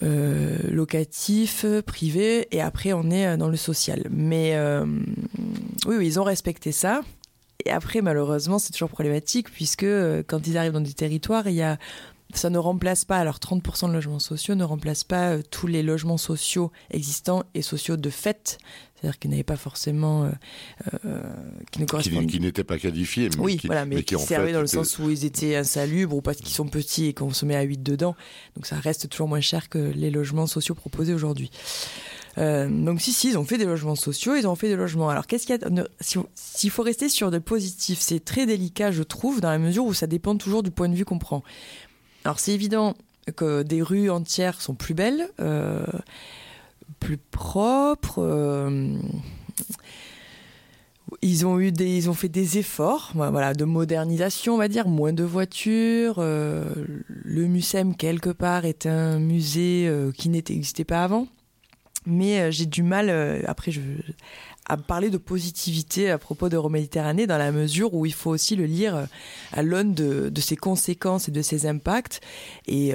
euh, 0.03 0.59
locatif, 0.71 1.65
privé, 1.87 2.49
et 2.53 2.61
après 2.61 2.93
on 2.93 3.11
est 3.11 3.37
dans 3.37 3.49
le 3.49 3.57
social. 3.57 4.05
Mais 4.11 4.55
euh, 4.55 4.85
oui, 5.87 5.97
oui, 5.99 6.07
ils 6.07 6.21
ont 6.21 6.25
respecté 6.25 6.73
ça. 6.73 7.03
Et 7.67 7.71
après, 7.71 8.01
malheureusement, 8.01 8.59
c'est 8.59 8.73
toujours 8.73 8.89
problématique 8.89 9.51
puisque 9.51 9.85
euh, 9.85 10.23
quand 10.27 10.47
ils 10.47 10.57
arrivent 10.57 10.73
dans 10.73 10.81
des 10.81 10.93
territoires, 10.93 11.49
il 11.49 11.55
y 11.55 11.63
a 11.63 11.79
ça 12.39 12.51
ne 12.51 12.59
remplace 12.59 13.05
pas, 13.05 13.19
alors 13.19 13.39
30% 13.39 13.89
de 13.89 13.93
logements 13.93 14.19
sociaux 14.19 14.55
ne 14.55 14.65
remplace 14.65 15.05
pas 15.05 15.31
euh, 15.31 15.43
tous 15.51 15.67
les 15.67 15.83
logements 15.83 16.19
sociaux 16.19 16.71
existants 16.91 17.45
et 17.55 17.63
sociaux 17.63 17.97
de 17.97 18.11
fait, 18.11 18.59
c'est-à-dire 18.95 19.19
qu'ils 19.19 19.31
n'avaient 19.31 19.43
pas 19.43 19.57
forcément, 19.57 20.31
euh, 21.05 21.23
qui 21.71 21.81
ne 21.81 21.87
correspondent, 21.87 22.27
qui, 22.27 22.41
n'étaient 22.41 22.65
pas 22.65 22.79
qualifiés, 22.79 23.31
mais 23.37 23.43
oui, 23.43 23.57
qui, 23.57 23.67
voilà, 23.67 23.85
mais, 23.85 24.03
qui, 24.03 24.19
servaient 24.19 24.53
dans 24.53 24.61
le 24.61 24.67
sens 24.67 24.99
où 24.99 25.11
ils 25.11 25.25
étaient 25.25 25.57
insalubres 25.57 26.17
ou 26.17 26.21
parce 26.21 26.39
qu'ils 26.39 26.55
sont 26.55 26.69
petits 26.69 27.07
et 27.07 27.15
qu'on 27.15 27.33
se 27.33 27.47
met 27.47 27.57
à 27.57 27.63
8 27.63 27.83
dedans, 27.83 28.15
donc 28.57 28.67
ça 28.67 28.77
reste 28.77 29.09
toujours 29.09 29.29
moins 29.29 29.41
cher 29.41 29.69
que 29.69 29.79
les 29.79 30.11
logements 30.11 30.47
sociaux 30.47 30.75
proposés 30.75 31.15
aujourd'hui. 31.15 31.51
Euh, 32.39 32.69
donc 32.69 33.01
si, 33.01 33.13
si, 33.13 33.31
ils 33.31 33.39
ont 33.39 33.45
fait 33.45 33.59
des 33.59 33.65
logements 33.65 33.97
sociaux, 33.97 34.35
ils 34.37 34.47
ont 34.47 34.55
fait 34.55 34.69
des 34.69 34.77
logements. 34.77 35.09
Alors 35.09 35.27
qu'est-ce 35.27 35.47
qu'il 35.47 35.59
y 35.59 35.81
a 35.81 35.85
S'il 36.35 36.71
faut 36.71 36.83
rester 36.83 37.09
sur 37.09 37.31
des 37.31 37.41
positifs, 37.41 38.01
c'est 38.01 38.25
très 38.25 38.47
délicat, 38.47 38.91
je 38.91 39.03
trouve, 39.03 39.41
dans 39.41 39.51
la 39.51 39.59
mesure 39.59 39.85
où 39.85 39.95
ça 39.95 40.07
dépend 40.07 40.37
toujours 40.37 40.63
du 40.63 40.71
point 40.71 40.89
de 40.89 40.95
vue 40.95 41.05
qu'on 41.05 41.19
prend. 41.19 41.43
Alors 42.25 42.39
c'est 42.39 42.53
évident 42.53 42.95
que 43.37 43.63
des 43.63 43.83
rues 43.83 44.11
entières 44.11 44.61
sont 44.61 44.75
plus 44.75 44.95
belles, 44.95 45.29
euh, 45.41 45.87
plus 46.99 47.17
propres. 47.19 48.19
Euh, 48.19 48.99
ils 51.23 51.47
ont 51.47 51.59
eu 51.59 51.73
des, 51.73 51.97
ils 51.97 52.09
ont 52.09 52.15
fait 52.15 52.29
des 52.29 52.59
efforts, 52.59 53.13
voilà, 53.15 53.53
de 53.53 53.65
modernisation, 53.65 54.55
on 54.55 54.59
va 54.59 54.69
dire, 54.69 54.89
moins 54.89 55.13
de 55.13 55.25
voitures. 55.25 56.21
le 56.21 57.47
Musem 57.47 57.97
quelque 57.97 58.31
part 58.31 58.65
est 58.65 58.87
un 58.87 59.19
musée 59.19 59.91
qui 60.17 60.29
n'existait 60.29 60.85
pas 60.85 61.03
avant 61.03 61.27
mais 62.07 62.41
euh, 62.41 62.51
j'ai 62.51 62.67
du 62.67 62.83
mal, 62.83 63.11
euh, 63.11 63.43
après, 63.47 63.71
je, 63.71 63.81
à 64.71 64.77
parler 64.77 65.11
de 65.11 65.19
positivité 65.19 66.11
à 66.11 66.19
propos 66.19 66.49
d'Euroméditerranée 66.49 67.27
dans 67.27 67.39
la 67.39 67.51
mesure 67.51 67.93
où 67.93 68.07
il 68.07 68.13
faut 68.13 68.31
aussi 68.31 68.55
le 68.55 68.67
lire 68.67 68.95
euh, 68.95 69.05
à 69.53 69.63
l'aune 69.63 69.95
de, 69.95 70.41
ses 70.41 70.55
conséquences 70.55 71.29
et 71.29 71.33
de 71.33 71.43
ses 71.43 71.67
impacts. 71.67 72.21
Et 72.67 72.93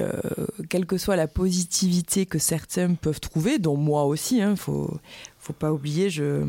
quelle 0.68 0.86
que 0.86 0.98
soit 0.98 1.16
la 1.16 1.28
positivité 1.28 2.26
que 2.26 2.38
certains 2.38 2.94
peuvent 2.94 3.20
trouver, 3.20 3.58
dont 3.58 3.76
moi 3.76 4.04
aussi, 4.04 4.38
il 4.38 4.42
hein, 4.42 4.56
faut, 4.56 4.98
faut 5.38 5.52
pas 5.52 5.72
oublier, 5.72 6.10
je, 6.10 6.44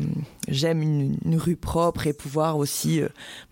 j'aime 0.48 0.82
une, 0.82 1.36
rue 1.36 1.56
propre 1.56 2.06
et 2.06 2.12
pouvoir 2.12 2.56
aussi 2.56 3.00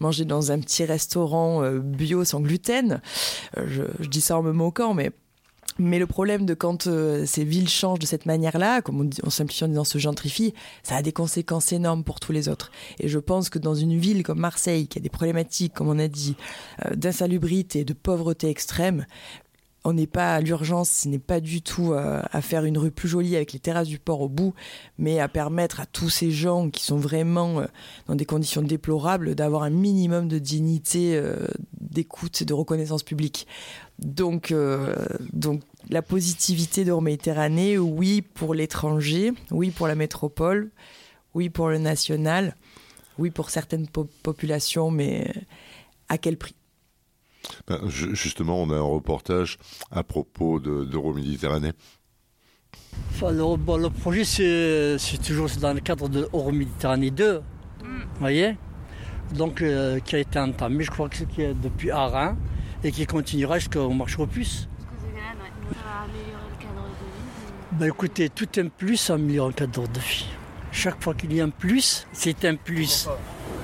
manger 0.00 0.24
dans 0.24 0.50
un 0.50 0.58
petit 0.58 0.84
restaurant 0.84 1.62
bio 1.78 2.24
sans 2.24 2.40
gluten. 2.40 3.00
je, 3.56 3.84
je 4.00 4.08
dis 4.08 4.20
ça 4.20 4.38
en 4.38 4.42
me 4.42 4.52
moquant, 4.52 4.94
mais 4.94 5.12
mais 5.78 5.98
le 5.98 6.06
problème 6.06 6.46
de 6.46 6.54
quand 6.54 6.86
euh, 6.86 7.26
ces 7.26 7.44
villes 7.44 7.68
changent 7.68 7.98
de 7.98 8.06
cette 8.06 8.26
manière-là, 8.26 8.82
comme 8.82 9.00
on, 9.00 9.04
dit, 9.04 9.20
on 9.24 9.30
simplifie 9.30 9.64
en 9.64 9.68
disant 9.68 9.84
se 9.84 9.98
gentrifie, 9.98 10.54
ça 10.82 10.96
a 10.96 11.02
des 11.02 11.12
conséquences 11.12 11.72
énormes 11.72 12.04
pour 12.04 12.20
tous 12.20 12.32
les 12.32 12.48
autres. 12.48 12.70
Et 12.98 13.08
je 13.08 13.18
pense 13.18 13.50
que 13.50 13.58
dans 13.58 13.74
une 13.74 13.98
ville 13.98 14.22
comme 14.22 14.38
Marseille, 14.38 14.88
qui 14.88 14.98
a 14.98 15.02
des 15.02 15.10
problématiques, 15.10 15.74
comme 15.74 15.88
on 15.88 15.98
a 15.98 16.08
dit, 16.08 16.36
euh, 16.84 16.94
d'insalubrité, 16.94 17.84
de 17.84 17.92
pauvreté 17.92 18.48
extrême, 18.48 19.06
on 19.86 19.92
n'est 19.92 20.06
pas 20.06 20.34
à 20.34 20.40
l'urgence, 20.40 20.90
ce 20.90 21.08
n'est 21.08 21.18
pas 21.18 21.40
du 21.40 21.62
tout 21.62 21.92
euh, 21.92 22.20
à 22.30 22.42
faire 22.42 22.64
une 22.64 22.76
rue 22.76 22.90
plus 22.90 23.08
jolie 23.08 23.36
avec 23.36 23.52
les 23.52 23.58
terrasses 23.58 23.88
du 23.88 23.98
port 23.98 24.20
au 24.20 24.28
bout, 24.28 24.54
mais 24.98 25.20
à 25.20 25.28
permettre 25.28 25.80
à 25.80 25.86
tous 25.86 26.10
ces 26.10 26.30
gens 26.30 26.70
qui 26.70 26.84
sont 26.84 26.98
vraiment 26.98 27.62
dans 28.06 28.14
des 28.14 28.24
conditions 28.24 28.62
déplorables 28.62 29.34
d'avoir 29.34 29.62
un 29.62 29.70
minimum 29.70 30.28
de 30.28 30.38
dignité, 30.38 31.22
d'écoute 31.80 32.42
et 32.42 32.44
de 32.44 32.52
reconnaissance 32.52 33.02
publique. 33.02 33.46
Donc, 33.98 34.52
euh, 34.52 34.94
donc 35.32 35.62
la 35.88 36.02
positivité 36.02 36.84
de 36.84 36.92
Méditerranée, 36.92 37.78
oui 37.78 38.22
pour 38.22 38.54
l'étranger, 38.54 39.32
oui 39.50 39.70
pour 39.70 39.86
la 39.86 39.94
métropole, 39.94 40.70
oui 41.34 41.48
pour 41.48 41.68
le 41.68 41.78
national, 41.78 42.54
oui 43.18 43.30
pour 43.30 43.50
certaines 43.50 43.86
populations, 43.88 44.90
mais 44.90 45.32
à 46.08 46.18
quel 46.18 46.36
prix? 46.36 46.54
Ben, 47.66 47.80
Justement, 47.88 48.60
on 48.62 48.70
a 48.70 48.76
un 48.76 48.80
reportage 48.80 49.58
à 49.90 50.02
propos 50.02 50.60
d'Euroméditerranée. 50.60 51.72
Enfin, 53.12 53.30
le, 53.30 53.88
projet, 53.88 54.24
c'est 54.24 55.18
toujours 55.22 55.48
dans 55.60 55.72
le 55.72 55.80
cadre 55.80 56.08
de 56.08 56.28
Euroméditerranée 56.32 57.10
2, 57.10 57.42
vous 57.80 57.86
voyez? 58.20 58.56
Donc, 59.34 59.60
euh, 59.60 59.98
qui 60.00 60.16
a 60.16 60.18
été 60.20 60.38
entamé, 60.38 60.84
je 60.84 60.90
crois 60.90 61.08
que 61.08 61.16
c'est 61.16 61.60
depuis 61.60 61.90
Arin 61.90 62.36
et 62.84 62.92
qui 62.92 63.06
continuera 63.06 63.58
jusqu'au 63.58 63.90
marché 63.90 64.20
aux 64.20 64.26
puces. 64.26 64.68
Ça 64.68 65.06
va 65.84 66.04
améliorer 66.04 66.30
le 66.50 66.62
cadre 66.62 66.82
de 66.82 67.04
vie 67.04 67.26
bah 67.72 67.86
écoutez, 67.88 68.30
tout 68.30 68.48
un 68.56 68.68
plus 68.68 69.10
améliore 69.10 69.48
le 69.48 69.52
cadre 69.52 69.88
de 69.88 70.00
vie. 70.00 70.26
chaque 70.72 71.02
fois 71.02 71.14
qu'il 71.14 71.34
y 71.34 71.40
a 71.40 71.44
un 71.44 71.50
plus, 71.50 72.06
c'est 72.12 72.44
un 72.44 72.54
plus. 72.54 73.08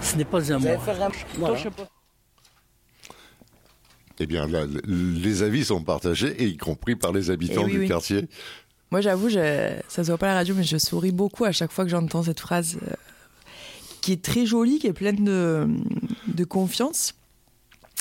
Ce 0.01 0.17
n'est 0.17 0.25
pas 0.25 0.53
un 0.53 0.59
moins. 0.59 0.77
Voilà. 1.39 1.57
Eh 4.19 4.27
bien, 4.27 4.47
là, 4.47 4.67
les 4.87 5.43
avis 5.43 5.65
sont 5.65 5.83
partagés, 5.83 6.35
et 6.43 6.47
y 6.47 6.57
compris 6.57 6.97
par 6.97 7.13
les 7.13 7.31
habitants 7.31 7.63
Eh 7.63 7.67
oui, 7.67 7.73
du 7.73 7.79
oui. 7.81 7.89
quartier. 7.89 8.29
Moi, 8.91 9.01
j'avoue, 9.01 9.29
je- 9.31 9.75
ça 9.89 10.05
se 10.05 10.09
voit 10.11 10.19
pas 10.19 10.27
à 10.27 10.31
la 10.31 10.35
radio, 10.37 10.55
mais 10.55 10.65
je 10.65 10.77
souris 10.77 11.13
beaucoup 11.13 11.45
à 11.45 11.53
chaque 11.53 11.73
fois 11.73 11.85
que 11.85 11.91
j'entends 11.91 12.23
cette 12.23 12.41
phrase 12.41 12.77
euh, 12.87 12.93
qui 14.03 14.13
est 14.13 14.23
très 14.23 14.45
jolie, 14.47 14.79
qui 14.79 14.87
est 14.87 14.93
pleine 14.93 15.25
de, 15.25 15.67
de 16.29 16.45
confiance. 16.45 17.15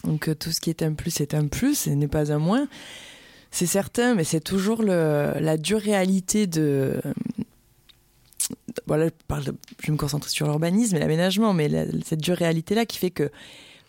Donc, 0.03 0.27
euh, 0.27 0.35
tout 0.35 0.51
ce 0.51 0.59
qui 0.59 0.69
est 0.69 0.81
un 0.83 0.93
plus 0.93 1.21
est 1.21 1.33
un 1.33 1.47
plus 1.47 1.87
et 1.87 1.95
n'est 1.95 2.07
pas 2.07 2.31
un 2.31 2.39
moins. 2.39 2.67
C'est 3.51 3.67
certain, 3.67 4.15
mais 4.15 4.23
c'est 4.23 4.39
toujours 4.41 4.81
le- 4.81 5.33
la 5.39 5.57
dure 5.57 5.79
réalité 5.81 6.45
de. 6.47 6.99
Voilà, 8.87 9.07
je, 9.29 9.51
je 9.81 9.87
vais 9.87 9.93
me 9.93 9.97
concentrer 9.97 10.29
sur 10.29 10.45
l'urbanisme 10.47 10.95
et 10.95 10.99
l'aménagement, 10.99 11.53
mais 11.53 11.67
la- 11.69 11.85
cette 12.05 12.19
dure 12.21 12.35
réalité-là 12.37 12.85
qui 12.85 12.97
fait 12.97 13.11
que 13.11 13.29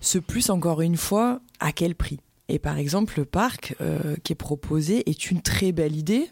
ce 0.03 0.19
plus, 0.19 0.51
encore 0.51 0.83
une 0.83 0.97
fois, 0.97 1.41
à 1.61 1.73
quel 1.73 1.95
prix 1.95 2.19
Et 2.49 2.59
par 2.59 2.77
exemple, 2.77 3.15
le 3.19 3.25
parc 3.25 3.75
euh, 3.81 4.17
qui 4.25 4.33
est 4.33 4.37
proposé 4.37 5.09
est 5.09 5.31
une 5.31 5.41
très 5.41 5.73
belle 5.73 5.97
idée 5.97 6.29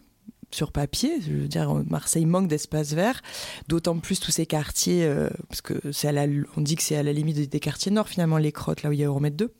sur 0.50 0.72
papier. 0.72 1.20
Je 1.22 1.32
veux 1.32 1.48
dire, 1.48 1.72
Marseille 1.88 2.26
manque 2.26 2.48
d'espace 2.48 2.92
vert, 2.92 3.22
d'autant 3.68 3.96
plus 4.00 4.18
tous 4.18 4.32
ces 4.32 4.44
quartiers, 4.44 5.04
euh, 5.04 5.30
parce 5.48 5.60
que 5.60 5.80
c'est 5.92 6.08
à 6.08 6.26
on 6.56 6.60
dit 6.60 6.74
que 6.74 6.82
c'est 6.82 6.96
à 6.96 7.04
la 7.04 7.12
limite 7.12 7.36
des, 7.36 7.46
des 7.46 7.60
quartiers 7.60 7.92
nord 7.92 8.08
finalement, 8.08 8.38
les 8.38 8.50
crottes, 8.50 8.82
là 8.82 8.90
où 8.90 8.92
il 8.92 8.98
y 8.98 9.04
a 9.04 9.06
Euromètre 9.06 9.36
2. 9.36 9.54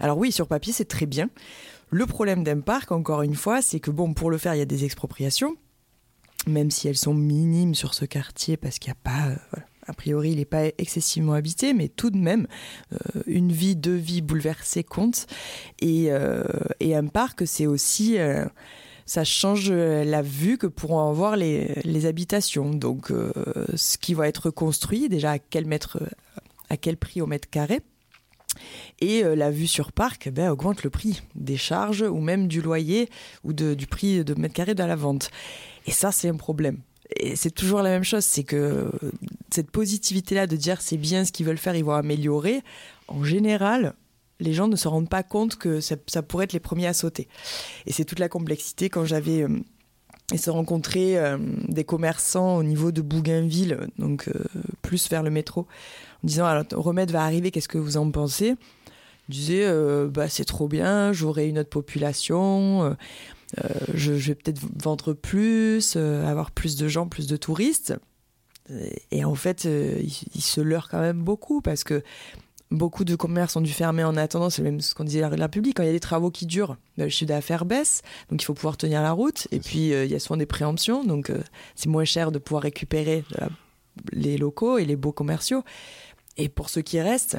Alors 0.00 0.16
oui, 0.16 0.32
sur 0.32 0.48
papier, 0.48 0.72
c'est 0.72 0.86
très 0.86 1.06
bien. 1.06 1.28
Le 1.90 2.06
problème 2.06 2.44
d'un 2.44 2.60
parc, 2.60 2.92
encore 2.92 3.20
une 3.20 3.34
fois, 3.34 3.60
c'est 3.60 3.78
que 3.78 3.90
bon, 3.90 4.14
pour 4.14 4.30
le 4.30 4.38
faire, 4.38 4.54
il 4.54 4.58
y 4.58 4.62
a 4.62 4.66
des 4.66 4.86
expropriations, 4.86 5.54
même 6.46 6.70
si 6.70 6.88
elles 6.88 6.96
sont 6.96 7.12
minimes 7.12 7.74
sur 7.74 7.92
ce 7.92 8.06
quartier, 8.06 8.56
parce 8.56 8.78
qu'il 8.78 8.90
n'y 8.90 8.96
a 8.96 9.02
pas, 9.02 9.28
euh, 9.28 9.36
voilà, 9.50 9.66
a 9.90 9.92
priori, 9.92 10.30
il 10.30 10.36
n'est 10.36 10.44
pas 10.44 10.66
excessivement 10.78 11.32
habité, 11.32 11.74
mais 11.74 11.88
tout 11.88 12.10
de 12.10 12.16
même, 12.16 12.46
euh, 12.92 13.22
une 13.26 13.50
vie, 13.50 13.74
deux 13.74 13.96
vies 13.96 14.22
bouleversées 14.22 14.84
comptent. 14.84 15.26
Et, 15.80 16.06
euh, 16.10 16.44
et 16.78 16.94
un 16.94 17.06
parc, 17.06 17.42
c'est 17.46 17.66
aussi, 17.66 18.18
euh, 18.18 18.44
ça 19.04 19.24
change 19.24 19.72
la 19.72 20.22
vue 20.22 20.58
que 20.58 20.68
pourront 20.68 21.08
avoir 21.10 21.36
les, 21.36 21.74
les 21.84 22.06
habitations. 22.06 22.70
Donc, 22.70 23.12
ce 23.74 23.98
qui 23.98 24.14
va 24.14 24.28
être 24.28 24.50
construit, 24.50 25.08
déjà 25.08 25.32
à 25.32 25.38
quel 25.40 25.66
mètre, 25.66 25.98
à 26.68 26.76
quel 26.76 26.96
prix 26.96 27.20
au 27.20 27.26
mètre 27.26 27.50
carré. 27.50 27.80
Et 29.00 29.22
la 29.22 29.50
vue 29.50 29.66
sur 29.66 29.90
parc 29.90 30.28
ben, 30.30 30.50
augmente 30.50 30.84
le 30.84 30.90
prix 30.90 31.22
des 31.34 31.56
charges 31.56 32.02
ou 32.02 32.20
même 32.20 32.46
du 32.46 32.60
loyer 32.62 33.08
ou 33.42 33.52
de- 33.52 33.74
du 33.74 33.88
prix 33.88 34.24
de 34.24 34.34
mètre 34.34 34.54
carré 34.54 34.74
de 34.74 34.84
la 34.84 34.96
vente. 34.96 35.30
Et 35.86 35.90
ça, 35.92 36.12
c'est 36.12 36.28
un 36.28 36.36
problème. 36.36 36.78
Et 37.16 37.36
c'est 37.36 37.50
toujours 37.50 37.82
la 37.82 37.90
même 37.90 38.04
chose, 38.04 38.24
c'est 38.24 38.44
que 38.44 38.90
cette 39.50 39.70
positivité-là 39.70 40.46
de 40.46 40.56
dire 40.56 40.80
c'est 40.80 40.96
bien 40.96 41.24
ce 41.24 41.32
qu'ils 41.32 41.46
veulent 41.46 41.58
faire, 41.58 41.74
ils 41.74 41.84
vont 41.84 41.92
améliorer, 41.92 42.62
en 43.08 43.24
général, 43.24 43.94
les 44.38 44.52
gens 44.52 44.68
ne 44.68 44.76
se 44.76 44.88
rendent 44.88 45.08
pas 45.08 45.22
compte 45.22 45.56
que 45.56 45.80
ça, 45.80 45.96
pourrait 46.22 46.44
être 46.44 46.52
les 46.52 46.60
premiers 46.60 46.86
à 46.86 46.94
sauter. 46.94 47.28
Et 47.86 47.92
c'est 47.92 48.04
toute 48.04 48.20
la 48.20 48.28
complexité 48.28 48.88
quand 48.88 49.04
j'avais 49.04 49.42
euh, 49.42 49.48
et 50.32 50.50
rencontrer 50.50 51.18
euh, 51.18 51.38
des 51.68 51.84
commerçants 51.84 52.56
au 52.56 52.62
niveau 52.62 52.92
de 52.92 53.02
Bougainville, 53.02 53.88
donc 53.98 54.28
euh, 54.28 54.44
plus 54.82 55.08
vers 55.10 55.22
le 55.22 55.30
métro, 55.30 55.62
en 56.22 56.26
disant 56.26 56.46
alors 56.46 56.64
remède 56.72 57.10
va 57.10 57.24
arriver, 57.24 57.50
qu'est-ce 57.50 57.68
que 57.68 57.78
vous 57.78 57.96
en 57.96 58.10
pensez? 58.10 58.54
Je 59.28 59.34
disais 59.34 59.64
euh, 59.64 60.08
bah 60.08 60.28
c'est 60.28 60.44
trop 60.44 60.68
bien, 60.68 61.12
j'aurai 61.12 61.48
une 61.48 61.58
autre 61.58 61.70
population, 61.70 62.96
je, 63.94 64.16
je 64.16 64.28
vais 64.28 64.34
peut-être 64.34 64.60
vendre 64.82 65.12
plus, 65.12 65.94
euh, 65.96 66.26
avoir 66.26 66.50
plus 66.50 66.76
de 66.76 66.88
gens, 66.88 67.08
plus 67.08 67.26
de 67.26 67.36
touristes. 67.36 67.94
Et 69.10 69.24
en 69.24 69.34
fait, 69.34 69.66
euh, 69.66 69.96
ils, 70.00 70.22
ils 70.34 70.42
se 70.42 70.60
leurrent 70.60 70.88
quand 70.88 71.00
même 71.00 71.22
beaucoup 71.22 71.60
parce 71.60 71.82
que 71.82 72.02
beaucoup 72.70 73.04
de 73.04 73.16
commerces 73.16 73.56
ont 73.56 73.60
dû 73.60 73.72
fermer 73.72 74.04
en 74.04 74.16
attendant. 74.16 74.50
C'est 74.50 74.62
même 74.62 74.80
ce 74.80 74.94
qu'on 74.94 75.04
disait 75.04 75.22
à 75.22 75.28
la 75.28 75.46
République. 75.46 75.76
Quand 75.76 75.82
il 75.82 75.86
y 75.86 75.90
a 75.90 75.92
des 75.92 76.00
travaux 76.00 76.30
qui 76.30 76.46
durent, 76.46 76.76
ben, 76.96 77.04
le 77.04 77.10
chiffre 77.10 77.28
d'affaires 77.28 77.64
baisse. 77.64 78.02
Donc 78.30 78.42
il 78.42 78.44
faut 78.44 78.54
pouvoir 78.54 78.76
tenir 78.76 79.02
la 79.02 79.12
route. 79.12 79.48
Et 79.50 79.58
puis 79.58 79.92
euh, 79.92 80.04
il 80.04 80.10
y 80.10 80.14
a 80.14 80.20
souvent 80.20 80.36
des 80.36 80.46
préemptions. 80.46 81.04
Donc 81.04 81.30
euh, 81.30 81.42
c'est 81.74 81.88
moins 81.88 82.04
cher 82.04 82.30
de 82.30 82.38
pouvoir 82.38 82.62
récupérer 82.62 83.24
les 84.12 84.38
locaux 84.38 84.78
et 84.78 84.84
les 84.84 84.96
beaux 84.96 85.12
commerciaux. 85.12 85.64
Et 86.36 86.48
pour 86.48 86.70
ceux 86.70 86.82
qui 86.82 87.00
restent, 87.00 87.38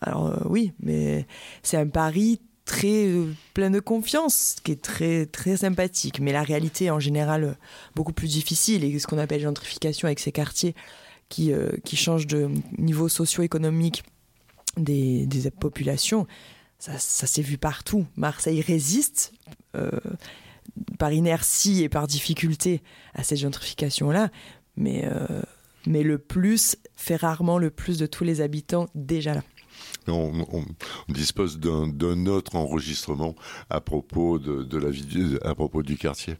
alors 0.00 0.26
euh, 0.26 0.36
oui, 0.46 0.72
mais 0.80 1.26
c'est 1.62 1.76
un 1.76 1.86
pari 1.86 2.40
très 2.64 3.06
euh, 3.06 3.32
plein 3.54 3.70
de 3.70 3.80
confiance, 3.80 4.56
qui 4.62 4.72
est 4.72 4.82
très 4.82 5.26
très 5.26 5.58
sympathique. 5.58 6.20
Mais 6.20 6.32
la 6.32 6.42
réalité 6.42 6.86
est 6.86 6.90
en 6.90 7.00
général 7.00 7.44
euh, 7.44 7.52
beaucoup 7.94 8.12
plus 8.12 8.28
difficile. 8.28 8.84
Et 8.84 8.98
ce 8.98 9.06
qu'on 9.06 9.18
appelle 9.18 9.40
gentrification 9.40 10.06
avec 10.06 10.20
ces 10.20 10.32
quartiers 10.32 10.74
qui, 11.28 11.52
euh, 11.52 11.72
qui 11.84 11.96
changent 11.96 12.26
de 12.26 12.50
niveau 12.78 13.08
socio-économique 13.08 14.04
des, 14.76 15.26
des 15.26 15.50
populations, 15.50 16.26
ça, 16.78 16.98
s'est 16.98 17.42
vu 17.42 17.58
partout. 17.58 18.06
Marseille 18.16 18.60
résiste 18.60 19.32
euh, 19.76 19.90
par 20.98 21.12
inertie 21.12 21.82
et 21.82 21.88
par 21.88 22.06
difficulté 22.06 22.82
à 23.14 23.22
cette 23.22 23.38
gentrification-là, 23.38 24.30
mais, 24.76 25.08
mais 25.86 26.02
le 26.02 26.18
plus 26.18 26.76
fait 26.96 27.16
rarement 27.16 27.58
le 27.58 27.70
plus 27.70 27.98
de 27.98 28.06
tous 28.06 28.24
les 28.24 28.40
habitants 28.40 28.88
déjà 28.94 29.34
là. 29.34 29.42
On, 30.08 30.32
on- 30.52 30.64
on 31.08 31.12
dispose 31.12 31.58
d'un 31.58 31.86
d'un 31.88 32.26
autre 32.26 32.56
enregistrement 32.56 33.34
à 33.70 33.80
propos 33.80 34.38
de, 34.38 34.62
de 34.62 34.78
la 34.78 34.90
vie, 34.90 35.04
du- 35.04 35.38
à 35.42 35.54
propos 35.54 35.82
du 35.82 35.96
quartier. 35.96 36.36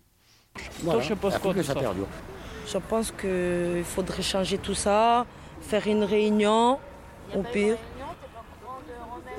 Voilà. 0.83 1.01
je 1.03 1.15
pense 1.15 1.39
quoi 1.39 1.55
de 1.55 1.63
ça 1.63 1.75
Je 2.67 2.79
pense 2.79 3.13
qu'il 3.13 3.85
faudrait 3.85 4.23
changer 4.23 4.59
tout 4.59 4.75
ça, 4.75 5.27
faire 5.61 5.87
une 5.87 6.05
réunion, 6.05 6.79
au 7.35 7.43
pire. 7.43 7.77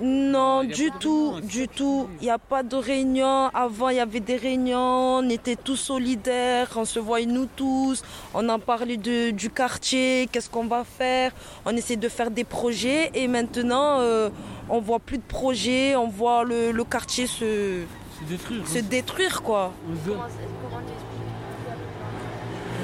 Non, 0.02 0.64
du 0.64 0.90
tout, 1.00 1.40
du 1.42 1.68
tout. 1.68 2.08
Il 2.20 2.26
n'y 2.26 2.30
a 2.32 2.38
pas 2.40 2.64
de 2.64 2.76
réunion. 2.76 3.50
Avant, 3.54 3.90
il 3.90 3.98
y 3.98 4.00
avait 4.00 4.20
des 4.20 4.36
réunions, 4.36 5.18
on 5.20 5.30
était 5.30 5.56
tous 5.56 5.76
solidaires, 5.76 6.70
on 6.76 6.86
se 6.86 7.00
voyait 7.00 7.26
nous 7.28 7.46
tous, 7.46 8.04
on 8.34 8.50
en 8.50 8.60
parlait 8.60 8.98
de, 8.98 9.30
du 9.32 9.50
quartier, 9.50 10.28
qu'est-ce 10.32 10.50
qu'on 10.50 10.66
va 10.66 10.84
faire? 10.84 11.32
On 11.66 11.76
essaie 11.76 11.96
de 11.96 12.10
faire 12.10 12.32
des 12.32 12.44
projets 12.44 13.12
et 13.14 13.28
maintenant, 13.28 14.00
euh, 14.00 14.30
on 14.70 14.80
voit 14.80 15.00
plus 15.00 15.18
de 15.20 15.24
projets, 15.24 15.96
on 15.96 16.08
voit 16.08 16.44
le, 16.44 16.72
le 16.72 16.84
quartier 16.84 17.28
se, 17.28 17.84
C'est 18.20 18.28
détruire. 18.28 18.68
se 18.68 18.80
détruire, 18.80 19.42
quoi. 19.44 19.72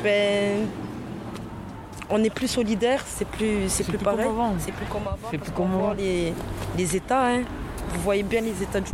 Ben, 0.04 0.68
on 2.10 2.24
est 2.24 2.30
plus 2.30 2.48
solidaire, 2.48 3.04
c'est 3.08 3.28
plus, 3.28 3.70
c'est 3.70 3.84
plus 3.84 3.98
pareil. 3.98 4.28
C'est 4.60 4.72
plus 4.72 4.86
comme 4.88 5.02
avant. 5.08 5.28
C'est 5.32 5.38
plus 5.38 5.52
comme 5.52 5.74
avant. 5.74 5.94
les, 5.94 6.34
les 6.78 6.96
états. 6.96 7.28
hein. 7.28 7.42
Vous 7.94 8.02
voyez 8.02 8.24
bien 8.24 8.42
les 8.42 8.62
états 8.62 8.82
du- 8.82 8.92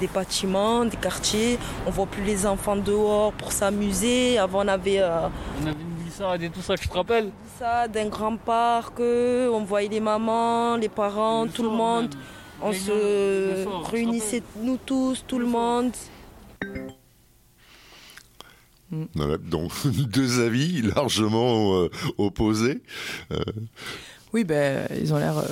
des 0.00 0.06
bâtiments, 0.08 0.84
des 0.84 0.96
quartiers. 0.96 1.58
On 1.86 1.90
voit 1.90 2.06
plus 2.06 2.22
les 2.24 2.46
enfants 2.46 2.76
dehors 2.76 3.32
pour 3.32 3.52
s'amuser. 3.52 4.38
Avant, 4.38 4.64
on 4.64 4.68
avait 4.68 4.98
euh, 5.00 5.28
On 5.62 5.66
avait 5.66 5.70
une 5.80 6.02
glissade 6.02 6.42
et 6.42 6.50
tout 6.50 6.60
ça, 6.62 6.74
je 6.80 6.88
te 6.88 6.94
rappelle 6.96 7.30
ça 7.58 7.88
d'un 7.88 8.06
grand 8.08 8.36
parc. 8.36 9.00
euh, 9.00 9.48
On 9.52 9.64
voyait 9.64 9.88
les 9.88 10.00
mamans, 10.00 10.76
les 10.76 10.88
parents, 10.88 11.44
Le 11.44 11.50
tout 11.50 11.62
le 11.62 11.70
monde. 11.70 12.10
même. 12.10 12.20
On 12.62 12.70
Les 12.70 12.78
se 12.78 13.90
réunissait, 13.90 14.42
nous 14.62 14.76
tous, 14.78 15.24
tout 15.26 15.38
le 15.38 15.46
monde. 15.46 15.92
Voilà, 19.14 19.38
donc 19.38 19.72
deux 19.86 20.40
avis 20.40 20.82
largement 20.82 21.74
euh, 21.74 21.88
opposés. 22.18 22.82
Oui, 24.34 24.42
ben, 24.42 24.88
ils 25.00 25.14
ont 25.14 25.18
l'air 25.18 25.38
euh, 25.38 25.44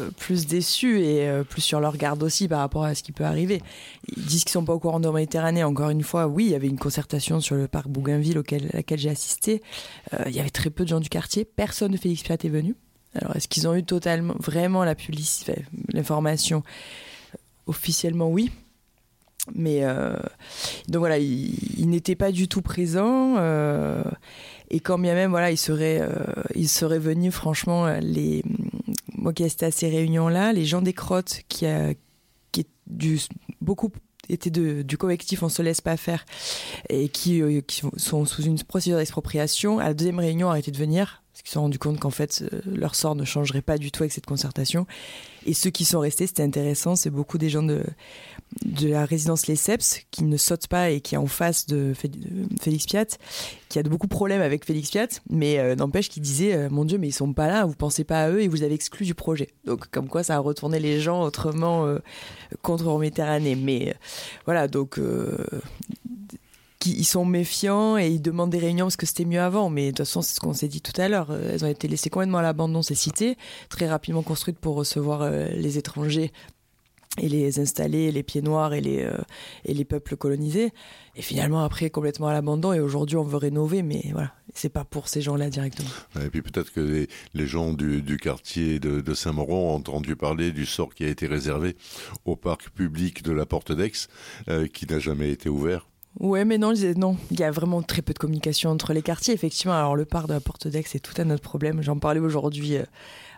euh, 0.00 0.10
plus 0.10 0.44
déçus 0.46 1.00
et 1.00 1.28
euh, 1.28 1.44
plus 1.44 1.60
sur 1.60 1.78
leur 1.78 1.96
garde 1.96 2.20
aussi 2.24 2.48
par 2.48 2.58
rapport 2.58 2.82
à 2.82 2.96
ce 2.96 3.04
qui 3.04 3.12
peut 3.12 3.22
arriver. 3.22 3.62
Ils 4.16 4.24
disent 4.24 4.42
qu'ils 4.42 4.50
sont 4.50 4.64
pas 4.64 4.72
au 4.72 4.80
courant 4.80 4.98
de 4.98 5.06
la 5.06 5.12
Méditerranée. 5.12 5.62
Encore 5.62 5.90
une 5.90 6.02
fois, 6.02 6.26
oui, 6.26 6.46
il 6.46 6.50
y 6.50 6.54
avait 6.56 6.66
une 6.66 6.78
concertation 6.78 7.38
sur 7.38 7.54
le 7.54 7.68
parc 7.68 7.86
Bougainville 7.86 8.36
auquel, 8.36 8.70
à 8.72 8.78
laquelle 8.78 8.98
j'ai 8.98 9.08
assisté. 9.08 9.62
Euh, 10.14 10.24
il 10.26 10.34
y 10.34 10.40
avait 10.40 10.50
très 10.50 10.70
peu 10.70 10.82
de 10.82 10.88
gens 10.88 10.98
du 10.98 11.08
quartier. 11.08 11.44
Personne 11.44 11.92
de 11.92 11.96
Félix 11.96 12.24
Piat 12.24 12.38
est 12.42 12.48
venu. 12.48 12.74
Alors, 13.14 13.36
est-ce 13.36 13.46
qu'ils 13.46 13.68
ont 13.68 13.74
eu 13.76 13.84
totalement, 13.84 14.34
vraiment 14.40 14.82
la 14.82 14.96
publicité, 14.96 15.64
l'information 15.92 16.64
Officiellement, 17.68 18.28
oui. 18.28 18.50
Mais 19.54 19.80
euh, 19.82 20.16
donc 20.88 21.00
voilà, 21.00 21.18
ils, 21.18 21.54
ils 21.78 21.88
n'étaient 21.88 22.14
pas 22.14 22.32
du 22.32 22.48
tout 22.48 22.62
présents. 22.62 23.36
euh, 23.38 24.02
et 24.70 24.80
quand 24.80 24.98
bien 24.98 25.14
même, 25.14 25.30
voilà, 25.30 25.50
ils 25.50 25.58
seraient, 25.58 26.00
euh, 26.00 26.08
ils 26.54 26.68
seraient 26.68 26.98
venus, 26.98 27.32
franchement, 27.32 27.86
les, 28.00 28.42
moi 29.16 29.32
qui 29.32 29.44
assistais 29.44 29.66
à 29.66 29.70
ces 29.70 29.88
réunions-là, 29.88 30.52
les 30.52 30.64
gens 30.64 30.82
des 30.82 30.94
crottes 30.94 31.42
qui, 31.48 31.66
a, 31.66 31.92
qui 32.52 32.62
est 32.62 32.68
du, 32.86 33.20
beaucoup 33.60 33.90
étaient 34.28 34.50
du 34.50 34.96
collectif 34.98 35.42
On 35.42 35.48
se 35.48 35.62
laisse 35.62 35.80
pas 35.80 35.96
faire 35.96 36.24
et 36.88 37.08
qui, 37.08 37.42
euh, 37.42 37.60
qui 37.60 37.82
sont 37.96 38.24
sous 38.24 38.42
une 38.42 38.60
procédure 38.62 38.98
d'expropriation, 38.98 39.78
à 39.78 39.84
la 39.84 39.94
deuxième 39.94 40.18
réunion, 40.18 40.50
arrêté 40.50 40.70
de 40.70 40.78
venir 40.78 41.22
parce 41.32 41.42
qu'ils 41.42 41.48
se 41.48 41.54
sont 41.54 41.62
rendus 41.62 41.80
compte 41.80 41.98
qu'en 41.98 42.10
fait, 42.10 42.44
euh, 42.52 42.60
leur 42.64 42.94
sort 42.94 43.16
ne 43.16 43.24
changerait 43.24 43.60
pas 43.60 43.76
du 43.76 43.90
tout 43.90 44.04
avec 44.04 44.12
cette 44.12 44.24
concertation. 44.24 44.86
Et 45.46 45.52
ceux 45.52 45.70
qui 45.70 45.84
sont 45.84 45.98
restés, 45.98 46.28
c'était 46.28 46.44
intéressant, 46.44 46.94
c'est 46.94 47.10
beaucoup 47.10 47.38
des 47.38 47.48
gens 47.48 47.64
de, 47.64 47.82
de 48.64 48.88
la 48.88 49.04
résidence 49.04 49.46
Lesseps 49.46 50.00
qui 50.10 50.24
ne 50.24 50.36
sautent 50.36 50.68
pas 50.68 50.90
et 50.90 51.00
qui 51.00 51.14
est 51.14 51.18
en 51.18 51.26
face 51.26 51.66
de 51.66 51.92
Félix 52.60 52.86
Piat, 52.86 53.06
qui 53.68 53.78
a 53.78 53.82
de 53.82 53.88
beaucoup 53.88 54.06
de 54.06 54.14
problèmes 54.14 54.42
avec 54.42 54.64
Félix 54.64 54.90
Piat, 54.90 55.08
mais 55.28 55.58
euh, 55.58 55.74
n'empêche 55.74 56.08
qu'il 56.08 56.22
disait 56.22 56.54
euh, 56.54 56.68
Mon 56.70 56.84
Dieu, 56.84 56.98
mais 56.98 57.08
ils 57.08 57.12
sont 57.12 57.32
pas 57.32 57.48
là, 57.48 57.64
vous 57.64 57.74
pensez 57.74 58.04
pas 58.04 58.24
à 58.24 58.30
eux 58.30 58.42
et 58.42 58.48
vous 58.48 58.62
avez 58.62 58.74
exclu 58.74 59.06
du 59.06 59.14
projet. 59.14 59.48
Donc, 59.64 59.90
comme 59.90 60.08
quoi, 60.08 60.22
ça 60.22 60.36
a 60.36 60.38
retourné 60.38 60.78
les 60.78 61.00
gens 61.00 61.22
autrement 61.22 61.86
contre 62.62 62.98
Méditerranée. 62.98 63.56
Mais 63.56 63.94
voilà, 64.46 64.68
donc 64.68 64.98
ils 66.86 67.04
sont 67.04 67.24
méfiants 67.24 67.96
et 67.96 68.08
ils 68.08 68.20
demandent 68.20 68.50
des 68.50 68.58
réunions 68.58 68.86
parce 68.86 68.96
que 68.96 69.06
c'était 69.06 69.24
mieux 69.24 69.40
avant. 69.40 69.70
Mais 69.70 69.86
de 69.86 69.90
toute 69.90 69.98
façon, 69.98 70.22
c'est 70.22 70.34
ce 70.34 70.40
qu'on 70.40 70.52
s'est 70.52 70.68
dit 70.68 70.80
tout 70.80 70.98
à 71.00 71.08
l'heure. 71.08 71.28
Euh, 71.30 71.50
elles 71.52 71.64
ont 71.64 71.68
été 71.68 71.88
laissées 71.88 72.10
complètement 72.10 72.38
à 72.38 72.42
l'abandon, 72.42 72.82
ces 72.82 72.94
cités, 72.94 73.36
très 73.68 73.88
rapidement 73.88 74.22
construites 74.22 74.58
pour 74.58 74.74
recevoir 74.74 75.22
euh, 75.22 75.48
les 75.48 75.78
étrangers 75.78 76.32
et 77.18 77.28
les 77.28 77.60
installer, 77.60 78.10
les 78.10 78.22
pieds 78.22 78.42
noirs 78.42 78.74
et 78.74 78.80
les, 78.80 79.02
euh, 79.02 79.16
et 79.64 79.74
les 79.74 79.84
peuples 79.84 80.16
colonisés. 80.16 80.72
Et 81.16 81.22
finalement, 81.22 81.62
après, 81.62 81.90
complètement 81.90 82.28
à 82.28 82.32
l'abandon. 82.32 82.72
Et 82.72 82.80
aujourd'hui, 82.80 83.16
on 83.16 83.22
veut 83.22 83.36
rénover, 83.36 83.82
mais 83.82 84.02
voilà, 84.12 84.32
c'est 84.52 84.68
pas 84.68 84.84
pour 84.84 85.08
ces 85.08 85.22
gens-là 85.22 85.48
directement. 85.48 85.90
Et 86.20 86.28
puis 86.28 86.42
peut-être 86.42 86.72
que 86.72 87.06
les, 87.34 87.46
gens 87.46 87.72
du, 87.72 88.16
quartier 88.16 88.80
de, 88.80 89.14
Saint-Mauron 89.14 89.70
ont 89.70 89.76
entendu 89.76 90.16
parler 90.16 90.50
du 90.50 90.66
sort 90.66 90.94
qui 90.94 91.04
a 91.04 91.08
été 91.08 91.26
réservé 91.26 91.76
au 92.24 92.34
parc 92.34 92.70
public 92.70 93.22
de 93.22 93.32
la 93.32 93.46
Porte 93.46 93.70
d'Aix, 93.70 93.92
qui 94.72 94.86
n'a 94.86 94.98
jamais 94.98 95.30
été 95.30 95.48
ouvert 95.48 95.86
Ouais, 96.20 96.44
mais 96.44 96.58
non, 96.58 96.72
non, 96.96 97.16
il 97.32 97.40
y 97.40 97.42
a 97.42 97.50
vraiment 97.50 97.82
très 97.82 98.00
peu 98.00 98.12
de 98.12 98.18
communication 98.18 98.70
entre 98.70 98.92
les 98.92 99.02
quartiers. 99.02 99.34
Effectivement, 99.34 99.74
alors 99.74 99.96
le 99.96 100.04
parc 100.04 100.28
de 100.28 100.34
la 100.34 100.40
Porte 100.40 100.68
d'Aix, 100.68 100.84
c'est 100.86 101.00
tout 101.00 101.20
un 101.20 101.30
autre 101.30 101.42
problème. 101.42 101.82
J'en 101.82 101.98
parlais 101.98 102.20
aujourd'hui 102.20 102.76
euh, 102.76 102.84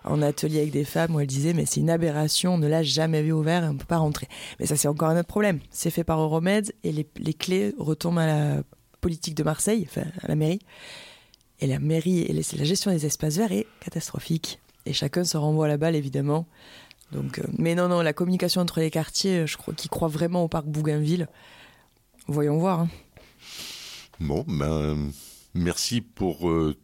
en 0.04 0.20
atelier 0.20 0.58
avec 0.58 0.72
des 0.72 0.84
femmes 0.84 1.14
où 1.14 1.20
elles 1.20 1.26
disaient, 1.26 1.54
mais 1.54 1.64
c'est 1.64 1.80
une 1.80 1.88
aberration, 1.88 2.54
on 2.54 2.58
ne 2.58 2.68
l'a 2.68 2.82
jamais 2.82 3.22
vu 3.22 3.32
ouvert 3.32 3.64
et 3.64 3.68
on 3.68 3.72
ne 3.72 3.78
peut 3.78 3.86
pas 3.86 3.96
rentrer. 3.96 4.28
Mais 4.60 4.66
ça, 4.66 4.76
c'est 4.76 4.88
encore 4.88 5.08
un 5.08 5.18
autre 5.18 5.28
problème. 5.28 5.60
C'est 5.70 5.90
fait 5.90 6.04
par 6.04 6.20
Euromeds 6.20 6.70
et 6.84 6.92
les, 6.92 7.08
les, 7.16 7.34
clés 7.34 7.74
retombent 7.78 8.18
à 8.18 8.26
la 8.26 8.62
politique 9.00 9.34
de 9.34 9.42
Marseille, 9.42 9.86
enfin 9.88 10.04
à 10.22 10.28
la 10.28 10.34
mairie. 10.34 10.60
Et 11.60 11.66
la 11.66 11.78
mairie 11.78 12.20
et 12.20 12.32
la 12.34 12.64
gestion 12.64 12.90
des 12.90 13.06
espaces 13.06 13.38
verts 13.38 13.52
est 13.52 13.66
catastrophique. 13.80 14.60
Et 14.84 14.92
chacun 14.92 15.24
se 15.24 15.38
renvoie 15.38 15.66
la 15.66 15.78
balle, 15.78 15.96
évidemment. 15.96 16.46
Donc, 17.12 17.38
euh, 17.38 17.44
mais 17.56 17.74
non, 17.74 17.88
non, 17.88 18.02
la 18.02 18.12
communication 18.12 18.60
entre 18.60 18.80
les 18.80 18.90
quartiers, 18.90 19.46
je 19.46 19.56
crois 19.56 19.72
qu'ils 19.72 19.90
croient 19.90 20.08
vraiment 20.08 20.44
au 20.44 20.48
parc 20.48 20.66
Bougainville. 20.66 21.28
Voyons 22.28 22.58
voir. 22.58 22.80
Hein. 22.80 22.88
Bon, 24.20 24.44
ben, 24.48 25.10
merci 25.54 26.00
pour 26.00 26.48
euh, 26.48 26.74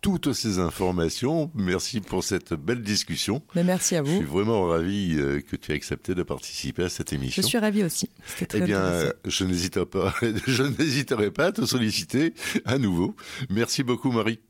toutes 0.00 0.32
ces 0.32 0.58
informations. 0.58 1.50
Merci 1.54 2.00
pour 2.00 2.24
cette 2.24 2.52
belle 2.54 2.82
discussion. 2.82 3.42
Mais 3.54 3.64
merci 3.64 3.96
à 3.96 4.02
vous. 4.02 4.10
Je 4.12 4.16
suis 4.16 4.24
vraiment 4.24 4.66
ravi 4.66 5.16
euh, 5.18 5.40
que 5.40 5.56
tu 5.56 5.72
aies 5.72 5.74
accepté 5.74 6.14
de 6.14 6.22
participer 6.22 6.84
à 6.84 6.88
cette 6.88 7.12
émission. 7.12 7.42
Je 7.42 7.46
suis 7.46 7.58
ravi 7.58 7.84
aussi. 7.84 8.10
eh 8.54 8.60
bien, 8.60 9.12
je 9.24 9.44
n'hésiterai 9.44 9.86
pas, 9.86 10.14
je 10.46 10.62
n'hésiterai 10.62 11.30
pas 11.30 11.46
à 11.46 11.52
te 11.52 11.64
solliciter 11.64 12.34
à 12.64 12.78
nouveau. 12.78 13.14
Merci 13.48 13.82
beaucoup, 13.82 14.10
Marie. 14.10 14.40